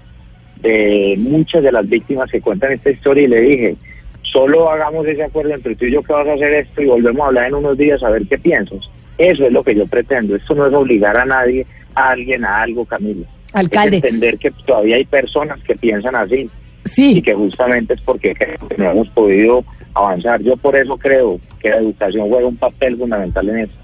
muchas 1.19 1.63
de 1.63 1.73
las 1.73 1.89
víctimas 1.89 2.31
que 2.31 2.41
cuentan 2.41 2.73
esta 2.73 2.91
historia 2.91 3.25
y 3.25 3.29
le 3.29 3.41
dije, 3.41 3.77
solo 4.23 4.71
hagamos 4.71 5.07
ese 5.07 5.23
acuerdo 5.23 5.55
entre 5.55 5.77
tú 5.77 5.85
y 5.85 5.93
yo 5.93 6.03
que 6.03 6.13
vas 6.13 6.27
a 6.27 6.33
hacer 6.33 6.53
esto 6.53 6.83
y 6.83 6.87
volvemos 6.87 7.23
a 7.23 7.29
hablar 7.29 7.49
en 7.49 7.55
unos 7.55 7.77
días 7.77 8.03
a 8.03 8.11
ver 8.11 8.27
qué 8.27 8.39
piensas. 8.39 8.91
Eso 9.19 9.47
es 9.47 9.53
lo 9.53 9.63
que 9.63 9.75
yo 9.75 9.87
pretendo. 9.87 10.35
Esto 10.35 10.55
no 10.55 10.67
es 10.67 10.75
obligar 10.75 11.17
a 11.17 11.25
nadie, 11.25 11.67
a 11.95 12.11
alguien, 12.11 12.45
a 12.45 12.63
algo, 12.63 12.85
Camilo. 12.85 13.25
Alcalde. 13.53 13.99
Es 13.99 14.05
entender 14.05 14.39
que 14.39 14.51
todavía 14.67 14.97
hay 14.97 15.05
personas 15.05 15.63
que 15.63 15.77
piensan 15.77 16.17
así. 16.17 16.51
Sí. 16.85 17.19
Y 17.19 17.23
que 17.23 17.35
justamente 17.35 17.95
es 17.95 18.01
porque 18.01 18.35
no 18.77 18.91
hemos 18.91 19.09
podido 19.11 19.65
avanzar. 19.95 20.43
Yo 20.43 20.57
por 20.57 20.77
eso 20.77 20.97
creo 20.97 21.41
que 21.61 21.71
la 21.71 21.77
educación 21.77 22.29
juega 22.29 22.49
un 22.49 22.57
papel 22.57 22.97
fundamental 22.97 23.49
en 23.49 23.59
eso. 23.61 23.84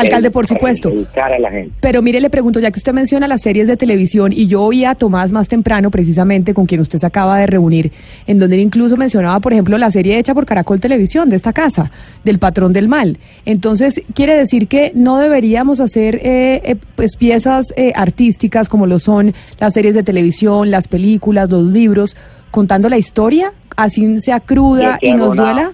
Alcalde, 0.00 0.30
por 0.30 0.46
supuesto. 0.46 0.90
Educar 0.90 1.32
a 1.32 1.38
la 1.38 1.50
gente. 1.50 1.72
Pero 1.80 2.02
mire, 2.02 2.20
le 2.20 2.30
pregunto, 2.30 2.60
ya 2.60 2.70
que 2.70 2.78
usted 2.78 2.92
menciona 2.92 3.26
las 3.26 3.42
series 3.42 3.66
de 3.66 3.76
televisión, 3.76 4.32
y 4.32 4.46
yo 4.46 4.62
oía 4.62 4.90
a 4.90 4.94
Tomás 4.94 5.32
más 5.32 5.48
temprano, 5.48 5.90
precisamente 5.90 6.54
con 6.54 6.66
quien 6.66 6.80
usted 6.80 6.98
se 6.98 7.06
acaba 7.06 7.38
de 7.38 7.46
reunir, 7.46 7.92
en 8.26 8.38
donde 8.38 8.56
él 8.56 8.62
incluso 8.62 8.96
mencionaba, 8.96 9.40
por 9.40 9.52
ejemplo, 9.52 9.78
la 9.78 9.90
serie 9.90 10.18
hecha 10.18 10.34
por 10.34 10.46
Caracol 10.46 10.80
Televisión 10.80 11.28
de 11.28 11.36
esta 11.36 11.52
casa, 11.52 11.90
del 12.24 12.38
patrón 12.38 12.72
del 12.72 12.88
mal. 12.88 13.18
Entonces, 13.44 14.02
quiere 14.14 14.36
decir 14.36 14.68
que 14.68 14.92
no 14.94 15.18
deberíamos 15.18 15.80
hacer 15.80 16.16
eh, 16.16 16.60
eh, 16.64 16.76
pues 16.94 17.16
piezas 17.16 17.72
eh, 17.76 17.92
artísticas 17.94 18.68
como 18.68 18.86
lo 18.86 18.98
son 18.98 19.34
las 19.58 19.74
series 19.74 19.94
de 19.94 20.02
televisión, 20.02 20.70
las 20.70 20.88
películas, 20.88 21.50
los 21.50 21.62
libros, 21.62 22.16
contando 22.50 22.88
la 22.88 22.98
historia, 22.98 23.52
así 23.76 24.20
sea 24.20 24.40
cruda 24.40 24.98
y 25.00 25.12
nos 25.12 25.36
duela. 25.36 25.72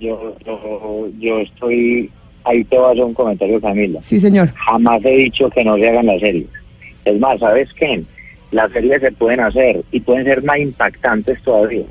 Yo, 0.00 0.36
yo, 0.44 1.08
yo 1.18 1.38
estoy, 1.38 2.10
ahí 2.44 2.64
te 2.64 2.78
voy 2.78 3.00
a 3.00 3.04
un 3.04 3.14
comentario, 3.14 3.60
Camila. 3.60 4.00
Sí, 4.02 4.20
señor. 4.20 4.52
Jamás 4.54 5.04
he 5.04 5.16
dicho 5.16 5.50
que 5.50 5.64
no 5.64 5.76
se 5.76 5.88
hagan 5.88 6.06
las 6.06 6.20
series. 6.20 6.46
Es 7.04 7.18
más, 7.18 7.38
¿sabes 7.40 7.72
qué? 7.74 8.02
Las 8.52 8.70
series 8.72 9.00
se 9.00 9.12
pueden 9.12 9.40
hacer 9.40 9.82
y 9.90 10.00
pueden 10.00 10.24
ser 10.24 10.42
más 10.44 10.58
impactantes 10.58 11.42
todavía. 11.42 11.84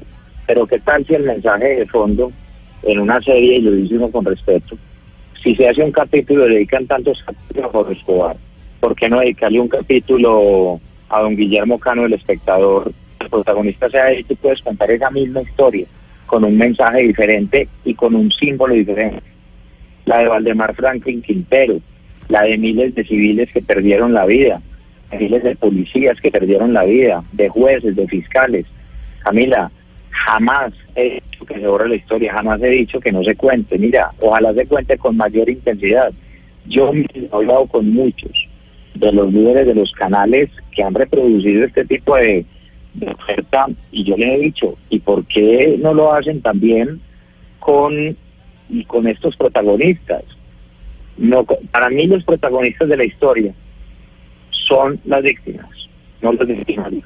Pero 0.48 0.66
¿qué 0.66 0.80
tal 0.80 1.06
si 1.06 1.16
el 1.16 1.24
mensaje 1.24 1.76
de 1.76 1.86
fondo 1.88 2.32
en 2.84 3.00
una 3.00 3.22
serie, 3.22 3.58
y 3.58 3.62
lo 3.62 3.72
dice 3.72 3.96
uno 3.96 4.10
con 4.10 4.26
respeto, 4.26 4.78
si 5.42 5.56
se 5.56 5.68
hace 5.68 5.84
un 5.84 5.92
capítulo, 5.92 6.48
le 6.48 6.56
dedican 6.56 6.86
tantos 6.86 7.22
capítulos 7.26 7.66
a 7.66 7.72
Jorge 7.72 7.94
Escobar, 7.94 8.38
¿por 8.80 8.96
qué 8.96 9.10
no 9.10 9.20
dedicarle 9.20 9.60
un 9.60 9.68
capítulo 9.68 10.80
a 11.10 11.22
don 11.22 11.36
Guillermo 11.36 11.80
Cano, 11.80 12.06
el 12.06 12.14
espectador? 12.14 12.92
El 13.20 13.30
protagonista 13.30 13.90
sea 13.90 14.12
él 14.12 14.20
y 14.20 14.24
tú 14.24 14.36
puedes 14.36 14.62
contar 14.62 14.92
esa 14.92 15.10
misma 15.10 15.42
historia 15.42 15.86
con 16.26 16.44
un 16.44 16.58
mensaje 16.58 17.02
diferente 17.02 17.68
y 17.86 17.94
con 17.94 18.16
un 18.16 18.32
símbolo 18.32 18.74
diferente. 18.74 19.33
La 20.06 20.20
de 20.20 20.28
Valdemar 20.28 20.76
Franklin 20.76 21.22
Quintero, 21.22 21.80
la 22.30 22.44
de 22.44 22.58
miles 22.58 22.96
de 22.96 23.04
civiles 23.04 23.50
que 23.54 23.62
perdieron 23.62 24.14
la 24.14 24.26
vida, 24.26 24.62
miles 25.18 25.44
de 25.44 25.56
policías 25.56 26.20
que 26.20 26.32
perdieron 26.32 26.74
la 26.74 26.84
vida, 26.84 27.24
de 27.32 27.50
jueces, 27.50 27.96
de 27.96 28.08
fiscales. 28.08 28.66
Camila, 29.24 29.72
jamás 30.10 30.74
he 30.96 31.22
dicho 31.22 31.46
que 31.46 31.56
se 31.56 31.68
borre 31.68 31.90
la 31.90 31.96
historia, 31.96 32.34
jamás 32.34 32.62
he 32.62 32.70
dicho 32.70 33.00
que 33.00 33.12
no 33.12 33.24
se 33.24 33.36
cuente. 33.36 33.78
Mira, 33.78 34.12
ojalá 34.20 34.54
se 34.54 34.66
cuente 34.66 34.98
con 34.98 35.18
mayor 35.18 35.50
intensidad. 35.50 36.12
Yo 36.66 36.92
he 36.94 37.30
hablado 37.32 37.66
con 37.68 37.90
muchos 37.92 38.32
de 38.96 39.12
los 39.12 39.32
líderes 39.34 39.68
de 39.68 39.76
los 39.76 39.92
canales 39.94 40.50
que 40.72 40.84
han 40.84 40.94
reproducido 40.94 41.66
este 41.66 41.86
tipo 41.86 42.16
de, 42.16 42.46
de 42.94 43.08
oferta 43.10 43.68
y 43.92 44.04
yo 44.04 44.18
les 44.18 44.30
he 44.30 44.40
dicho, 44.40 44.78
¿y 44.90 45.00
por 45.00 45.26
qué 45.26 45.78
no 45.82 45.94
lo 45.94 46.14
hacen 46.14 46.42
también 46.42 47.02
con, 47.60 48.16
y 48.74 48.86
con 48.86 49.08
estos 49.08 49.38
protagonistas? 49.38 50.24
No, 51.18 51.46
para 51.72 51.90
mí 51.90 52.08
los 52.08 52.24
protagonistas 52.24 52.90
de 52.90 52.98
la 52.98 53.06
historia 53.06 53.54
son 54.50 55.00
las 55.06 55.22
víctimas, 55.22 55.70
no 56.22 56.34
los 56.34 56.48
victimarios. 56.48 57.06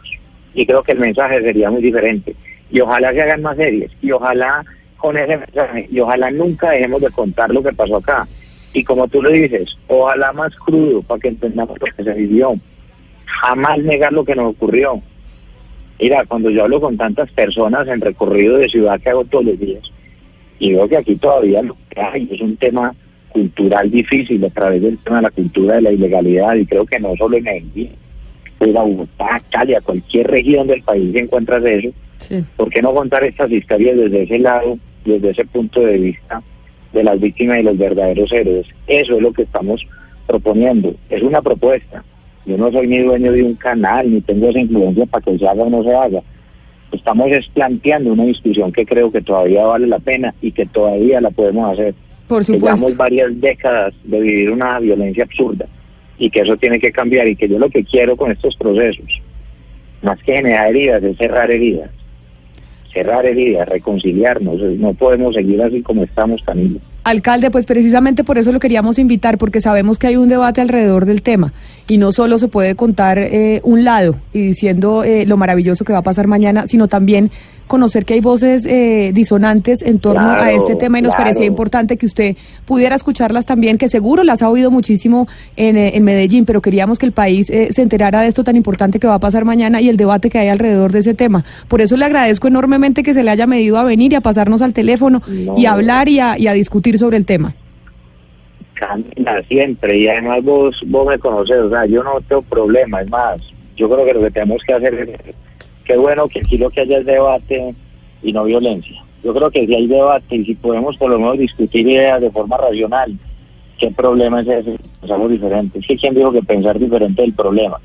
Y 0.53 0.65
creo 0.65 0.81
que 0.81 0.93
el 0.93 0.99
mensaje 0.99 1.41
sería 1.41 1.69
muy 1.69 1.81
diferente. 1.81 2.35
Y 2.71 2.79
ojalá 2.79 3.11
se 3.11 3.21
hagan 3.21 3.41
más 3.41 3.57
series, 3.57 3.91
y 4.01 4.11
ojalá 4.11 4.63
con 4.95 5.17
ese 5.17 5.37
mensaje, 5.37 5.87
y 5.91 5.99
ojalá 5.99 6.31
nunca 6.31 6.71
dejemos 6.71 7.01
de 7.01 7.11
contar 7.11 7.51
lo 7.51 7.61
que 7.61 7.73
pasó 7.73 7.97
acá. 7.97 8.27
Y 8.73 8.83
como 8.83 9.07
tú 9.07 9.21
lo 9.21 9.29
dices, 9.29 9.77
ojalá 9.87 10.31
más 10.33 10.55
crudo 10.55 11.01
para 11.01 11.19
que 11.19 11.29
entendamos 11.29 11.77
lo 11.79 11.87
que 11.87 12.03
se 12.03 12.13
vivió. 12.13 12.55
Jamás 13.25 13.79
negar 13.79 14.13
lo 14.13 14.23
que 14.23 14.35
nos 14.35 14.51
ocurrió. 14.51 15.01
Mira, 15.99 16.25
cuando 16.25 16.49
yo 16.49 16.63
hablo 16.63 16.79
con 16.79 16.95
tantas 16.95 17.29
personas 17.31 17.87
en 17.87 18.01
recorrido 18.01 18.57
de 18.57 18.69
ciudad 18.69 18.99
que 19.01 19.09
hago 19.09 19.25
todos 19.25 19.45
los 19.45 19.59
días, 19.59 19.91
y 20.59 20.73
veo 20.73 20.87
que 20.87 20.97
aquí 20.97 21.15
todavía 21.15 21.61
lo 21.61 21.75
que 21.89 22.01
hay 22.01 22.27
es 22.31 22.41
un 22.41 22.57
tema 22.57 22.93
cultural 23.29 23.91
difícil 23.91 24.43
a 24.45 24.49
través 24.49 24.81
del 24.81 24.97
tema 24.99 25.17
de 25.17 25.21
la 25.23 25.31
cultura 25.31 25.75
de 25.75 25.81
la 25.81 25.91
ilegalidad, 25.91 26.55
y 26.55 26.65
creo 26.65 26.85
que 26.85 26.99
no 26.99 27.15
solo 27.17 27.37
en 27.37 27.43
Medellín, 27.43 27.91
pero 28.59 28.79
a 28.79 28.83
Bogotá, 28.83 29.41
Cali, 29.51 29.75
a 29.75 29.81
cualquier 29.81 30.27
región 30.27 30.67
del 30.67 30.81
país 30.81 31.15
encuentras 31.15 31.63
eso. 31.63 31.89
Sí. 32.17 32.43
¿Por 32.55 32.69
qué 32.69 32.81
no 32.81 32.93
contar 32.93 33.23
estas 33.23 33.51
historias 33.51 33.95
desde 33.97 34.23
ese 34.23 34.39
lado, 34.39 34.79
desde 35.05 35.29
ese 35.29 35.45
punto 35.45 35.81
de 35.81 35.97
vista 35.97 36.41
de 36.93 37.03
las 37.03 37.19
víctimas 37.19 37.59
y 37.59 37.63
los 37.63 37.77
verdaderos 37.77 38.31
héroes? 38.31 38.65
Eso 38.87 39.15
es 39.17 39.21
lo 39.21 39.31
que 39.31 39.43
estamos 39.43 39.85
proponiendo. 40.25 40.95
Es 41.09 41.21
una 41.21 41.41
propuesta. 41.41 42.03
Yo 42.47 42.57
no 42.57 42.71
soy 42.71 42.87
ni 42.87 42.99
dueño 42.99 43.31
de 43.31 43.43
un 43.43 43.55
canal, 43.55 44.11
ni 44.11 44.21
tengo 44.21 44.49
esa 44.49 44.59
influencia 44.59 45.05
para 45.05 45.23
que 45.23 45.37
se 45.37 45.47
haga 45.47 45.63
o 45.63 45.69
no 45.69 45.83
se 45.83 45.93
haga. 45.93 46.23
Estamos 46.91 47.31
es 47.31 47.47
planteando 47.49 48.13
una 48.13 48.25
discusión 48.25 48.71
que 48.71 48.85
creo 48.85 49.11
que 49.11 49.21
todavía 49.21 49.65
vale 49.65 49.87
la 49.87 49.99
pena 49.99 50.33
y 50.41 50.51
que 50.51 50.65
todavía 50.65 51.19
la 51.21 51.31
podemos 51.31 51.73
hacer. 51.73 51.93
Por 52.27 52.43
supuesto. 52.43 52.65
Llevamos 52.65 52.97
varias 52.97 53.41
décadas 53.41 53.93
de 54.03 54.19
vivir 54.19 54.51
una 54.51 54.79
violencia 54.79 55.23
absurda 55.23 55.65
y 56.17 56.29
que 56.29 56.41
eso 56.41 56.57
tiene 56.57 56.79
que 56.79 56.91
cambiar 56.91 57.27
y 57.27 57.35
que 57.35 57.47
yo 57.47 57.59
lo 57.59 57.69
que 57.69 57.83
quiero 57.83 58.15
con 58.15 58.31
estos 58.31 58.55
procesos, 58.55 59.05
más 60.01 60.17
que 60.23 60.33
generar 60.33 60.69
heridas, 60.69 61.03
es 61.03 61.17
cerrar 61.17 61.51
heridas. 61.51 61.91
Cerrar 62.93 63.25
heridas, 63.25 63.67
reconciliarnos. 63.67 64.59
No 64.59 64.93
podemos 64.93 65.35
seguir 65.35 65.61
así 65.61 65.81
como 65.81 66.03
estamos, 66.03 66.41
Camilo. 66.41 66.79
Alcalde, 67.03 67.51
pues 67.51 67.65
precisamente 67.65 68.23
por 68.23 68.37
eso 68.37 68.51
lo 68.51 68.59
queríamos 68.59 68.97
invitar, 68.97 69.37
porque 69.37 69.61
sabemos 69.61 69.99
que 69.99 70.07
hay 70.07 70.15
un 70.15 70.27
debate 70.27 70.61
alrededor 70.61 71.05
del 71.05 71.21
tema 71.21 71.53
y 71.87 71.97
no 71.97 72.11
solo 72.11 72.39
se 72.39 72.47
puede 72.47 72.75
contar 72.75 73.17
eh, 73.17 73.61
un 73.63 73.83
lado 73.83 74.15
y 74.33 74.41
diciendo 74.41 75.03
eh, 75.03 75.25
lo 75.25 75.37
maravilloso 75.37 75.85
que 75.85 75.93
va 75.93 75.99
a 75.99 76.03
pasar 76.03 76.27
mañana, 76.27 76.67
sino 76.67 76.87
también 76.87 77.31
conocer 77.67 78.05
que 78.05 78.15
hay 78.15 78.21
voces 78.21 78.65
eh, 78.65 79.11
disonantes 79.13 79.81
en 79.81 79.99
torno 79.99 80.29
a 80.29 80.51
este 80.51 80.75
tema 80.75 80.99
y 80.99 81.01
nos 81.01 81.13
claro. 81.13 81.25
parecía 81.25 81.45
importante 81.45 81.97
que 81.97 82.05
usted 82.05 82.35
pudiera 82.65 82.95
escucharlas 82.95 83.45
también, 83.45 83.77
que 83.77 83.89
seguro 83.89 84.23
las 84.23 84.41
ha 84.41 84.49
oído 84.49 84.71
muchísimo 84.71 85.27
en, 85.55 85.77
eh, 85.77 85.95
en 85.95 86.03
Medellín, 86.03 86.45
pero 86.45 86.61
queríamos 86.61 86.97
que 86.97 87.05
el 87.05 87.11
país 87.11 87.49
eh, 87.49 87.69
se 87.71 87.81
enterara 87.81 88.21
de 88.21 88.29
esto 88.29 88.43
tan 88.43 88.55
importante 88.55 88.99
que 88.99 89.07
va 89.07 89.15
a 89.15 89.19
pasar 89.19 89.45
mañana 89.45 89.81
y 89.81 89.89
el 89.89 89.97
debate 89.97 90.29
que 90.29 90.39
hay 90.39 90.47
alrededor 90.47 90.91
de 90.91 90.99
ese 90.99 91.13
tema. 91.13 91.43
Por 91.67 91.81
eso 91.81 91.97
le 91.97 92.05
agradezco 92.05 92.47
enormemente 92.47 93.03
que 93.03 93.13
se 93.13 93.23
le 93.23 93.31
haya 93.31 93.45
medido 93.45 93.77
a 93.77 93.83
venir 93.83 94.13
y 94.13 94.15
a 94.15 94.21
pasarnos 94.21 94.61
al 94.61 94.73
teléfono 94.73 95.21
y 95.55 95.65
a 95.65 95.73
hablar 95.73 96.09
y 96.09 96.19
a, 96.19 96.39
y 96.39 96.47
a 96.47 96.53
discutir 96.53 96.97
sobre 96.97 97.17
el 97.17 97.25
tema. 97.25 97.53
Camila, 98.79 99.41
siempre. 99.47 99.97
Y 99.97 100.07
además 100.07 100.43
vos, 100.43 100.81
vos 100.85 101.07
me 101.07 101.19
conoces, 101.19 101.57
o 101.57 101.69
sea, 101.69 101.85
yo 101.85 102.03
no 102.03 102.21
tengo 102.27 102.41
problema. 102.43 103.01
Es 103.01 103.09
más, 103.09 103.41
yo 103.75 103.89
creo 103.89 104.05
que 104.05 104.13
lo 104.13 104.21
que 104.21 104.31
tenemos 104.31 104.61
que 104.63 104.73
hacer 104.73 104.93
es, 104.93 105.35
qué 105.85 105.97
bueno 105.97 106.27
que 106.27 106.39
aquí 106.39 106.57
lo 106.57 106.69
que 106.69 106.81
haya 106.81 106.99
es 106.99 107.05
debate 107.05 107.73
y 108.23 108.33
no 108.33 108.43
violencia. 108.45 109.03
Yo 109.23 109.33
creo 109.33 109.49
que 109.49 109.65
si 109.65 109.73
hay 109.73 109.87
debate 109.87 110.35
y 110.35 110.45
si 110.45 110.55
podemos 110.55 110.95
por 110.97 111.09
lo 111.09 111.19
menos 111.19 111.37
discutir 111.37 111.87
ideas 111.87 112.21
de 112.21 112.31
forma 112.31 112.57
racional, 112.57 113.17
¿qué 113.79 113.91
problema 113.91 114.41
es 114.41 114.47
ese? 114.47 114.77
Pensamos 114.99 115.31
diferente. 115.31 115.79
Es 115.79 115.99
que 115.99 116.11
dijo 116.11 116.31
que 116.31 116.41
pensar 116.41 116.79
diferente 116.79 117.21
es 117.21 117.29
el 117.29 117.33
problema. 117.33 117.79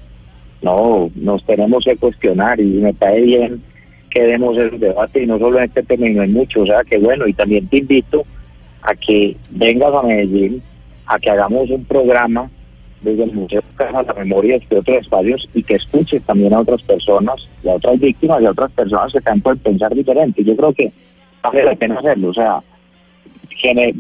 No, 0.61 1.11
nos 1.17 1.45
tenemos 1.45 1.85
que 1.85 1.97
cuestionar 1.97 2.61
y 2.61 2.65
me 2.65 2.95
parece 2.95 3.27
bien 3.27 3.63
que 4.11 4.23
demos 4.25 4.57
el 4.59 4.79
debate 4.79 5.23
y 5.23 5.27
no 5.27 5.39
solo 5.39 5.59
en 5.59 5.65
este 5.65 5.83
tema, 5.83 6.07
sino 6.07 6.23
en 6.23 6.33
mucho. 6.33 6.61
O 6.61 6.67
sea, 6.67 6.85
que 6.85 6.99
bueno, 6.99 7.27
y 7.27 7.33
también 7.33 7.67
te 7.69 7.79
invito 7.79 8.25
a 8.83 8.95
que 8.95 9.37
vengas 9.51 9.95
a 9.95 10.03
Medellín, 10.03 10.63
a 11.07 11.19
que 11.19 11.31
hagamos 11.31 11.71
un 11.71 11.85
programa 11.85 12.51
desde 13.03 13.25
el 13.25 13.33
Museo 13.33 13.63
de 13.79 13.93
la 13.93 14.15
Memoria 14.15 14.59
de 14.71 14.79
otros 14.79 14.99
espacios 14.99 15.49
y 15.55 15.63
que 15.63 15.75
escuches 15.75 16.23
también 16.23 16.55
a 16.55 16.61
otras 16.61 16.83
personas, 16.83 17.49
y 17.63 17.69
a 17.69 17.75
otras 17.75 17.99
víctimas 17.99 18.41
y 18.41 18.47
a 18.47 18.51
otras 18.51 18.71
personas 18.73 19.13
que 19.13 19.21
también 19.21 19.43
pueden 19.43 19.59
pensar 19.59 19.95
diferente. 19.95 20.45
Yo 20.45 20.57
creo 20.57 20.73
que 20.73 20.93
vale 21.43 21.65
la 21.65 21.75
pena 21.75 21.99
hacerlo, 21.99 22.29
o 22.29 22.35
sea, 22.35 22.63
gene- 23.61 23.93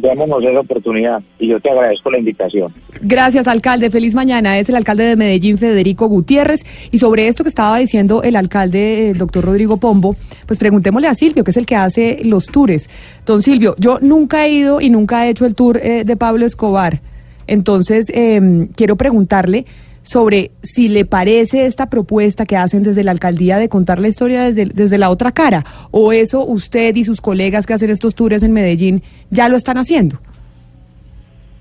esa 0.51 0.61
oportunidad 0.61 1.23
y 1.39 1.49
yo 1.49 1.61
te 1.61 1.71
agradezco 1.71 2.11
la 2.11 2.19
invitación. 2.19 2.73
Gracias, 3.01 3.47
alcalde. 3.49 3.91
Feliz 3.91 4.15
mañana. 4.15 4.59
Es 4.59 4.69
el 4.69 4.77
alcalde 4.77 5.05
de 5.05 5.17
Medellín, 5.17 5.59
Federico 5.59 6.07
Gutiérrez. 6.09 6.61
Y 6.91 6.99
sobre 6.99 7.29
esto 7.29 7.43
que 7.43 7.49
estaba 7.49 7.79
diciendo 7.79 8.23
el 8.23 8.37
alcalde, 8.37 9.11
el 9.11 9.19
doctor 9.19 9.45
Rodrigo 9.45 9.77
Pombo, 9.77 10.17
pues 10.47 10.59
preguntémosle 10.59 11.09
a 11.09 11.15
Silvio, 11.15 11.45
que 11.45 11.51
es 11.53 11.57
el 11.57 11.67
que 11.67 11.77
hace 11.77 12.19
los 12.25 12.47
tours. 12.47 12.89
Don 13.27 13.43
Silvio, 13.43 13.75
yo 13.79 13.99
nunca 14.01 14.47
he 14.47 14.53
ido 14.53 14.81
y 14.81 14.91
nunca 14.91 15.27
he 15.27 15.31
hecho 15.31 15.47
el 15.47 15.55
tour 15.55 15.79
eh, 15.83 16.05
de 16.05 16.17
Pablo 16.17 16.45
Escobar. 16.47 17.01
Entonces, 17.47 18.11
eh, 18.15 18.69
quiero 18.77 18.97
preguntarle 18.97 19.67
sobre 20.03 20.51
si 20.63 20.89
le 20.89 21.05
parece 21.05 21.67
esta 21.67 21.89
propuesta 21.89 22.47
que 22.47 22.57
hacen 22.57 22.83
desde 22.83 23.05
la 23.05 23.13
alcaldía 23.13 23.59
de 23.59 23.69
contar 23.69 24.01
la 24.01 24.09
historia 24.09 24.43
desde, 24.43 24.67
desde 24.67 24.99
la 24.99 25.11
otra 25.11 25.33
cara, 25.33 25.65
o 25.91 26.13
eso 26.13 26.45
usted 26.45 26.95
y 26.97 27.05
sus 27.05 27.21
colegas 27.21 27.67
que 27.67 27.75
hacen 27.75 27.91
estos 27.91 28.15
tours 28.15 28.43
en 28.43 28.53
Medellín 28.53 29.03
ya 29.31 29.49
lo 29.49 29.57
están 29.57 29.79
haciendo. 29.79 30.19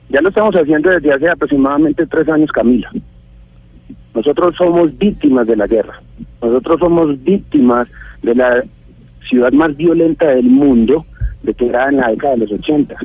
Ya 0.10 0.22
lo 0.22 0.30
estamos 0.30 0.56
haciendo 0.56 0.89
desde 0.89 1.14
hace 1.14 1.30
aproximadamente 1.30 2.06
tres 2.06 2.28
años, 2.28 2.52
Camila. 2.52 2.92
Nosotros 4.14 4.56
somos 4.58 4.98
víctimas 4.98 5.48
de 5.48 5.56
la 5.56 5.68
guerra. 5.68 6.02
Nosotros 6.42 6.80
somos 6.80 7.24
víctimas 7.24 7.88
de 8.22 8.36
la 8.36 8.64
ciudad 9.30 9.54
más 9.54 9.76
violenta 9.78 10.28
del 10.28 10.48
mundo, 10.48 11.06
declarada 11.44 11.89
en 11.89 11.98
la 11.98 12.10
década 12.10 12.34
de 12.34 12.39
los 12.39 12.52
80. 12.52 12.96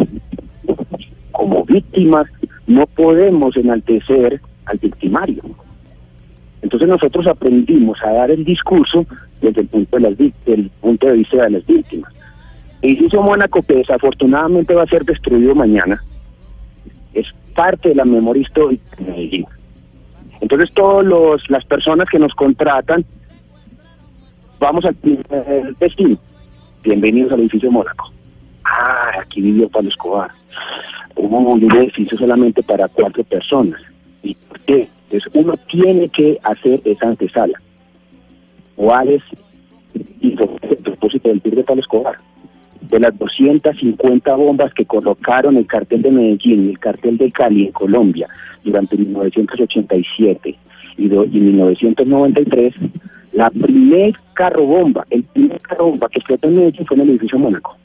Como 1.30 1.64
víctimas 1.64 2.26
no 2.66 2.86
podemos 2.86 3.56
enaltecer 3.56 4.40
al 4.66 4.78
victimario. 4.78 5.42
Entonces 6.62 6.88
nosotros 6.88 7.26
aprendimos 7.26 8.02
a 8.02 8.12
dar 8.12 8.30
el 8.30 8.44
discurso 8.44 9.06
desde 9.40 9.62
el 9.62 9.68
punto 9.68 9.96
de, 9.96 10.02
las, 10.02 10.18
del 10.18 10.70
punto 10.80 11.06
de 11.06 11.12
vista 11.14 11.44
de 11.44 11.50
las 11.50 11.66
víctimas. 11.66 12.12
El 12.82 12.90
edificio 12.90 13.22
Mónaco, 13.22 13.62
que 13.62 13.74
desafortunadamente 13.74 14.74
va 14.74 14.82
a 14.82 14.86
ser 14.86 15.04
destruido 15.04 15.54
mañana, 15.54 16.02
es 17.14 17.26
parte 17.54 17.90
de 17.90 17.94
la 17.94 18.04
memoria 18.04 18.42
histórica 18.42 18.96
de 18.96 19.04
Medellín. 19.04 19.46
Entonces 20.40 20.70
todas 20.72 21.42
las 21.48 21.64
personas 21.64 22.08
que 22.10 22.18
nos 22.18 22.34
contratan, 22.34 23.04
vamos 24.58 24.84
al 24.84 24.94
primer 24.94 25.76
destino. 25.78 26.18
Bienvenidos 26.82 27.32
al 27.32 27.40
edificio 27.40 27.70
Mónaco. 27.70 28.12
Ah, 28.64 29.20
aquí 29.22 29.40
vivió 29.40 29.68
Pablo 29.68 29.88
Escobar. 29.88 30.30
Hubo 31.14 31.38
un 31.38 31.76
edificio 31.76 32.18
solamente 32.18 32.62
para 32.62 32.88
cuatro 32.88 33.24
personas. 33.24 33.80
¿Y 34.22 34.34
por 34.34 34.60
qué? 34.60 34.88
Entonces 35.10 35.30
uno 35.34 35.54
tiene 35.68 36.08
que 36.08 36.38
hacer 36.42 36.80
esa 36.84 37.08
antesala. 37.08 37.60
¿Cuál 38.74 39.08
es 39.08 39.22
el 40.20 40.36
propósito 40.82 41.28
del 41.28 41.40
PIR 41.40 41.56
de 41.56 41.64
Pablo 41.64 41.80
Escobar? 41.80 42.16
De 42.82 43.00
las 43.00 43.16
250 43.18 44.34
bombas 44.36 44.72
que 44.74 44.84
colocaron 44.84 45.56
el 45.56 45.66
cartel 45.66 46.02
de 46.02 46.10
Medellín 46.10 46.66
y 46.66 46.70
el 46.70 46.78
cartel 46.78 47.18
de 47.18 47.32
Cali 47.32 47.66
en 47.66 47.72
Colombia 47.72 48.28
durante 48.64 48.96
1987 48.96 50.56
y, 50.98 51.08
do, 51.08 51.24
y 51.24 51.40
1993, 51.40 52.74
la 53.32 53.50
primer 53.50 54.14
carro 54.34 54.64
bomba, 54.64 55.06
el 55.10 55.24
primer 55.24 55.60
carro 55.60 55.90
bomba 55.90 56.08
que 56.08 56.18
explotó 56.18 56.48
en 56.48 56.56
Medellín 56.56 56.86
fue 56.86 56.96
en 56.96 57.02
el 57.02 57.10
edificio 57.10 57.38
Mónaco. 57.38 57.76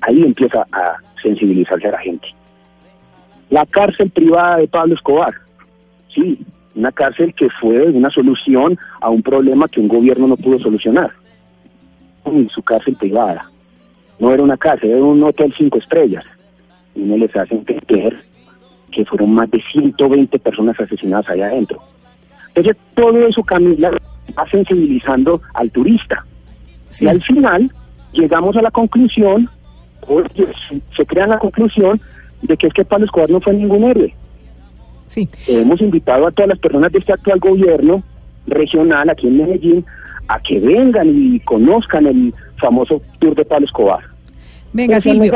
Ahí 0.00 0.22
empieza 0.22 0.66
a 0.72 0.96
sensibilizarse 1.22 1.88
a 1.88 1.92
la 1.92 1.98
gente. 1.98 2.28
La 3.50 3.64
cárcel 3.66 4.10
privada 4.10 4.58
de 4.58 4.68
Pablo 4.68 4.94
Escobar, 4.94 5.34
sí, 6.14 6.38
una 6.74 6.92
cárcel 6.92 7.34
que 7.34 7.48
fue 7.60 7.88
una 7.88 8.10
solución 8.10 8.78
a 9.00 9.08
un 9.10 9.22
problema 9.22 9.68
que 9.68 9.80
un 9.80 9.88
gobierno 9.88 10.26
no 10.26 10.36
pudo 10.36 10.58
solucionar. 10.58 11.10
En 12.24 12.48
su 12.50 12.62
cárcel 12.62 12.94
privada. 12.96 13.50
No 14.18 14.32
era 14.32 14.42
una 14.42 14.56
cárcel, 14.56 14.90
era 14.90 15.02
un 15.02 15.22
hotel 15.22 15.52
cinco 15.56 15.78
estrellas. 15.78 16.24
Y 16.94 17.00
no 17.00 17.16
les 17.16 17.34
hacen 17.34 17.64
creer 17.64 18.22
que 18.90 19.04
fueron 19.04 19.32
más 19.32 19.50
de 19.50 19.62
120 19.72 20.38
personas 20.38 20.78
asesinadas 20.78 21.28
allá 21.28 21.46
adentro. 21.46 21.82
Entonces, 22.48 22.76
todo 22.94 23.26
eso, 23.26 23.42
Camila, 23.42 23.90
va 23.90 24.50
sensibilizando 24.50 25.40
al 25.54 25.70
turista. 25.70 26.24
Y 27.00 27.06
al 27.06 27.22
final, 27.22 27.72
llegamos 28.12 28.56
a 28.56 28.62
la 28.62 28.70
conclusión, 28.70 29.48
o 30.06 30.22
se 30.96 31.06
crea 31.06 31.26
la 31.26 31.38
conclusión 31.38 32.00
de 32.42 32.56
que 32.56 32.66
es 32.68 32.72
que 32.72 32.84
Pablo 32.84 33.06
Escobar 33.06 33.30
no 33.30 33.40
fue 33.40 33.54
ningún 33.54 33.84
héroe. 33.84 34.14
Sí. 35.08 35.28
Hemos 35.46 35.80
invitado 35.80 36.26
a 36.26 36.30
todas 36.30 36.50
las 36.50 36.58
personas 36.58 36.92
de 36.92 36.98
este 36.98 37.12
actual 37.12 37.38
gobierno 37.40 38.02
regional 38.46 39.10
aquí 39.10 39.26
en 39.26 39.38
Medellín 39.38 39.84
a 40.28 40.38
que 40.40 40.60
vengan 40.60 41.08
y 41.08 41.40
conozcan 41.40 42.06
el 42.06 42.34
famoso 42.60 43.00
tour 43.18 43.34
de 43.34 43.44
Pablo 43.44 43.66
Escobar. 43.66 44.00
Venga, 44.72 45.00
Silvio. 45.00 45.32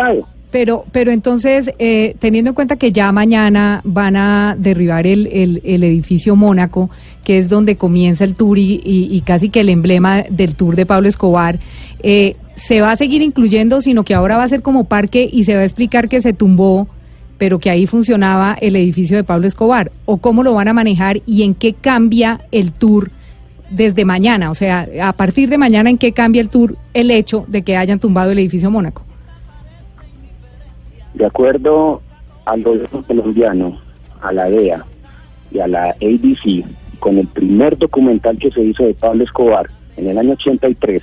Pero, 0.51 0.85
pero 0.93 1.11
entonces, 1.11 1.73
eh, 1.79 2.15
teniendo 2.19 2.51
en 2.51 2.55
cuenta 2.55 2.77
que 2.77 2.93
ya 2.93 3.11
mañana 3.11 3.81
van 3.85 4.17
a 4.17 4.55
derribar 4.59 5.07
el, 5.07 5.27
el, 5.33 5.63
el 5.65 5.83
edificio 5.83 6.37
Mónaco, 6.37 6.91
que 7.25 7.39
es 7.39 7.49
donde 7.49 7.77
comienza 7.77 8.25
el 8.25 8.35
tour 8.35 8.59
y, 8.59 8.83
y, 8.85 9.19
casi 9.23 9.49
que 9.49 9.61
el 9.61 9.71
emblema 9.71 10.25
del 10.29 10.55
tour 10.55 10.77
de 10.77 10.85
Pablo 10.85 11.09
Escobar, 11.09 11.59
eh, 12.03 12.37
¿se 12.55 12.81
va 12.81 12.93
a 12.93 12.97
seguir 12.97 13.23
incluyendo, 13.23 13.81
sino 13.81 14.05
que 14.05 14.15
ahora 14.15 14.37
va 14.37 14.45
a 14.45 14.49
ser 14.49 14.63
como 14.63 14.85
parque 14.85 15.29
y 15.31 15.45
se 15.45 15.55
va 15.55 15.61
a 15.63 15.65
explicar 15.65 16.09
que 16.09 16.21
se 16.21 16.33
tumbó, 16.33 16.89
pero 17.39 17.59
que 17.59 17.71
ahí 17.71 17.87
funcionaba 17.87 18.57
el 18.61 18.77
edificio 18.77 19.17
de 19.17 19.25
Pablo 19.25 19.47
Escobar? 19.47 19.91
¿O 20.05 20.19
cómo 20.19 20.43
lo 20.43 20.55
van 20.55 20.69
a 20.69 20.73
manejar 20.73 21.21
y 21.27 21.43
en 21.43 21.55
qué 21.55 21.73
cambia 21.73 22.41
el 22.51 22.73
tour? 22.73 23.11
desde 23.73 24.05
mañana, 24.05 24.51
o 24.51 24.55
sea, 24.55 24.87
a 25.03 25.13
partir 25.15 25.49
de 25.49 25.57
mañana, 25.57 25.89
¿en 25.89 25.97
qué 25.97 26.13
cambia 26.13 26.43
el 26.43 26.51
tour 26.51 26.77
el 26.93 27.11
hecho 27.11 27.45
de 27.49 27.63
que 27.63 27.77
hayan 27.77 27.99
tumbado 27.99 28.31
el 28.31 28.39
edificio 28.39 28.71
Mónaco? 28.71 29.03
De 31.15 31.25
acuerdo 31.25 32.03
al 32.45 32.63
gobierno 32.63 33.03
colombiano, 33.03 33.81
a 34.21 34.33
la 34.33 34.51
DEA 34.51 34.85
y 35.51 35.59
a 35.59 35.67
la 35.67 35.85
ABC, 35.91 36.65
con 36.99 37.19
el 37.19 37.27
primer 37.29 37.79
documental 37.79 38.39
que 38.39 38.51
se 38.51 38.63
hizo 38.63 38.85
de 38.85 38.95
Pablo 38.95 39.25
Escobar 39.25 39.69
en 39.97 40.09
el 40.09 40.19
año 40.19 40.33
83, 40.33 41.03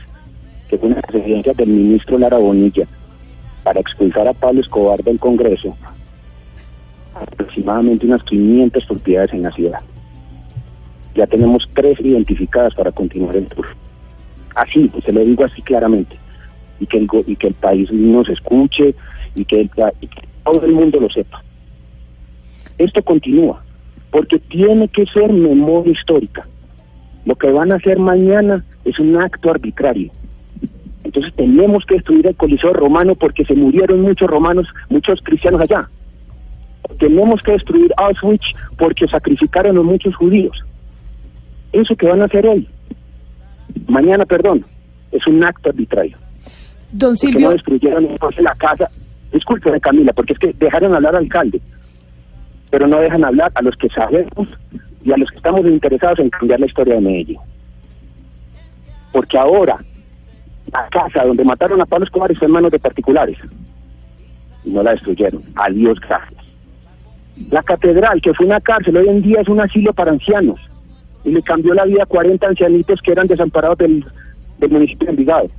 que 0.69 0.77
fue 0.77 0.89
una 0.89 1.01
presidencia 1.01 1.53
del 1.53 1.69
ministro 1.69 2.17
Lara 2.17 2.37
Bonilla, 2.37 2.87
para 3.63 3.79
expulsar 3.79 4.27
a 4.27 4.33
Pablo 4.33 4.61
Escobar 4.61 5.03
del 5.03 5.19
Congreso, 5.19 5.75
aproximadamente 7.13 8.05
unas 8.05 8.23
500 8.23 8.85
propiedades 8.85 9.33
en 9.33 9.43
la 9.43 9.51
ciudad. 9.51 9.79
Ya 11.15 11.27
tenemos 11.27 11.67
tres 11.73 11.99
identificadas 11.99 12.73
para 12.75 12.91
continuar 12.91 13.35
el 13.35 13.47
tour. 13.47 13.67
Así, 14.55 14.87
pues 14.87 15.03
se 15.03 15.11
lo 15.11 15.21
digo 15.21 15.43
así 15.43 15.61
claramente. 15.61 16.17
Y 16.79 16.85
que 16.85 16.97
el, 16.97 17.09
y 17.27 17.35
que 17.35 17.47
el 17.47 17.53
país 17.55 17.91
nos 17.91 18.29
escuche, 18.29 18.95
y 19.35 19.45
que, 19.45 19.69
todo 20.43 20.65
el 20.65 20.71
mundo 20.71 20.99
lo 20.99 21.09
sepa. 21.09 21.43
Esto 22.77 23.03
continúa, 23.03 23.63
porque 24.11 24.39
tiene 24.39 24.87
que 24.87 25.05
ser 25.07 25.31
memoria 25.31 25.91
histórica. 25.91 26.47
Lo 27.25 27.35
que 27.35 27.51
van 27.51 27.71
a 27.71 27.75
hacer 27.75 27.99
mañana 27.99 28.63
es 28.85 28.97
un 28.99 29.17
acto 29.17 29.51
arbitrario. 29.51 30.11
Entonces 31.09 31.33
tenemos 31.33 31.83
que 31.85 31.95
destruir 31.95 32.27
el 32.27 32.35
Coliseo 32.35 32.71
romano 32.71 33.15
porque 33.15 33.43
se 33.43 33.55
murieron 33.55 34.01
muchos 34.01 34.29
romanos, 34.29 34.67
muchos 34.89 35.19
cristianos 35.23 35.61
allá. 35.61 35.89
Tenemos 36.99 37.41
que 37.41 37.53
destruir 37.53 37.91
Auschwitz 37.97 38.45
porque 38.77 39.07
sacrificaron 39.07 39.75
a 39.79 39.81
muchos 39.81 40.15
judíos. 40.15 40.63
Eso 41.71 41.95
que 41.95 42.07
van 42.07 42.21
a 42.21 42.25
hacer 42.25 42.45
hoy, 42.45 42.69
mañana, 43.87 44.23
perdón, 44.23 44.63
es 45.11 45.25
un 45.25 45.43
acto 45.43 45.69
arbitrario. 45.69 46.15
Don 46.91 47.17
Silvio. 47.17 47.47
no 47.47 47.53
destruyeron 47.53 48.05
entonces 48.05 48.43
la 48.43 48.53
casa, 48.53 48.87
Discúlpeme, 49.31 49.81
Camila, 49.81 50.13
porque 50.13 50.33
es 50.33 50.39
que 50.39 50.53
dejaron 50.59 50.93
hablar 50.93 51.15
al 51.15 51.23
alcalde, 51.23 51.59
pero 52.69 52.85
no 52.85 52.99
dejan 52.99 53.25
hablar 53.25 53.51
a 53.55 53.63
los 53.63 53.75
que 53.77 53.89
sabemos 53.89 54.47
y 55.03 55.11
a 55.11 55.17
los 55.17 55.31
que 55.31 55.37
estamos 55.37 55.61
interesados 55.61 56.19
en 56.19 56.29
cambiar 56.29 56.59
la 56.59 56.67
historia 56.67 56.93
de 56.93 57.01
Medellín. 57.01 57.39
Porque 59.11 59.39
ahora, 59.39 59.79
la 60.71 60.87
casa 60.89 61.25
donde 61.25 61.43
mataron 61.43 61.81
a 61.81 61.85
Pablo 61.85 62.05
Escobar 62.05 62.35
fue 62.35 62.47
en 62.47 62.53
manos 62.53 62.71
de 62.71 62.79
particulares. 62.79 63.37
Y 64.63 64.69
no 64.69 64.83
la 64.83 64.91
destruyeron. 64.91 65.43
Adiós, 65.55 65.99
gracias. 65.99 66.43
La 67.49 67.63
catedral, 67.63 68.21
que 68.21 68.33
fue 68.33 68.45
una 68.45 68.59
cárcel, 68.59 68.97
hoy 68.97 69.07
en 69.07 69.21
día 69.21 69.41
es 69.41 69.47
un 69.47 69.61
asilo 69.61 69.93
para 69.93 70.11
ancianos. 70.11 70.59
Y 71.23 71.31
le 71.31 71.41
cambió 71.41 71.73
la 71.73 71.85
vida 71.85 72.03
a 72.03 72.05
40 72.05 72.47
ancianitos 72.47 73.01
que 73.01 73.11
eran 73.11 73.27
desamparados 73.27 73.77
del, 73.77 74.05
municipio 74.69 75.05
de 75.05 75.11
Envigado 75.11 75.49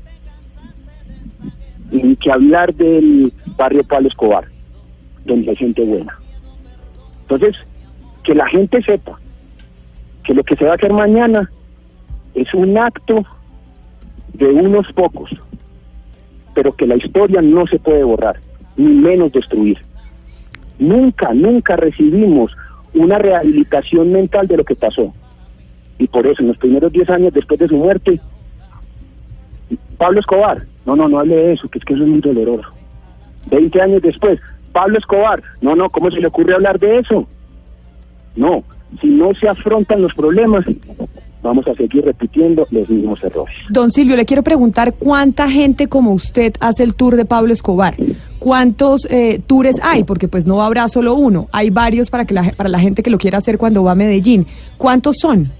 ni 1.91 2.15
que 2.17 2.31
hablar 2.31 2.73
del 2.75 3.33
barrio 3.57 3.83
Pablo 3.83 4.09
Escobar, 4.09 4.45
donde 5.25 5.51
hay 5.51 5.57
gente 5.57 5.83
buena. 5.83 6.17
Entonces, 7.23 7.57
que 8.23 8.35
la 8.35 8.47
gente 8.49 8.83
sepa 8.83 9.19
que 10.25 10.35
lo 10.35 10.45
que 10.45 10.57
se 10.57 10.65
va 10.65 10.73
a 10.73 10.75
hacer 10.75 10.93
mañana 10.93 11.51
es 12.35 12.53
un 12.55 12.79
acto 12.79 13.25
de 14.41 14.47
unos 14.47 14.91
pocos, 14.93 15.31
pero 16.55 16.75
que 16.75 16.87
la 16.87 16.97
historia 16.97 17.41
no 17.41 17.67
se 17.69 17.79
puede 17.79 18.03
borrar, 18.03 18.41
ni 18.77 18.89
menos 18.89 19.31
destruir. 19.33 19.79
Nunca, 20.79 21.33
nunca 21.33 21.77
recibimos 21.77 22.51
una 22.95 23.19
rehabilitación 23.19 24.11
mental 24.11 24.49
de 24.49 24.57
lo 24.57 24.65
que 24.65 24.75
pasó. 24.75 25.13
Y 25.99 26.09
por 26.09 26.27
eso, 26.27 26.43
en 26.43 26.49
los 26.49 26.57
primeros 26.57 26.91
10 26.91 27.11
años 27.11 27.33
después 27.35 27.61
de 27.61 27.69
su 27.69 27.77
muerte, 27.77 28.19
Pablo 29.99 30.19
Escobar 30.19 30.65
no, 30.87 30.97
no, 30.97 31.09
no 31.09 31.19
hable 31.21 31.37
de 31.37 31.53
eso, 31.53 31.69
que 31.69 31.79
es 31.79 31.85
que 31.85 31.95
eso 31.95 32.03
es 32.03 32.09
muy 32.09 32.21
doloroso. 32.21 32.69
Veinte 33.51 33.81
años 33.81 34.03
después, 34.03 34.41
Pablo 34.73 34.99
Escobar. 34.99 35.43
No, 35.61 35.77
no, 35.77 35.91
¿cómo 35.91 36.11
se 36.11 36.21
le 36.21 36.27
ocurre 36.27 36.55
hablar 36.55 36.79
de 36.79 36.99
eso? 36.99 37.29
No, 38.35 38.65
si 39.01 39.09
no 39.09 39.35
se 39.35 39.49
afrontan 39.49 40.03
los 40.03 40.15
problemas, 40.15 40.65
vamos 41.43 41.67
a 41.69 41.75
seguir 41.75 42.05
repitiendo 42.05 42.67
los 42.71 42.89
mismos 42.89 43.23
errores. 43.23 43.55
Don 43.69 43.91
Silvio, 43.91 44.17
le 44.17 44.27
quiero 44.27 44.43
preguntar 44.43 44.95
cuánta 44.95 45.51
gente 45.51 45.89
como 45.89 46.13
usted 46.13 46.55
hace 46.61 46.83
el 46.83 46.95
tour 46.95 47.17
de 47.17 47.25
Pablo 47.25 47.53
Escobar. 47.53 47.95
¿cuántos 48.41 49.07
eh, 49.11 49.41
tours 49.47 49.79
hay? 49.83 50.03
Porque 50.03 50.27
pues 50.27 50.47
no 50.47 50.61
habrá 50.63 50.89
solo 50.89 51.15
uno, 51.15 51.49
hay 51.53 51.71
varios 51.71 52.11
para, 52.11 52.25
que 52.25 52.35
la, 52.35 52.51
para 52.57 52.69
la 52.69 52.81
gente 52.81 53.05
que 53.05 53.11
lo 53.11 53.19
quiera 53.19 53.39
hacer 53.39 53.57
cuando 53.57 53.85
va 53.85 53.93
a 53.93 53.95
Medellín. 53.95 54.47
¿Cuántos 54.77 55.19
son? 55.21 55.53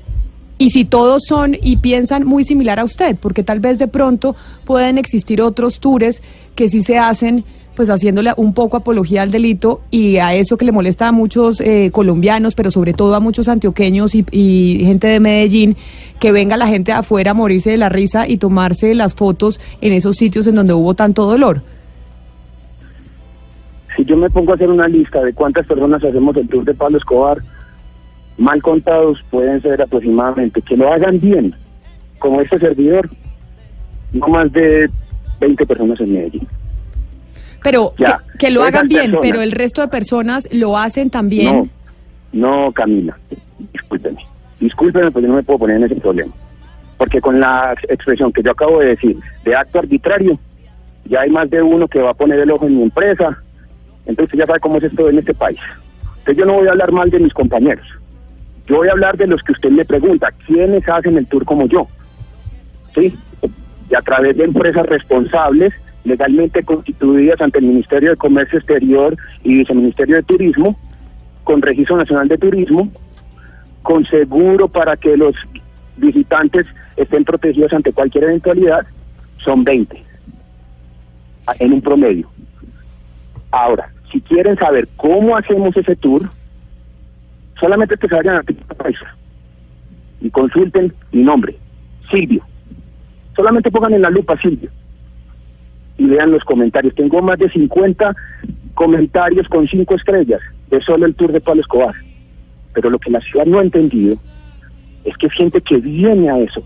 Y 0.59 0.71
si 0.71 0.85
todos 0.85 1.23
son 1.27 1.57
y 1.63 1.77
piensan 1.77 2.27
muy 2.27 2.45
similar 2.45 2.81
a 2.81 2.85
usted, 2.85 3.17
porque 3.17 3.45
tal 3.45 3.61
vez 3.61 3.79
de 3.79 3.87
pronto 3.87 4.35
pueden 4.65 4.99
existir 4.99 5.41
otros 5.41 5.79
tours 5.79 6.23
que 6.55 6.69
sí 6.69 6.83
se 6.83 6.99
hacen 6.99 7.45
pues 7.81 7.89
haciéndole 7.89 8.33
un 8.37 8.53
poco 8.53 8.77
apología 8.77 9.23
al 9.23 9.31
delito 9.31 9.81
y 9.91 10.19
a 10.19 10.35
eso 10.35 10.59
que 10.59 10.67
le 10.67 10.71
molesta 10.71 11.09
a 11.09 11.13
muchos 11.13 11.63
eh, 11.63 11.89
colombianos, 11.91 12.55
pero 12.55 12.71
sobre 12.71 12.93
todo 12.93 13.15
a 13.15 13.21
muchos 13.21 13.49
antioqueños 13.49 14.15
y, 14.15 14.23
y 14.31 14.85
gente 14.85 15.07
de 15.07 15.19
Medellín, 15.19 15.79
que 16.19 16.31
venga 16.31 16.59
la 16.59 16.67
gente 16.67 16.93
de 16.93 16.99
afuera 16.99 17.31
a 17.31 17.33
morirse 17.33 17.71
de 17.71 17.79
la 17.79 17.89
risa 17.89 18.29
y 18.29 18.37
tomarse 18.37 18.95
las 18.95 19.15
fotos 19.15 19.61
en 19.81 19.95
esos 19.95 20.19
sitios 20.19 20.47
en 20.47 20.57
donde 20.57 20.75
hubo 20.75 20.93
tanto 20.93 21.25
dolor. 21.25 21.63
Si 23.97 24.05
yo 24.05 24.15
me 24.19 24.29
pongo 24.29 24.53
a 24.53 24.57
hacer 24.57 24.69
una 24.69 24.87
lista 24.87 25.25
de 25.25 25.33
cuántas 25.33 25.67
personas 25.67 26.05
hacemos 26.05 26.37
el 26.37 26.51
tour 26.51 26.67
de 26.67 26.75
Pablo 26.75 26.99
Escobar, 26.99 27.39
mal 28.37 28.61
contados 28.61 29.25
pueden 29.31 29.63
ser 29.63 29.81
aproximadamente, 29.81 30.61
que 30.61 30.77
lo 30.77 30.93
hagan 30.93 31.19
bien, 31.19 31.55
como 32.19 32.43
este 32.43 32.59
servidor, 32.59 33.09
no 34.13 34.29
más 34.29 34.53
de 34.53 34.91
20 35.41 35.65
personas 35.65 35.99
en 36.01 36.13
Medellín. 36.13 36.47
Pero 37.63 37.95
Ya, 37.99 38.21
que, 38.33 38.39
que 38.39 38.51
lo 38.51 38.63
hagan 38.63 38.89
bien, 38.89 39.03
personas- 39.13 39.21
pero 39.23 39.41
el 39.43 39.53
resto 39.53 39.81
de 39.83 39.89
personas 39.89 40.49
lo 40.53 40.77
hacen 40.79 41.11
también. 41.11 41.69
No, 42.33 42.65
no, 42.67 42.73
Camila, 42.73 43.17
discúlpeme. 43.73 44.25
Discúlpeme, 44.61 45.11
porque 45.11 45.29
no 45.29 45.35
me 45.35 45.43
puedo 45.43 45.59
poner 45.61 45.77
en 45.77 45.85
ese 45.85 45.97
problema. 45.97 46.33
Porque 46.99 47.21
con 47.21 47.41
la 47.41 47.73
ex- 47.73 47.91
expresión 47.91 48.33
que 48.33 48.43
yo 48.43 48.51
acabo 48.53 48.81
de 48.81 48.89
decir, 48.89 49.17
de 49.45 49.57
acto 49.57 49.79
arbitrario, 49.79 50.39
ya 51.07 51.21
hay 51.23 51.31
más 51.31 51.49
de 51.51 51.63
uno 51.63 51.89
que 51.89 52.01
va 52.01 52.11
a 52.11 52.15
poner 52.15 52.39
el 52.41 52.51
ojo 52.51 52.67
en 52.67 52.77
mi 52.77 52.83
empresa. 52.83 53.39
Entonces 54.07 54.39
ya 54.39 54.47
sabe 54.47 54.61
cómo 54.61 54.77
es 54.79 54.85
esto 54.85 55.09
en 55.09 55.19
este 55.19 55.35
país. 55.35 55.59
Entonces 56.19 56.37
yo 56.37 56.45
no 56.45 56.55
voy 56.55 56.69
a 56.69 56.73
hablar 56.73 56.93
mal 56.93 57.11
de 57.11 57.21
mis 57.21 57.33
compañeros. 57.33 57.87
Yo 58.67 58.77
voy 58.77 58.89
a 58.89 58.93
hablar 58.93 59.17
de 59.17 59.27
los 59.27 59.43
que 59.43 59.53
usted 59.53 59.71
me 59.71 59.85
pregunta, 59.85 60.29
¿quiénes 60.47 60.87
hacen 60.89 61.17
el 61.17 61.27
tour 61.27 61.45
como 61.45 61.67
yo? 61.67 61.89
¿Sí? 62.95 63.17
Y 63.91 63.95
a 63.95 64.01
través 64.03 64.37
de 64.37 64.45
empresas 64.45 64.87
responsables, 64.87 65.73
legalmente 66.05 66.63
constituidas 66.63 67.41
ante 67.41 67.59
el 67.59 67.67
Ministerio 67.67 68.11
de 68.11 68.17
Comercio 68.17 68.59
Exterior 68.59 69.17
y 69.45 69.59
Viceministerio 69.59 70.17
de 70.17 70.23
Turismo, 70.23 70.79
con 71.45 71.63
Registro 71.63 71.97
Nacional 71.97 72.29
de 72.29 72.39
Turismo, 72.39 72.91
con 73.83 74.05
seguro 74.07 74.69
para 74.69 74.97
que 74.97 75.17
los 75.17 75.35
visitantes 75.97 76.67
estén 76.97 77.25
protegidos 77.25 77.73
ante 77.73 77.93
cualquier 77.93 78.25
eventualidad, 78.25 78.87
son 79.39 79.65
20 79.65 80.03
a- 81.47 81.55
en 81.59 81.73
un 81.73 81.81
promedio. 81.81 82.31
Ahora, 83.51 83.91
si 84.13 84.21
quieren 84.21 84.57
saber 84.59 84.89
cómo 84.97 85.37
hacemos 85.37 85.77
ese 85.77 85.97
tour, 85.97 86.29
solamente 87.59 87.97
que 87.97 88.09
se 88.09 88.15
vayan 88.15 88.37
a 88.37 88.43
TripAdvisor 88.43 89.09
y 90.21 90.31
consulten 90.31 90.93
mi 91.13 91.23
nombre, 91.23 91.57
Silvio. 92.11 92.45
Solamente 93.37 93.71
pongan 93.71 93.95
en 93.95 94.03
la 94.03 94.11
lupa 94.11 94.39
Silvio 94.41 94.71
y 96.01 96.07
vean 96.07 96.31
los 96.31 96.43
comentarios. 96.45 96.95
Tengo 96.95 97.21
más 97.21 97.39
de 97.39 97.51
50 97.51 98.17
comentarios 98.73 99.47
con 99.49 99.69
cinco 99.69 99.97
estrellas 99.97 100.41
de 100.71 100.81
solo 100.81 101.05
el 101.05 101.15
tour 101.15 101.31
de 101.31 101.43
Pablo 101.43 101.61
Escobar. 101.61 101.95
Pero 102.73 102.89
lo 102.89 102.99
que 102.99 103.11
la 103.11 103.21
ciudad 103.21 103.45
no 103.45 103.59
ha 103.59 103.63
entendido 103.63 104.17
es 105.05 105.15
que 105.19 105.29
gente 105.29 105.61
que 105.61 105.77
viene 105.77 106.31
a 106.31 106.39
eso. 106.39 106.65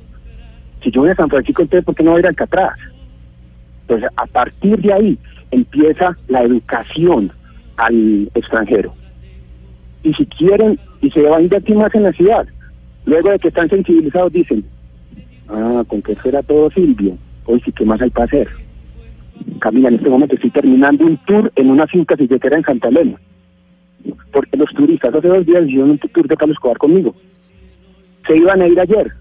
Si 0.85 0.93
yo 0.93 1.01
voy 1.01 1.11
a 1.11 1.16
San 1.16 1.28
Francisco, 1.28 1.62
entonces 1.62 1.85
¿por 1.85 1.97
qué 1.97 2.05
no 2.05 2.12
voy 2.12 2.18
a 2.18 2.20
ir 2.20 2.26
a 2.26 2.28
Alcatraz? 2.28 2.78
Entonces, 3.80 4.09
a 4.14 4.26
partir 4.26 4.78
de 4.80 4.93
ahí 4.93 5.18
empieza 5.51 6.16
la 6.28 6.43
educación 6.43 7.32
al 7.76 8.30
extranjero. 8.37 8.95
Y 10.05 10.14
si 10.14 10.26
quieren, 10.26 10.78
y 11.01 11.11
se 11.11 11.22
va 11.22 11.39
a 11.39 11.43
invertir 11.43 11.74
más 11.74 11.93
en 11.97 12.05
la 12.05 12.12
ciudad, 12.12 12.47
luego 13.05 13.30
de 13.30 13.41
que 13.41 13.49
están 13.49 13.68
sensibilizados, 13.68 14.32
dicen, 14.32 14.64
ah, 15.49 15.82
con 15.89 16.03
que 16.03 16.14
fuera 16.14 16.41
todo 16.45 16.70
Silvio, 16.70 17.18
hoy 17.47 17.61
sí 17.64 17.72
que 17.72 17.85
más 17.85 18.01
hay 18.01 18.11
para 18.11 18.26
hacer. 18.26 18.64
Camila, 19.61 19.88
en 19.88 19.95
este 19.97 20.11
momento 20.11 20.34
estoy 20.34 20.51
terminando 20.51 21.05
un 21.05 21.16
tour 21.18 21.53
en 21.57 21.70
una 21.70 21.86
finca 21.86 22.16
silletera 22.16 22.57
en 22.57 22.64
Santa 22.64 22.88
Elena. 22.88 23.18
Porque 24.32 24.57
los 24.57 24.70
turistas 24.74 25.14
hace 25.14 25.28
dos 25.28 25.47
días 25.47 25.66
hicieron 25.66 25.90
un 25.90 25.99
tour 25.99 26.28
de 26.28 26.36
Pablo 26.36 26.53
Escobar 26.53 26.78
conmigo. 26.78 27.14
Se 28.26 28.36
iban 28.36 28.62
a 28.62 28.66
ir 28.66 28.78
ayer. 28.80 29.12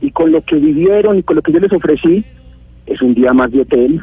Y 0.00 0.10
con 0.10 0.32
lo 0.32 0.42
que 0.42 0.56
vivieron 0.56 1.18
y 1.18 1.22
con 1.22 1.36
lo 1.36 1.42
que 1.42 1.52
yo 1.52 1.60
les 1.60 1.72
ofrecí, 1.72 2.24
es 2.86 3.00
un 3.00 3.14
día 3.14 3.32
más 3.32 3.50
de 3.52 3.62
hotel, 3.62 4.02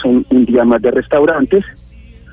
son 0.00 0.26
un 0.30 0.44
día 0.44 0.64
más 0.64 0.82
de 0.82 0.90
restaurantes, 0.90 1.64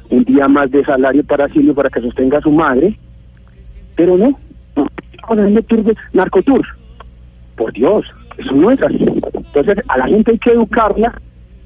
un 0.10 0.24
día 0.26 0.48
más 0.48 0.70
de 0.72 0.84
salario 0.84 1.24
para 1.24 1.48
Silvio 1.50 1.74
para 1.74 1.90
que 1.90 2.02
sostenga 2.02 2.40
a 2.40 2.42
su 2.42 2.52
madre. 2.52 2.98
Pero 3.96 4.18
no, 4.18 4.38
haciendo 5.30 5.62
tour 5.64 5.84
de 5.84 5.96
narcotour. 6.14 6.66
Por 7.56 7.72
Dios, 7.74 8.06
eso 8.38 8.54
no 8.54 8.72
es 8.72 8.82
así. 8.82 9.06
Entonces, 9.34 9.84
a 9.88 9.98
la 9.98 10.08
gente 10.08 10.32
hay 10.32 10.38
que 10.40 10.52
educarla 10.52 11.14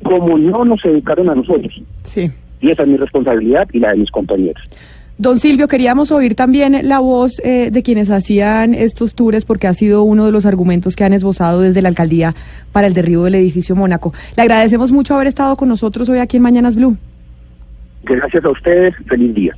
como 0.06 0.38
no 0.38 0.64
nos 0.66 0.84
educaron 0.86 1.30
a 1.30 1.36
nosotros. 1.36 1.74
Sí. 2.04 2.32
Y 2.62 2.72
esa 2.72 2.84
es 2.84 2.88
mi 2.88 2.98
responsabilidad 2.98 3.68
y 3.74 3.80
la 3.80 3.92
de 3.92 3.98
mis 3.98 4.12
compañeros. 4.12 4.62
Don 5.18 5.40
Silvio, 5.40 5.70
queríamos 5.70 6.12
oír 6.12 6.36
también 6.36 6.78
la 6.90 7.00
voz 7.00 7.40
eh, 7.44 7.70
de 7.72 7.84
quienes 7.84 8.12
hacían 8.12 8.74
estos 8.74 9.16
tours 9.16 9.46
porque 9.46 9.66
ha 9.66 9.74
sido 9.74 10.04
uno 10.04 10.26
de 10.26 10.32
los 10.34 10.46
argumentos 10.46 10.96
que 10.98 11.06
han 11.06 11.14
esbozado 11.14 11.62
desde 11.62 11.82
la 11.82 11.88
alcaldía 11.88 12.36
para 12.74 12.88
el 12.88 12.94
derribo 12.94 13.24
del 13.24 13.36
edificio 13.36 13.78
Mónaco. 13.78 14.14
Le 14.36 14.44
agradecemos 14.44 14.92
mucho 14.92 15.16
haber 15.16 15.28
estado 15.28 15.56
con 15.56 15.70
nosotros 15.70 16.10
hoy 16.10 16.20
aquí 16.20 16.36
en 16.38 16.44
Mañanas 16.44 16.76
Blue. 16.76 16.98
Gracias 18.04 18.44
a 18.44 18.50
ustedes, 18.50 18.94
feliz 19.08 19.34
día. 19.34 19.56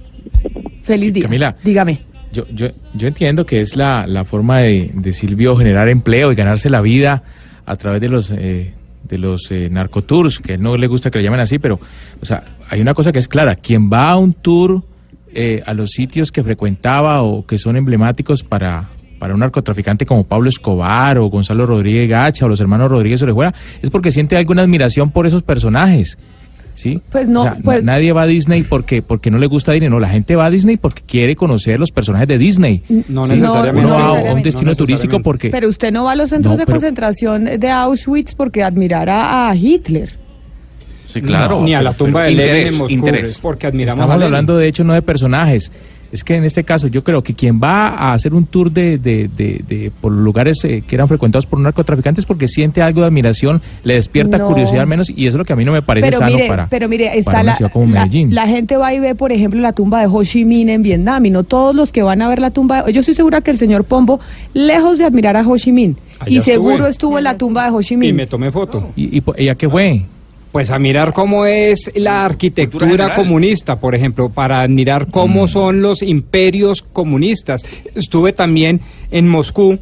Feliz 0.84 1.12
día. 1.12 1.24
Camila. 1.24 1.56
Dígame. 1.64 2.02
Yo, 2.32 2.46
yo, 2.54 2.68
yo 2.94 3.08
entiendo 3.08 3.46
que 3.46 3.60
es 3.60 3.76
la, 3.76 4.06
la 4.06 4.26
forma 4.26 4.60
de, 4.60 4.92
de 4.94 5.12
Silvio 5.12 5.56
generar 5.56 5.90
empleo 5.90 6.32
y 6.32 6.36
ganarse 6.36 6.70
la 6.70 6.82
vida 6.82 7.24
a 7.66 7.76
través 7.78 8.00
de 8.00 8.10
los 8.10 8.30
eh, 8.32 8.74
de 9.08 9.18
los 9.18 9.50
eh, 9.52 9.70
narcotours, 9.70 10.40
que 10.40 10.58
no 10.58 10.78
le 10.78 10.88
gusta 10.88 11.10
que 11.10 11.20
le 11.20 11.24
llamen 11.24 11.40
así, 11.40 11.60
pero 11.60 11.80
o 12.22 12.26
sea, 12.26 12.44
hay 12.70 12.82
una 12.82 12.94
cosa 12.94 13.12
que 13.12 13.20
es 13.20 13.28
clara, 13.28 13.56
quien 13.56 13.90
va 13.92 14.10
a 14.10 14.18
un 14.18 14.34
tour 14.34 14.84
eh, 15.34 15.62
a 15.66 15.74
los 15.74 15.92
sitios 15.92 16.32
que 16.32 16.44
frecuentaba 16.44 17.22
o 17.22 17.46
que 17.46 17.58
son 17.58 17.78
emblemáticos 17.78 18.44
para, 18.44 18.90
para 19.20 19.34
un 19.34 19.40
narcotraficante 19.40 20.06
como 20.06 20.24
Pablo 20.24 20.50
Escobar 20.50 21.18
o 21.18 21.28
Gonzalo 21.28 21.66
Rodríguez 21.66 22.10
Gacha 22.10 22.46
o 22.46 22.50
los 22.50 22.60
hermanos 22.60 22.92
Rodríguez 22.92 23.22
Orejuela, 23.22 23.54
es 23.82 23.90
porque 23.90 24.12
siente 24.12 24.38
alguna 24.38 24.64
admiración 24.64 25.12
por 25.12 25.28
esos 25.28 25.44
personajes. 25.44 26.18
¿Sí? 26.78 27.02
Pues 27.10 27.28
no, 27.28 27.40
O 27.40 27.44
sea, 27.44 27.58
pues- 27.64 27.84
nadie 27.84 28.14
va 28.14 28.22
a 28.22 28.26
Disney 28.28 28.62
porque, 28.62 29.02
porque 29.02 29.32
no 29.32 29.40
le 29.40 29.48
gusta 29.48 29.72
Disney, 29.72 29.90
no, 29.90 30.00
la 30.00 30.10
gente 30.10 30.36
va 30.36 30.46
a 30.46 30.52
Disney 30.52 30.78
porque 30.78 31.02
quiere 31.02 31.36
conocer 31.36 31.80
los 31.80 31.90
personajes 31.92 32.28
de 32.28 32.38
Disney. 32.38 32.84
No 33.10 33.26
¿sí? 33.26 33.34
necesariamente. 33.34 33.88
Uno 33.88 33.96
va 33.96 34.30
a 34.30 34.34
un 34.36 34.44
destino 34.44 34.76
turístico 34.76 35.20
porque... 35.24 35.50
Pero 35.50 35.70
usted 35.70 35.92
no 35.92 36.04
va 36.04 36.12
a 36.12 36.16
los 36.16 36.30
centros 36.30 36.54
No, 36.54 36.58
de 36.60 36.68
pero- 36.68 36.76
concentración 36.76 37.46
de 37.46 37.70
Auschwitz 37.72 38.36
porque 38.36 38.62
admirara 38.62 39.50
a 39.50 39.56
Hitler. 39.56 40.20
Sí, 41.08 41.20
claro. 41.22 41.62
Ni 41.64 41.74
a 41.74 41.82
la 41.82 41.94
tumba 41.94 42.26
de 42.26 42.34
Lenin 42.36 42.68
en 42.68 42.78
Moscú, 42.78 43.08
es 43.08 43.40
porque 43.40 43.66
admiramos 43.66 43.96
Estamos 44.00 44.22
a 44.22 44.26
hablando 44.26 44.56
de 44.58 44.68
hecho 44.68 44.84
no 44.84 44.94
de 44.94 45.02
personajes. 45.02 45.72
Es 46.18 46.24
que 46.24 46.34
en 46.34 46.44
este 46.46 46.64
caso 46.64 46.88
yo 46.88 47.04
creo 47.04 47.22
que 47.22 47.36
quien 47.36 47.62
va 47.62 47.90
a 47.90 48.14
hacer 48.14 48.34
un 48.34 48.48
tour 48.48 48.72
de, 48.72 48.98
de, 48.98 49.28
de, 49.38 49.62
de- 49.68 49.92
por 50.02 50.12
lugares 50.12 50.58
eh, 50.64 50.82
que 50.86 50.96
eran 50.96 51.08
frecuentados 51.08 51.46
por 51.46 51.60
narcotraficantes 51.60 52.26
porque 52.26 52.48
siente 52.48 52.82
algo 52.82 53.02
de 53.02 53.08
admiración, 53.08 53.62
le 53.84 53.94
despierta 53.94 54.40
No. 54.40 54.48
curiosidad 54.48 54.82
al 54.82 54.88
menos 54.88 55.12
y 55.12 55.28
eso 55.28 55.30
es 55.30 55.36
lo 55.36 55.46
que 55.46 55.54
a 55.54 55.56
mí 55.56 55.64
no 55.64 55.72
me 55.74 55.84
parece 55.84 56.08
pero 56.08 56.18
sano 56.18 56.36
mire, 56.36 56.48
para, 56.48 56.66
pero 56.70 56.90
mire, 56.90 57.06
para 57.06 57.16
está 57.20 57.32
una 57.34 57.44
la, 57.44 57.56
ciudad 57.56 57.72
como 57.72 57.86
la- 57.94 58.00
Medellín. 58.06 58.34
la 58.34 58.48
gente 58.48 58.78
va 58.78 58.96
y 58.96 59.00
ve, 59.00 59.14
por 59.14 59.32
ejemplo, 59.32 59.60
la 59.62 59.74
tumba 59.74 60.02
de 60.02 60.08
Ho 60.08 60.24
Chi 60.24 60.44
Minh 60.44 60.70
en 60.70 60.82
Vietnam 60.82 61.24
y 61.28 61.30
no 61.30 61.44
todos 61.44 61.76
los 61.76 61.92
que 61.92 62.02
van 62.02 62.20
a 62.24 62.30
ver 62.30 62.40
la 62.40 62.50
tumba, 62.50 62.82
de, 62.82 62.94
yo 62.94 63.02
estoy 63.02 63.14
segura 63.14 63.42
que 63.42 63.52
el 63.52 63.60
señor 63.60 63.84
Pombo, 63.84 64.20
lejos 64.56 64.98
de 64.98 65.06
admirar 65.06 65.36
a 65.38 65.48
Ho 65.48 65.56
Chi 65.56 65.72
Minh, 65.72 65.96
Allá 66.20 66.32
y 66.32 66.38
estuve. 66.38 66.54
seguro 66.56 66.88
estuvo 66.88 67.20
en 67.20 67.26
la 67.26 67.38
tumba 67.38 67.66
de 67.66 67.70
Ho 67.78 67.82
Chi 67.84 67.94
Y 67.94 67.98
Minh. 67.98 68.16
me 68.16 68.26
tomé 68.26 68.52
foto. 68.52 68.90
¿Y, 68.96 69.20
y, 69.20 69.24
y 69.38 69.50
a 69.50 69.54
qué 69.56 69.70
fue? 69.70 70.02
Pues 70.52 70.72
a 70.72 70.80
mirar 70.80 71.14
cómo 71.14 71.46
es 71.46 71.92
la 71.96 72.24
arquitectura 72.26 73.16
comunista, 73.16 73.80
por 73.80 73.94
ejemplo, 73.94 74.30
para 74.30 74.62
admirar 74.62 75.08
cómo 75.08 75.44
Mm. 75.44 75.48
son 75.48 75.82
los 75.82 76.02
imperios 76.02 76.82
comunistas. 76.82 77.64
Estuve 77.96 78.32
también 78.34 78.82
en 79.12 79.28
Moscú 79.28 79.80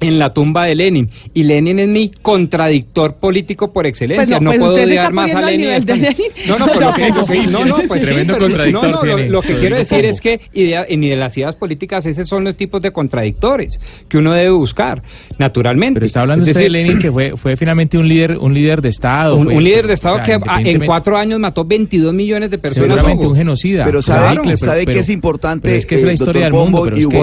en 0.00 0.18
la 0.18 0.32
tumba 0.32 0.64
de 0.64 0.74
Lenin 0.74 1.10
y 1.34 1.42
Lenin 1.44 1.78
es 1.78 1.88
mi 1.88 2.08
contradictor 2.10 3.16
político 3.16 3.72
por 3.72 3.86
excelencia. 3.86 4.24
Pues 4.24 4.30
no, 4.30 4.40
no, 4.40 4.50
pues 4.58 4.60
puedo 4.72 4.84
odiar 4.84 5.12
más 5.12 5.34
a 5.34 5.40
Lenin. 5.42 5.60
nivel 5.60 5.84
de. 5.84 5.96
Lenin. 5.96 6.16
No, 6.48 6.58
no, 6.58 6.66
pues 6.66 6.80
lo 6.86 6.94
que, 6.94 7.08
lo 7.10 7.14
que- 7.16 7.22
sí, 7.22 7.46
no, 7.48 7.64
no, 7.64 7.76
pues 7.86 8.04
tremendo 8.04 8.32
pero- 8.34 8.46
contradictor 8.46 8.82
no, 8.82 8.88
no, 8.90 8.94
lo- 9.04 9.14
tiene 9.16 9.30
lo, 9.30 9.42
que 9.42 9.56
quiero 9.56 9.76
decir 9.76 10.04
es 10.04 10.20
que 10.20 10.40
idea, 10.54 10.84
en 10.88 11.20
las 11.20 11.36
ideas 11.36 11.54
políticas 11.54 12.06
esos 12.06 12.28
son 12.28 12.44
los 12.44 12.56
tipos 12.56 12.80
de 12.82 12.92
contradictores 12.92 13.78
que 14.08 14.18
uno 14.18 14.32
debe 14.32 14.50
buscar, 14.50 15.02
naturalmente. 15.38 15.94
Pero 15.94 16.06
está 16.06 16.22
hablando 16.22 16.44
Es 16.44 16.50
usted 16.50 16.60
de 16.60 16.64
decir, 16.70 16.72
Lenin 16.86 16.98
que 16.98 17.12
fue, 17.12 17.36
fue 17.36 17.56
finalmente 17.56 17.98
un 17.98 18.08
líder, 18.08 18.38
un 18.38 18.54
líder 18.54 18.80
de 18.82 18.88
Estado. 18.88 19.36
un, 19.36 19.44
fue- 19.44 19.54
un 19.56 19.64
líder 19.64 19.86
de 19.86 19.94
Estado 19.94 20.16
o 20.16 20.24
sea, 20.24 20.38
que 20.60 20.70
en 20.70 20.80
cuatro 20.86 21.16
años 21.16 21.38
mató 21.38 21.64
22 21.64 22.12
millones 22.14 22.50
de 22.50 22.58
personas. 22.58 22.88
Seguramente 22.88 23.26
un 23.26 23.36
genocida. 23.36 23.84
Pero 23.84 24.02
sabe, 24.02 24.40
pero- 24.54 24.84
que 24.86 24.98
es 24.98 25.08
importante, 25.10 25.68
pero 25.68 25.76
es 25.76 25.86
que 25.86 25.94
es 25.96 26.02
la 26.04 26.12
historia 26.12 26.44
del 26.44 26.52
mundo, 26.52 26.82
pero 26.84 26.96
y 26.96 27.00
es 27.00 27.06
que- 27.06 27.16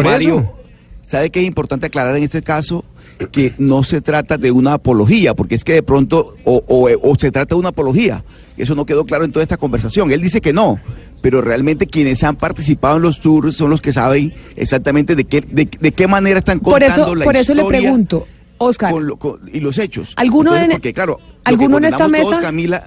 Por 1.07 1.11
¿Sabe 1.11 1.29
que 1.29 1.39
es 1.41 1.47
importante 1.47 1.85
aclarar 1.85 2.17
en 2.17 2.23
este 2.23 2.41
caso? 2.41 2.83
Que 3.31 3.53
no 3.57 3.81
se 3.83 4.01
trata 4.01 4.37
de 4.37 4.51
una 4.51 4.73
apología, 4.73 5.33
porque 5.33 5.55
es 5.55 5.63
que 5.63 5.73
de 5.73 5.81
pronto, 5.83 6.35
o, 6.43 6.61
o- 6.67 6.89
o 7.01 7.15
se 7.15 7.31
trata 7.31 7.55
de 7.55 7.59
una 7.59 7.69
apología. 7.69 8.23
Eso 8.57 8.75
no 8.75 8.85
quedó 8.85 9.05
claro 9.05 9.23
en 9.23 9.31
toda 9.31 9.41
esta 9.43 9.57
conversación. 9.57 10.11
Él 10.11 10.21
dice 10.21 10.41
que 10.41 10.51
no, 10.53 10.79
pero 11.21 11.41
realmente 11.41 11.87
quienes 11.87 12.23
han 12.23 12.35
participado 12.35 12.97
en 12.97 13.03
los 13.03 13.19
tours 13.21 13.55
son 13.55 13.69
los 13.69 13.81
que 13.81 13.91
saben 13.93 14.33
exactamente 14.55 15.15
de 15.15 15.23
qué, 15.23 15.41
de, 15.41 15.67
de 15.79 15.91
qué 15.93 16.07
manera 16.07 16.39
están 16.39 16.59
Por 16.59 16.73
contando 16.73 17.05
eso, 17.05 17.15
la 17.15 17.25
por 17.25 17.35
eso 17.35 17.53
le 17.55 17.61
historia 17.61 17.79
pregunto, 17.81 18.27
Oscar, 18.59 18.91
con 18.91 19.07
lo- 19.07 19.15
con- 19.17 19.39
y 19.51 19.59
los 19.61 19.77
hechos. 19.77 20.13
¿Alguno 20.17 20.49
Entonces, 20.51 20.65
en- 20.65 20.71
porque 20.73 20.93
claro, 20.93 21.19
alguno 21.45 21.69
lo 21.69 21.77
en 21.77 21.81
que 21.83 21.87
esta 21.89 21.97
condenamos 22.03 22.21
todos, 22.29 22.37
mesa- 22.37 22.47
Camila, 22.47 22.83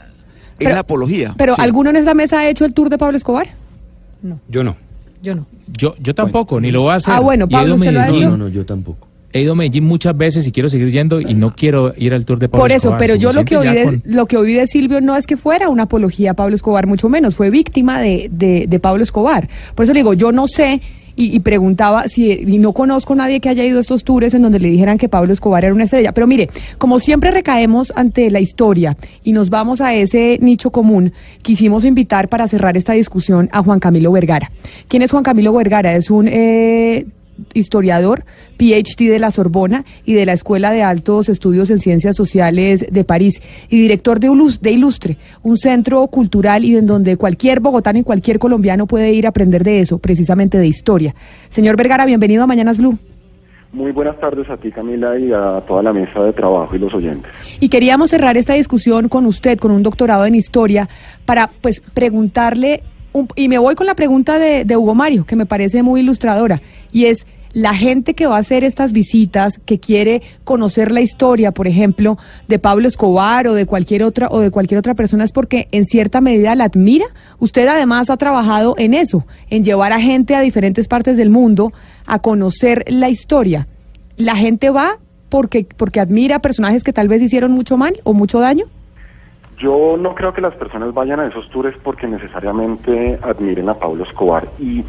es 0.59 0.69
la 0.69 0.79
apología. 0.81 1.35
pero 1.39 1.55
Sí. 1.57 1.63
¿alguno 1.63 1.91
en 1.91 1.97
esta 1.97 2.15
mesa 2.15 2.41
ha 2.41 2.49
hecho 2.49 2.65
el 2.67 2.73
tour 2.75 2.91
de 2.91 2.99
Pablo 2.99 3.17
Escobar? 3.17 3.49
Yo 4.49 4.63
no. 4.63 4.77
Yo 5.23 5.35
no. 5.35 5.47
Yo, 5.77 5.95
yo 6.01 6.15
tampoco, 6.15 6.61
ni 6.61 6.71
lo 6.71 6.83
voy 6.83 6.93
a 6.93 6.95
hacer. 6.95 7.15
Ah, 7.15 7.21
bueno, 7.21 7.47
Y 7.49 7.55
he 7.55 7.59
ido 7.59 7.59
Pablo, 7.61 7.73
a 7.73 7.77
¿usted 7.77 7.93
lo 7.93 8.01
ha 8.01 8.03
Medellín. 8.05 8.23
hecho? 8.23 8.31
No, 8.31 8.37
no, 8.37 8.49
yo 8.49 8.65
tampoco. 8.65 9.07
He 9.33 9.43
ido 9.43 9.53
a 9.53 9.55
Medellín 9.55 9.85
muchas 9.85 10.17
veces 10.17 10.45
y 10.47 10.51
quiero 10.51 10.69
seguir 10.69 10.91
yendo 10.91 11.21
y 11.21 11.35
no 11.35 11.55
quiero 11.55 11.93
ir 11.97 12.15
al 12.15 12.25
tour 12.27 12.39
de 12.41 12.49
Pablo 12.49 12.63
Por 12.65 12.71
eso, 12.71 12.79
Escobar. 12.79 12.99
pero 12.99 13.15
yo 13.15 13.33
lo 13.33 13.45
que, 13.45 13.57
oí 13.57 13.69
de, 13.69 13.85
con- 13.85 14.03
lo 14.05 14.27
que 14.27 14.37
oí 14.37 14.55
de 14.55 14.67
Silvio 14.67 15.01
no 15.01 15.15
es 15.17 15.27
que 15.29 15.37
fuera 15.37 15.69
una 15.69 15.85
apología 15.85 16.33
a 16.33 16.35
Pablo 16.35 16.57
Escobar, 16.57 16.87
mucho 16.89 17.09
menos, 17.09 17.37
fue 17.37 17.49
víctima 17.51 18.01
de, 18.01 18.29
de, 18.33 18.67
de 18.69 18.81
Pablo 18.81 19.05
Escobar. 19.05 19.49
Por 19.77 19.85
eso 19.85 19.93
le 19.93 20.01
digo, 20.01 20.15
yo 20.15 20.33
no 20.33 20.49
sé 20.49 20.83
y, 21.21 21.41
preguntaba 21.41 22.09
si, 22.09 22.37
no 22.59 22.73
conozco 22.73 23.13
a 23.13 23.17
nadie 23.17 23.41
que 23.41 23.49
haya 23.49 23.65
ido 23.65 23.79
a 23.79 23.81
estos 23.83 24.05
tours 24.05 24.33
en 24.33 24.43
donde 24.43 24.59
le 24.59 24.71
dijeran 24.71 24.97
que 24.97 25.09
Pablo 25.09 25.33
Escobar 25.33 25.65
era 25.65 25.75
una 25.75 25.85
estrella. 25.85 26.13
Pero 26.13 26.27
mire, 26.27 26.49
como 26.79 26.99
siempre 26.99 27.31
recaemos 27.31 27.93
ante 27.95 28.31
la 28.31 28.41
historia 28.41 28.97
y 29.23 29.33
nos 29.33 29.51
vamos 29.51 29.81
a 29.81 29.95
ese 29.95 30.39
nicho 30.41 30.71
común, 30.71 31.13
quisimos 31.43 31.85
invitar 31.85 32.29
para 32.29 32.49
cerrar 32.49 32.77
esta 32.77 32.95
discusión 32.95 33.49
a 33.53 33.63
Juan 33.63 33.81
Camilo 33.81 34.13
Vergara. 34.13 34.51
¿Quién 34.89 35.03
es 35.03 35.11
Juan 35.11 35.23
Camilo 35.23 35.53
Vergara? 35.53 35.95
Es 35.95 36.11
un... 36.11 36.29
eh, 36.29 37.07
historiador, 37.55 38.25
PhD 38.59 39.11
de 39.11 39.19
la 39.19 39.31
Sorbona 39.31 39.85
y 40.05 40.15
de 40.15 40.27
la 40.27 40.33
Escuela 40.33 40.71
de 40.71 40.83
Altos 40.83 41.29
Estudios 41.29 41.71
en 41.71 41.79
Ciencias 41.79 42.17
Sociales 42.17 42.87
de 42.91 43.05
París 43.05 43.41
y 43.69 43.81
director 43.81 44.21
de, 44.21 44.31
Ulus- 44.31 44.61
de 44.61 44.71
Ilustre, 44.73 45.17
un 45.43 45.57
centro 45.57 46.07
cultural 46.09 46.65
y 46.65 46.77
en 46.77 46.87
donde 46.87 47.17
cualquier 47.17 47.61
bogotano 47.61 47.99
y 47.99 48.03
cualquier 48.03 48.39
colombiano 48.39 48.87
puede 48.87 49.13
ir 49.13 49.27
a 49.27 49.31
aprender 49.31 49.65
de 49.65 49.81
eso, 49.81 49.99
precisamente 49.99 50.59
de 50.59 50.67
historia. 50.67 51.15
Señor 51.49 51.77
Vergara, 51.77 52.07
bienvenido 52.07 52.43
a 52.45 52.47
Mañanas 52.47 52.79
Blue. 52.79 52.99
Muy 53.73 53.93
buenas 53.93 54.19
tardes 54.19 54.51
a 54.51 54.57
ti, 54.57 54.73
Camila, 54.73 55.17
y 55.17 55.31
a 55.33 55.63
toda 55.69 55.81
la 55.85 55.93
mesa 55.93 56.21
de 56.25 56.33
trabajo 56.33 56.75
y 56.75 56.81
los 56.81 56.93
oyentes. 56.93 57.33
Y 57.61 57.69
queríamos 57.69 58.11
cerrar 58.11 58.37
esta 58.37 58.55
discusión 58.55 59.09
con 59.09 59.27
usted, 59.27 59.59
con 59.59 59.71
un 59.71 59.85
doctorado 59.85 60.27
en 60.27 60.35
historia, 60.35 60.89
para 61.25 61.51
pues 61.61 61.81
preguntarle, 61.95 62.83
un- 63.13 63.29
y 63.37 63.49
me 63.49 63.59
voy 63.59 63.75
con 63.75 63.87
la 63.87 63.95
pregunta 63.95 64.39
de, 64.39 64.65
de 64.65 64.77
Hugo 64.77 64.95
Mario, 64.95 65.25
que 65.27 65.37
me 65.37 65.47
parece 65.47 65.83
muy 65.83 66.01
ilustradora, 66.01 66.61
y 66.93 67.07
es, 67.07 67.27
la 67.53 67.75
gente 67.75 68.15
que 68.15 68.29
va 68.29 68.37
a 68.37 68.39
hacer 68.39 68.63
estas 68.63 68.93
visitas, 68.93 69.59
que 69.65 69.81
quiere 69.81 70.23
conocer 70.45 70.93
la 70.93 71.01
historia, 71.01 71.51
por 71.51 71.67
ejemplo, 71.67 72.17
de 72.47 72.61
Pablo 72.61 72.87
Escobar 72.87 73.49
o 73.49 73.55
de 73.55 73.67
cualquier 73.67 74.05
otra 74.05 74.29
o 74.31 74.39
de 74.39 74.53
cualquier 74.53 74.79
otra 74.79 74.95
persona 74.95 75.25
es 75.25 75.33
porque 75.33 75.67
en 75.73 75.85
cierta 75.85 76.21
medida 76.21 76.55
la 76.55 76.65
admira. 76.67 77.07
Usted 77.41 77.67
además 77.67 78.09
ha 78.09 78.17
trabajado 78.17 78.77
en 78.79 78.95
eso, 78.95 79.27
en 79.49 79.65
llevar 79.65 79.93
a 79.93 80.01
gente 80.01 80.37
a 80.37 80.41
diferentes 80.43 80.87
partes 80.87 81.17
del 81.17 81.31
mundo 81.31 81.73
a 82.07 82.21
conocer 82.21 82.85
la 82.87 83.09
historia. 83.11 83.67
La 84.17 84.37
gente 84.37 84.71
va 84.71 84.99
porque 85.29 85.67
porque 85.77 85.99
admira 85.99 86.39
personajes 86.39 86.85
que 86.85 86.93
tal 86.93 87.09
vez 87.09 87.21
hicieron 87.21 87.51
mucho 87.51 87.77
mal 87.77 88.01
o 88.05 88.13
mucho 88.13 88.39
daño. 88.39 88.67
Yo 89.61 89.97
no 89.99 90.15
creo 90.15 90.33
que 90.33 90.41
las 90.41 90.55
personas 90.55 90.95
vayan 90.95 91.21
a 91.21 91.27
esos 91.27 91.49
tours 91.51 91.77
porque 91.83 92.07
necesariamente 92.07 93.19
admiren 93.23 93.69
a 93.69 93.75
Pablo 93.75 94.05
Escobar 94.05 94.49
y 94.59 94.83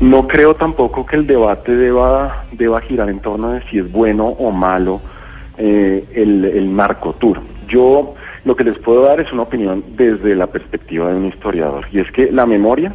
no 0.00 0.26
creo 0.26 0.56
tampoco 0.56 1.06
que 1.06 1.14
el 1.14 1.28
debate 1.28 1.76
deba, 1.76 2.44
deba 2.50 2.80
girar 2.80 3.08
en 3.08 3.20
torno 3.20 3.52
de 3.52 3.62
si 3.70 3.78
es 3.78 3.90
bueno 3.90 4.26
o 4.26 4.50
malo 4.50 5.00
eh, 5.56 6.04
el, 6.12 6.44
el 6.44 6.74
narcotour. 6.74 7.40
Yo 7.68 8.14
lo 8.44 8.56
que 8.56 8.64
les 8.64 8.76
puedo 8.78 9.02
dar 9.02 9.20
es 9.20 9.32
una 9.32 9.42
opinión 9.42 9.84
desde 9.90 10.34
la 10.34 10.48
perspectiva 10.48 11.08
de 11.08 11.18
un 11.18 11.26
historiador 11.26 11.86
y 11.92 12.00
es 12.00 12.10
que 12.10 12.32
la 12.32 12.46
memoria 12.46 12.92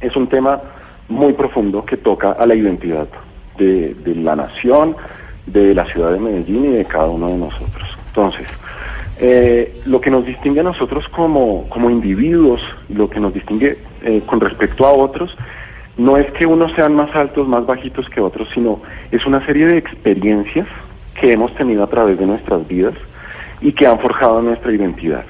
es 0.00 0.16
un 0.16 0.26
tema 0.26 0.60
muy 1.08 1.34
profundo 1.34 1.84
que 1.84 1.98
toca 1.98 2.32
a 2.32 2.46
la 2.46 2.56
identidad 2.56 3.06
de, 3.58 3.94
de 3.94 4.14
la 4.16 4.34
nación, 4.34 4.96
de 5.46 5.72
la 5.72 5.84
ciudad 5.84 6.10
de 6.10 6.18
Medellín 6.18 6.64
y 6.64 6.76
de 6.78 6.84
cada 6.84 7.06
uno 7.06 7.28
de 7.28 7.38
nosotros. 7.38 7.96
Entonces, 8.08 8.48
eh, 9.18 9.80
lo 9.84 10.00
que 10.00 10.10
nos 10.10 10.26
distingue 10.26 10.60
a 10.60 10.64
nosotros 10.64 11.08
como, 11.08 11.68
como 11.68 11.90
individuos, 11.90 12.60
lo 12.88 13.08
que 13.08 13.20
nos 13.20 13.32
distingue 13.32 13.78
eh, 14.02 14.22
con 14.26 14.40
respecto 14.40 14.86
a 14.86 14.92
otros, 14.92 15.36
no 15.96 16.16
es 16.16 16.30
que 16.32 16.46
unos 16.46 16.72
sean 16.72 16.94
más 16.94 17.14
altos, 17.14 17.46
más 17.46 17.64
bajitos 17.66 18.08
que 18.08 18.20
otros, 18.20 18.48
sino 18.52 18.82
es 19.12 19.24
una 19.26 19.44
serie 19.46 19.66
de 19.66 19.78
experiencias 19.78 20.66
que 21.20 21.32
hemos 21.32 21.54
tenido 21.54 21.84
a 21.84 21.86
través 21.88 22.18
de 22.18 22.26
nuestras 22.26 22.66
vidas 22.66 22.94
y 23.60 23.72
que 23.72 23.86
han 23.86 24.00
forjado 24.00 24.42
nuestra 24.42 24.72
identidad. 24.72 25.24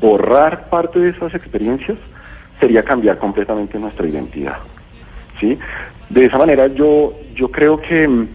Borrar 0.00 0.70
parte 0.70 0.98
de 0.98 1.10
esas 1.10 1.34
experiencias 1.34 1.98
sería 2.60 2.82
cambiar 2.82 3.18
completamente 3.18 3.78
nuestra 3.78 4.06
identidad. 4.06 4.56
¿sí? 5.38 5.58
De 6.08 6.24
esa 6.24 6.38
manera 6.38 6.68
yo, 6.68 7.12
yo 7.34 7.50
creo 7.50 7.80
que 7.80 8.08
mm, 8.08 8.28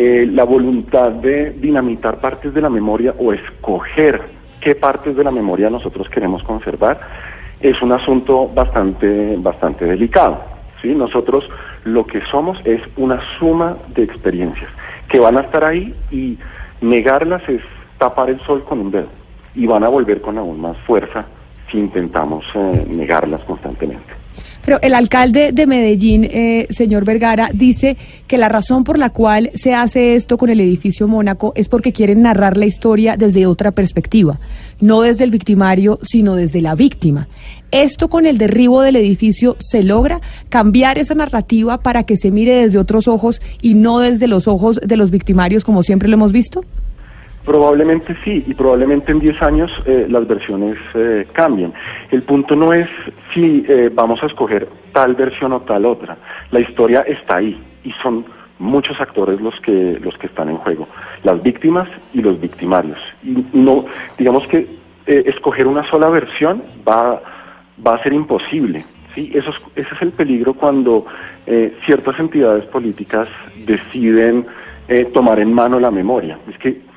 eh, 0.00 0.28
la 0.30 0.44
voluntad 0.44 1.10
de 1.10 1.50
dinamitar 1.50 2.20
partes 2.20 2.54
de 2.54 2.60
la 2.60 2.70
memoria 2.70 3.16
o 3.18 3.32
escoger 3.32 4.22
qué 4.60 4.76
partes 4.76 5.16
de 5.16 5.24
la 5.24 5.32
memoria 5.32 5.70
nosotros 5.70 6.08
queremos 6.08 6.44
conservar 6.44 7.00
es 7.58 7.82
un 7.82 7.90
asunto 7.90 8.46
bastante, 8.46 9.34
bastante 9.38 9.86
delicado. 9.86 10.40
¿sí? 10.80 10.94
Nosotros 10.94 11.48
lo 11.82 12.06
que 12.06 12.20
somos 12.26 12.60
es 12.64 12.80
una 12.96 13.20
suma 13.40 13.76
de 13.88 14.04
experiencias 14.04 14.70
que 15.08 15.18
van 15.18 15.36
a 15.36 15.40
estar 15.40 15.64
ahí 15.64 15.92
y 16.12 16.38
negarlas 16.80 17.42
es 17.48 17.62
tapar 17.98 18.30
el 18.30 18.40
sol 18.42 18.62
con 18.62 18.78
un 18.78 18.90
dedo 18.92 19.08
y 19.56 19.66
van 19.66 19.82
a 19.82 19.88
volver 19.88 20.20
con 20.20 20.38
aún 20.38 20.60
más 20.60 20.76
fuerza 20.86 21.26
si 21.72 21.78
intentamos 21.78 22.44
eh, 22.54 22.86
negarlas 22.88 23.42
constantemente. 23.42 24.12
Pero 24.64 24.80
el 24.82 24.94
alcalde 24.94 25.52
de 25.52 25.66
Medellín, 25.66 26.24
eh, 26.24 26.66
señor 26.70 27.04
Vergara, 27.04 27.50
dice 27.54 27.96
que 28.26 28.38
la 28.38 28.48
razón 28.48 28.84
por 28.84 28.98
la 28.98 29.10
cual 29.10 29.50
se 29.54 29.74
hace 29.74 30.14
esto 30.14 30.36
con 30.36 30.50
el 30.50 30.60
edificio 30.60 31.08
Mónaco 31.08 31.52
es 31.56 31.68
porque 31.68 31.92
quieren 31.92 32.22
narrar 32.22 32.56
la 32.56 32.66
historia 32.66 33.16
desde 33.16 33.46
otra 33.46 33.70
perspectiva, 33.70 34.38
no 34.80 35.00
desde 35.00 35.24
el 35.24 35.30
victimario, 35.30 35.98
sino 36.02 36.34
desde 36.34 36.60
la 36.60 36.74
víctima. 36.74 37.28
¿Esto 37.70 38.08
con 38.08 38.26
el 38.26 38.38
derribo 38.38 38.82
del 38.82 38.96
edificio 38.96 39.56
se 39.58 39.82
logra 39.82 40.20
cambiar 40.48 40.98
esa 40.98 41.14
narrativa 41.14 41.78
para 41.78 42.04
que 42.04 42.16
se 42.16 42.30
mire 42.30 42.56
desde 42.56 42.78
otros 42.78 43.08
ojos 43.08 43.40
y 43.62 43.74
no 43.74 43.98
desde 44.00 44.26
los 44.26 44.48
ojos 44.48 44.80
de 44.84 44.96
los 44.96 45.10
victimarios 45.10 45.64
como 45.64 45.82
siempre 45.82 46.08
lo 46.08 46.14
hemos 46.14 46.32
visto? 46.32 46.64
Probablemente 47.48 48.14
sí, 48.24 48.44
y 48.46 48.52
probablemente 48.52 49.10
en 49.10 49.20
10 49.20 49.40
años 49.42 49.70
eh, 49.86 50.06
las 50.06 50.28
versiones 50.28 50.76
eh, 50.92 51.26
cambien. 51.32 51.72
El 52.10 52.22
punto 52.22 52.54
no 52.54 52.74
es 52.74 52.86
si 53.32 53.64
eh, 53.66 53.90
vamos 53.90 54.22
a 54.22 54.26
escoger 54.26 54.68
tal 54.92 55.14
versión 55.14 55.54
o 55.54 55.62
tal 55.62 55.86
otra. 55.86 56.18
La 56.50 56.60
historia 56.60 57.00
está 57.08 57.36
ahí 57.36 57.58
y 57.84 57.92
son 58.02 58.26
muchos 58.58 59.00
actores 59.00 59.40
los 59.40 59.58
que 59.62 59.98
los 59.98 60.18
que 60.18 60.26
están 60.26 60.50
en 60.50 60.58
juego, 60.58 60.88
las 61.22 61.42
víctimas 61.42 61.88
y 62.12 62.20
los 62.20 62.38
victimarios. 62.38 62.98
Y 63.24 63.42
no, 63.54 63.86
digamos 64.18 64.46
que 64.48 64.66
eh, 65.06 65.22
escoger 65.24 65.66
una 65.66 65.88
sola 65.88 66.10
versión 66.10 66.62
va 66.86 67.22
va 67.80 67.94
a 67.94 68.02
ser 68.02 68.12
imposible. 68.12 68.84
Sí, 69.14 69.30
eso 69.32 69.52
es, 69.52 69.56
ese 69.86 69.94
es 69.94 70.02
el 70.02 70.12
peligro 70.12 70.52
cuando 70.52 71.06
eh, 71.46 71.74
ciertas 71.86 72.20
entidades 72.20 72.66
políticas 72.66 73.26
deciden 73.64 74.46
eh, 74.88 75.06
tomar 75.06 75.38
en 75.40 75.52
mano 75.52 75.80
la 75.80 75.90
memoria. 75.90 76.38
Es 76.50 76.58
que 76.58 76.87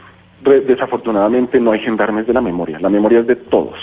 desafortunadamente 0.43 1.59
no 1.59 1.71
hay 1.71 1.79
gendarmes 1.79 2.27
de 2.27 2.33
la 2.33 2.41
memoria, 2.41 2.79
la 2.79 2.89
memoria 2.89 3.19
es 3.19 3.27
de 3.27 3.35
todos, 3.35 3.79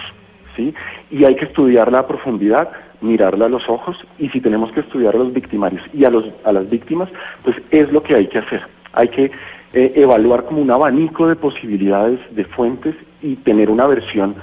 ¿sí? 0.57 0.75
Y 1.11 1.25
hay 1.25 1.37
que 1.37 1.47
estudiarla 1.47 2.01
a 2.01 2.07
profundidad, 2.07 2.71
mirarla 3.01 3.47
a 3.47 3.49
los 3.49 3.69
ojos 3.69 3.97
y 4.19 4.29
si 4.31 4.41
tenemos 4.41 4.73
que 4.73 4.81
estudiar 4.81 5.15
a 5.15 5.19
los 5.19 5.33
victimarios 5.33 5.83
y 5.93 6.05
a, 6.05 6.11
los, 6.11 6.25
a 6.45 6.53
las 6.53 6.69
víctimas, 6.69 7.09
pues 7.45 7.57
es 7.71 7.93
lo 7.93 8.03
que 8.03 8.15
hay 8.15 8.27
que 8.27 8.39
hacer. 8.39 8.63
Hay 8.93 9.09
que 9.09 9.31
eh, 9.73 9.93
evaluar 9.97 10.45
como 10.45 10.61
un 10.61 10.71
abanico 10.71 11.29
de 11.29 11.37
posibilidades, 11.37 12.19
de 12.35 12.45
fuentes 12.45 12.95
y 13.23 13.37
tener 13.37 13.71
una 13.71 13.87
versión 13.87 14.35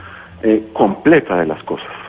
eh, 0.43 0.63
completa 0.73 1.37
de 1.37 1.47
las 1.47 1.63
cosas. 1.63 2.04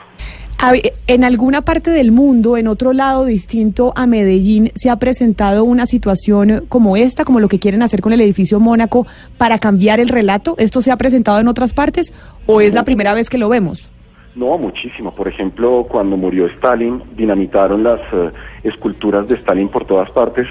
En 1.06 1.22
alguna 1.22 1.62
parte 1.62 1.90
del 1.90 2.12
mundo, 2.12 2.56
en 2.56 2.66
otro 2.66 2.92
lado 2.92 3.26
distinto 3.26 3.92
a 3.94 4.06
Medellín, 4.06 4.72
se 4.74 4.88
ha 4.88 4.96
presentado 4.96 5.64
una 5.64 5.86
situación 5.86 6.64
como 6.68 6.96
esta, 6.96 7.24
como 7.24 7.40
lo 7.40 7.48
que 7.48 7.58
quieren 7.58 7.82
hacer 7.82 8.00
con 8.00 8.12
el 8.12 8.20
edificio 8.20 8.58
Mónaco, 8.58 9.06
para 9.36 9.58
cambiar 9.58 10.00
el 10.00 10.08
relato. 10.08 10.54
¿Esto 10.58 10.80
se 10.80 10.90
ha 10.90 10.96
presentado 10.96 11.40
en 11.40 11.48
otras 11.48 11.72
partes 11.72 12.12
o 12.46 12.60
es 12.60 12.74
la 12.74 12.84
primera 12.84 13.12
vez 13.14 13.28
que 13.28 13.38
lo 13.38 13.48
vemos? 13.48 13.90
No, 14.34 14.58
muchísimo. 14.58 15.14
Por 15.14 15.28
ejemplo, 15.28 15.86
cuando 15.88 16.16
murió 16.16 16.46
Stalin, 16.46 17.02
dinamitaron 17.16 17.82
las 17.82 18.00
eh, 18.12 18.30
esculturas 18.64 19.28
de 19.28 19.36
Stalin 19.36 19.68
por 19.68 19.86
todas 19.86 20.10
partes 20.10 20.46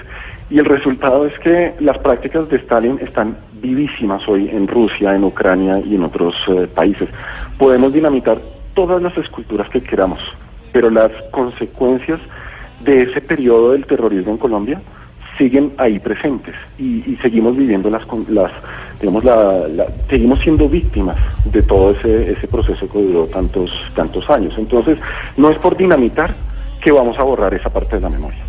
y 0.50 0.60
el 0.60 0.66
resultado 0.66 1.26
es 1.26 1.38
que 1.40 1.74
las 1.80 1.98
prácticas 2.00 2.48
de 2.50 2.58
Stalin 2.58 3.00
están 3.02 3.38
vivísimas 3.62 4.28
hoy 4.28 4.50
en 4.50 4.68
Rusia, 4.68 5.16
en 5.16 5.24
Ucrania 5.24 5.80
y 5.80 5.96
en 5.96 6.04
otros 6.04 6.36
eh, 6.48 6.68
países. 6.74 7.10
Podemos 7.58 7.94
dinamitar 7.94 8.40
todas 8.76 9.02
las 9.02 9.18
esculturas 9.18 9.68
que 9.70 9.82
queramos, 9.82 10.20
pero 10.72 10.90
las 10.92 11.12
consecuencias 11.32 12.20
de 12.82 13.04
ese 13.04 13.22
periodo 13.22 13.72
del 13.72 13.86
terrorismo 13.86 14.34
en 14.34 14.38
Colombia 14.38 14.82
siguen 15.38 15.74
ahí 15.78 16.00
presentes 16.00 16.56
y, 16.78 17.04
y 17.12 17.18
seguimos 17.22 17.58
viviendo 17.58 17.90
las, 17.90 18.04
las 18.30 18.52
digamos, 19.02 19.24
la- 19.26 19.88
seguimos 20.10 20.40
siendo 20.42 20.70
víctimas 20.70 21.18
de 21.46 21.62
todo 21.62 21.92
ese, 21.92 22.32
ese 22.32 22.48
proceso 22.48 22.88
que 22.90 23.02
duró 23.02 23.26
tantos, 23.28 23.72
tantos 23.96 24.30
años. 24.30 24.54
Entonces, 24.58 24.98
no 25.36 25.50
es 25.50 25.58
por 25.58 25.76
dinamitar 25.76 26.34
que 26.82 26.92
vamos 26.92 27.18
a 27.20 27.24
borrar 27.24 27.54
esa 27.54 27.70
parte 27.70 27.96
de 27.98 28.02
la 28.04 28.10
memoria. 28.10 28.44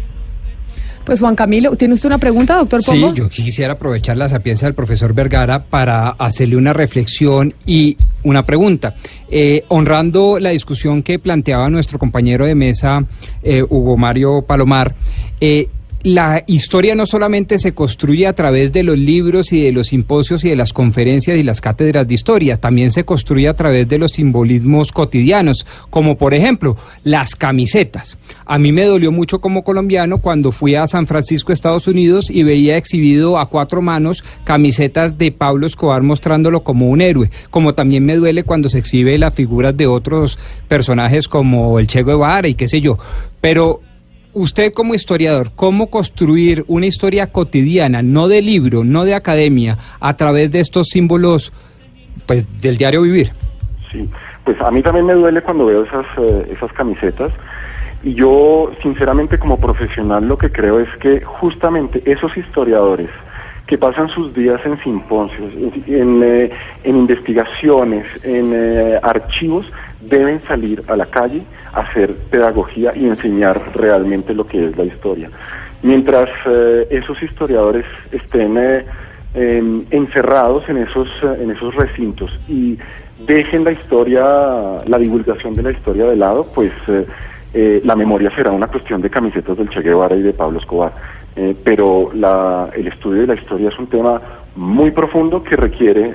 Pues 1.06 1.20
Juan 1.20 1.36
Camilo, 1.36 1.76
¿tiene 1.76 1.94
usted 1.94 2.08
una 2.08 2.18
pregunta, 2.18 2.56
doctor 2.56 2.82
Sí, 2.82 2.90
Pombo? 2.90 3.14
yo 3.14 3.28
quisiera 3.28 3.74
aprovechar 3.74 4.16
la 4.16 4.28
sapiencia 4.28 4.66
del 4.66 4.74
profesor 4.74 5.14
Vergara 5.14 5.62
para 5.62 6.08
hacerle 6.10 6.56
una 6.56 6.72
reflexión 6.72 7.54
y 7.64 7.96
una 8.24 8.44
pregunta. 8.44 8.96
Eh, 9.30 9.62
honrando 9.68 10.40
la 10.40 10.50
discusión 10.50 11.04
que 11.04 11.20
planteaba 11.20 11.70
nuestro 11.70 12.00
compañero 12.00 12.44
de 12.44 12.56
mesa, 12.56 13.04
eh, 13.44 13.62
Hugo 13.62 13.96
Mario 13.96 14.42
Palomar, 14.42 14.96
eh, 15.40 15.68
la 16.02 16.44
historia 16.46 16.94
no 16.94 17.06
solamente 17.06 17.58
se 17.58 17.74
construye 17.74 18.26
a 18.26 18.32
través 18.32 18.72
de 18.72 18.82
los 18.82 18.96
libros 18.96 19.52
y 19.52 19.62
de 19.62 19.72
los 19.72 19.88
simposios 19.88 20.44
y 20.44 20.50
de 20.50 20.56
las 20.56 20.72
conferencias 20.72 21.36
y 21.36 21.42
las 21.42 21.60
cátedras 21.60 22.06
de 22.06 22.14
historia, 22.14 22.56
también 22.56 22.92
se 22.92 23.04
construye 23.04 23.48
a 23.48 23.54
través 23.54 23.88
de 23.88 23.98
los 23.98 24.12
simbolismos 24.12 24.92
cotidianos, 24.92 25.66
como 25.90 26.16
por 26.16 26.34
ejemplo 26.34 26.76
las 27.02 27.34
camisetas. 27.34 28.18
A 28.44 28.58
mí 28.58 28.72
me 28.72 28.84
dolió 28.84 29.10
mucho 29.10 29.40
como 29.40 29.64
colombiano 29.64 30.18
cuando 30.18 30.52
fui 30.52 30.74
a 30.74 30.86
San 30.86 31.06
Francisco, 31.06 31.52
Estados 31.52 31.88
Unidos, 31.88 32.30
y 32.30 32.42
veía 32.42 32.76
exhibido 32.76 33.38
a 33.38 33.48
cuatro 33.48 33.82
manos 33.82 34.22
camisetas 34.44 35.18
de 35.18 35.32
Pablo 35.32 35.66
Escobar 35.66 36.02
mostrándolo 36.02 36.62
como 36.62 36.88
un 36.88 37.00
héroe, 37.00 37.30
como 37.50 37.74
también 37.74 38.04
me 38.04 38.16
duele 38.16 38.44
cuando 38.44 38.68
se 38.68 38.78
exhibe 38.78 39.18
las 39.18 39.34
figuras 39.34 39.76
de 39.76 39.86
otros 39.86 40.38
personajes 40.68 41.28
como 41.28 41.78
el 41.78 41.86
Che 41.86 42.04
Guevara 42.04 42.48
y 42.48 42.54
qué 42.54 42.68
sé 42.68 42.80
yo. 42.80 42.98
Pero 43.40 43.80
usted 44.36 44.74
como 44.74 44.94
historiador, 44.94 45.48
¿cómo 45.56 45.88
construir 45.88 46.62
una 46.68 46.84
historia 46.84 47.28
cotidiana, 47.28 48.02
no 48.02 48.28
de 48.28 48.42
libro, 48.42 48.84
no 48.84 49.06
de 49.06 49.14
academia, 49.14 49.78
a 49.98 50.14
través 50.18 50.52
de 50.52 50.60
estos 50.60 50.88
símbolos 50.88 51.54
pues, 52.26 52.44
del 52.60 52.76
diario 52.76 53.00
vivir? 53.00 53.30
Sí, 53.90 54.06
pues 54.44 54.60
a 54.60 54.70
mí 54.70 54.82
también 54.82 55.06
me 55.06 55.14
duele 55.14 55.40
cuando 55.40 55.64
veo 55.64 55.84
esas, 55.84 56.04
eh, 56.18 56.52
esas 56.54 56.70
camisetas 56.74 57.32
y 58.04 58.12
yo 58.12 58.72
sinceramente 58.82 59.38
como 59.38 59.58
profesional 59.58 60.28
lo 60.28 60.36
que 60.36 60.52
creo 60.52 60.80
es 60.80 60.88
que 61.00 61.22
justamente 61.22 62.02
esos 62.04 62.36
historiadores 62.36 63.08
que 63.66 63.78
pasan 63.78 64.10
sus 64.10 64.34
días 64.34 64.60
en 64.66 64.78
simposios, 64.82 65.50
en, 65.54 65.82
en, 65.86 66.22
eh, 66.22 66.50
investigaciones, 66.84 68.04
en 68.22 68.52
eh, 68.54 69.00
archivos, 69.02 69.64
deben 70.02 70.42
salir 70.46 70.84
a 70.88 70.94
la 70.94 71.06
calle 71.06 71.42
hacer 71.76 72.14
pedagogía 72.30 72.92
y 72.96 73.06
enseñar 73.06 73.60
realmente 73.74 74.34
lo 74.34 74.46
que 74.46 74.66
es 74.68 74.76
la 74.76 74.84
historia. 74.84 75.30
Mientras 75.82 76.28
eh, 76.46 76.86
esos 76.90 77.22
historiadores 77.22 77.84
estén 78.10 78.56
eh, 78.56 78.84
em, 79.34 79.84
encerrados 79.90 80.66
en 80.68 80.78
esos, 80.78 81.06
eh, 81.22 81.38
en 81.42 81.50
esos 81.50 81.74
recintos 81.74 82.30
y 82.48 82.78
dejen 83.26 83.64
la 83.64 83.72
historia, 83.72 84.22
la 84.86 84.98
divulgación 84.98 85.54
de 85.54 85.62
la 85.62 85.70
historia 85.72 86.06
de 86.06 86.16
lado, 86.16 86.46
pues 86.54 86.72
eh, 86.88 87.80
la 87.84 87.94
memoria 87.94 88.30
será 88.34 88.50
una 88.50 88.66
cuestión 88.68 89.00
de 89.02 89.10
camisetas 89.10 89.56
del 89.56 89.68
Che 89.68 89.80
Guevara 89.82 90.16
y 90.16 90.22
de 90.22 90.32
Pablo 90.32 90.58
Escobar. 90.58 90.92
Pero 91.64 92.10
la- 92.14 92.70
el 92.74 92.86
estudio 92.88 93.20
de 93.20 93.26
la 93.26 93.34
historia 93.34 93.68
es 93.68 93.78
un 93.78 93.88
tema 93.88 94.20
muy 94.56 94.90
profundo 94.90 95.42
que 95.42 95.54
requiere 95.54 96.14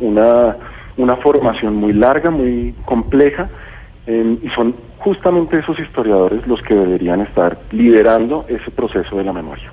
una, 0.00 0.56
una 0.96 1.16
formación 1.16 1.76
muy 1.76 1.92
larga, 1.92 2.30
muy 2.30 2.74
compleja, 2.86 3.48
eh, 4.06 4.36
y 4.42 4.48
son 4.50 4.74
justamente 5.04 5.58
esos 5.58 5.78
historiadores 5.78 6.46
los 6.46 6.62
que 6.62 6.74
deberían 6.74 7.20
estar 7.20 7.58
liderando 7.72 8.46
ese 8.48 8.70
proceso 8.70 9.18
de 9.18 9.24
la 9.24 9.34
memoria. 9.34 9.70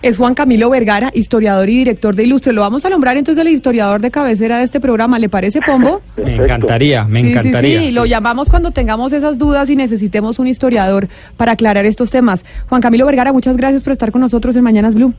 Es 0.00 0.16
Juan 0.16 0.34
Camilo 0.34 0.70
Vergara, 0.70 1.10
historiador 1.12 1.68
y 1.68 1.76
director 1.76 2.14
de 2.14 2.22
Ilustre. 2.24 2.54
Lo 2.54 2.62
vamos 2.62 2.86
a 2.86 2.88
nombrar 2.88 3.18
entonces 3.18 3.44
el 3.44 3.52
historiador 3.52 4.00
de 4.00 4.10
cabecera 4.10 4.56
de 4.56 4.64
este 4.64 4.80
programa. 4.80 5.18
¿Le 5.18 5.28
parece, 5.28 5.60
Pombo? 5.60 6.00
Me 6.16 6.36
encantaría, 6.36 7.04
me 7.04 7.20
sí, 7.20 7.30
encantaría. 7.32 7.80
Sí, 7.80 7.86
sí, 7.88 7.92
lo 7.92 8.06
llamamos 8.06 8.48
cuando 8.48 8.70
tengamos 8.70 9.12
esas 9.12 9.36
dudas 9.36 9.68
y 9.68 9.76
necesitemos 9.76 10.38
un 10.38 10.46
historiador 10.46 11.08
para 11.36 11.52
aclarar 11.52 11.84
estos 11.84 12.10
temas. 12.10 12.46
Juan 12.70 12.80
Camilo 12.80 13.04
Vergara, 13.04 13.34
muchas 13.34 13.58
gracias 13.58 13.82
por 13.82 13.92
estar 13.92 14.10
con 14.10 14.22
nosotros 14.22 14.56
en 14.56 14.64
Mañanas 14.64 14.94
Blue. 14.94 15.12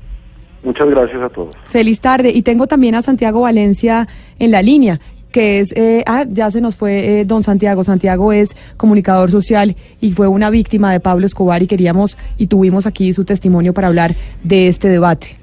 Muchas 0.63 0.89
gracias 0.89 1.21
a 1.21 1.29
todos. 1.29 1.55
Feliz 1.65 2.01
tarde. 2.01 2.31
Y 2.33 2.41
tengo 2.41 2.65
también 2.65 2.95
a 2.95 3.03
Santiago 3.03 3.41
Valencia 3.41 4.07
en 4.39 4.49
la 4.49 4.63
línea, 4.63 4.99
que 5.31 5.59
es, 5.59 5.73
eh, 5.75 6.03
ah, 6.05 6.25
ya 6.29 6.51
se 6.51 6.61
nos 6.61 6.75
fue 6.75 7.21
eh, 7.21 7.25
don 7.25 7.43
Santiago. 7.43 7.83
Santiago 7.83 8.31
es 8.33 8.55
comunicador 8.77 9.31
social 9.31 9.75
y 9.99 10.11
fue 10.11 10.27
una 10.27 10.49
víctima 10.49 10.91
de 10.91 10.99
Pablo 10.99 11.25
Escobar 11.25 11.63
y 11.63 11.67
queríamos 11.67 12.17
y 12.37 12.47
tuvimos 12.47 12.85
aquí 12.85 13.13
su 13.13 13.25
testimonio 13.25 13.73
para 13.73 13.87
hablar 13.87 14.13
de 14.43 14.67
este 14.67 14.89
debate. 14.89 15.40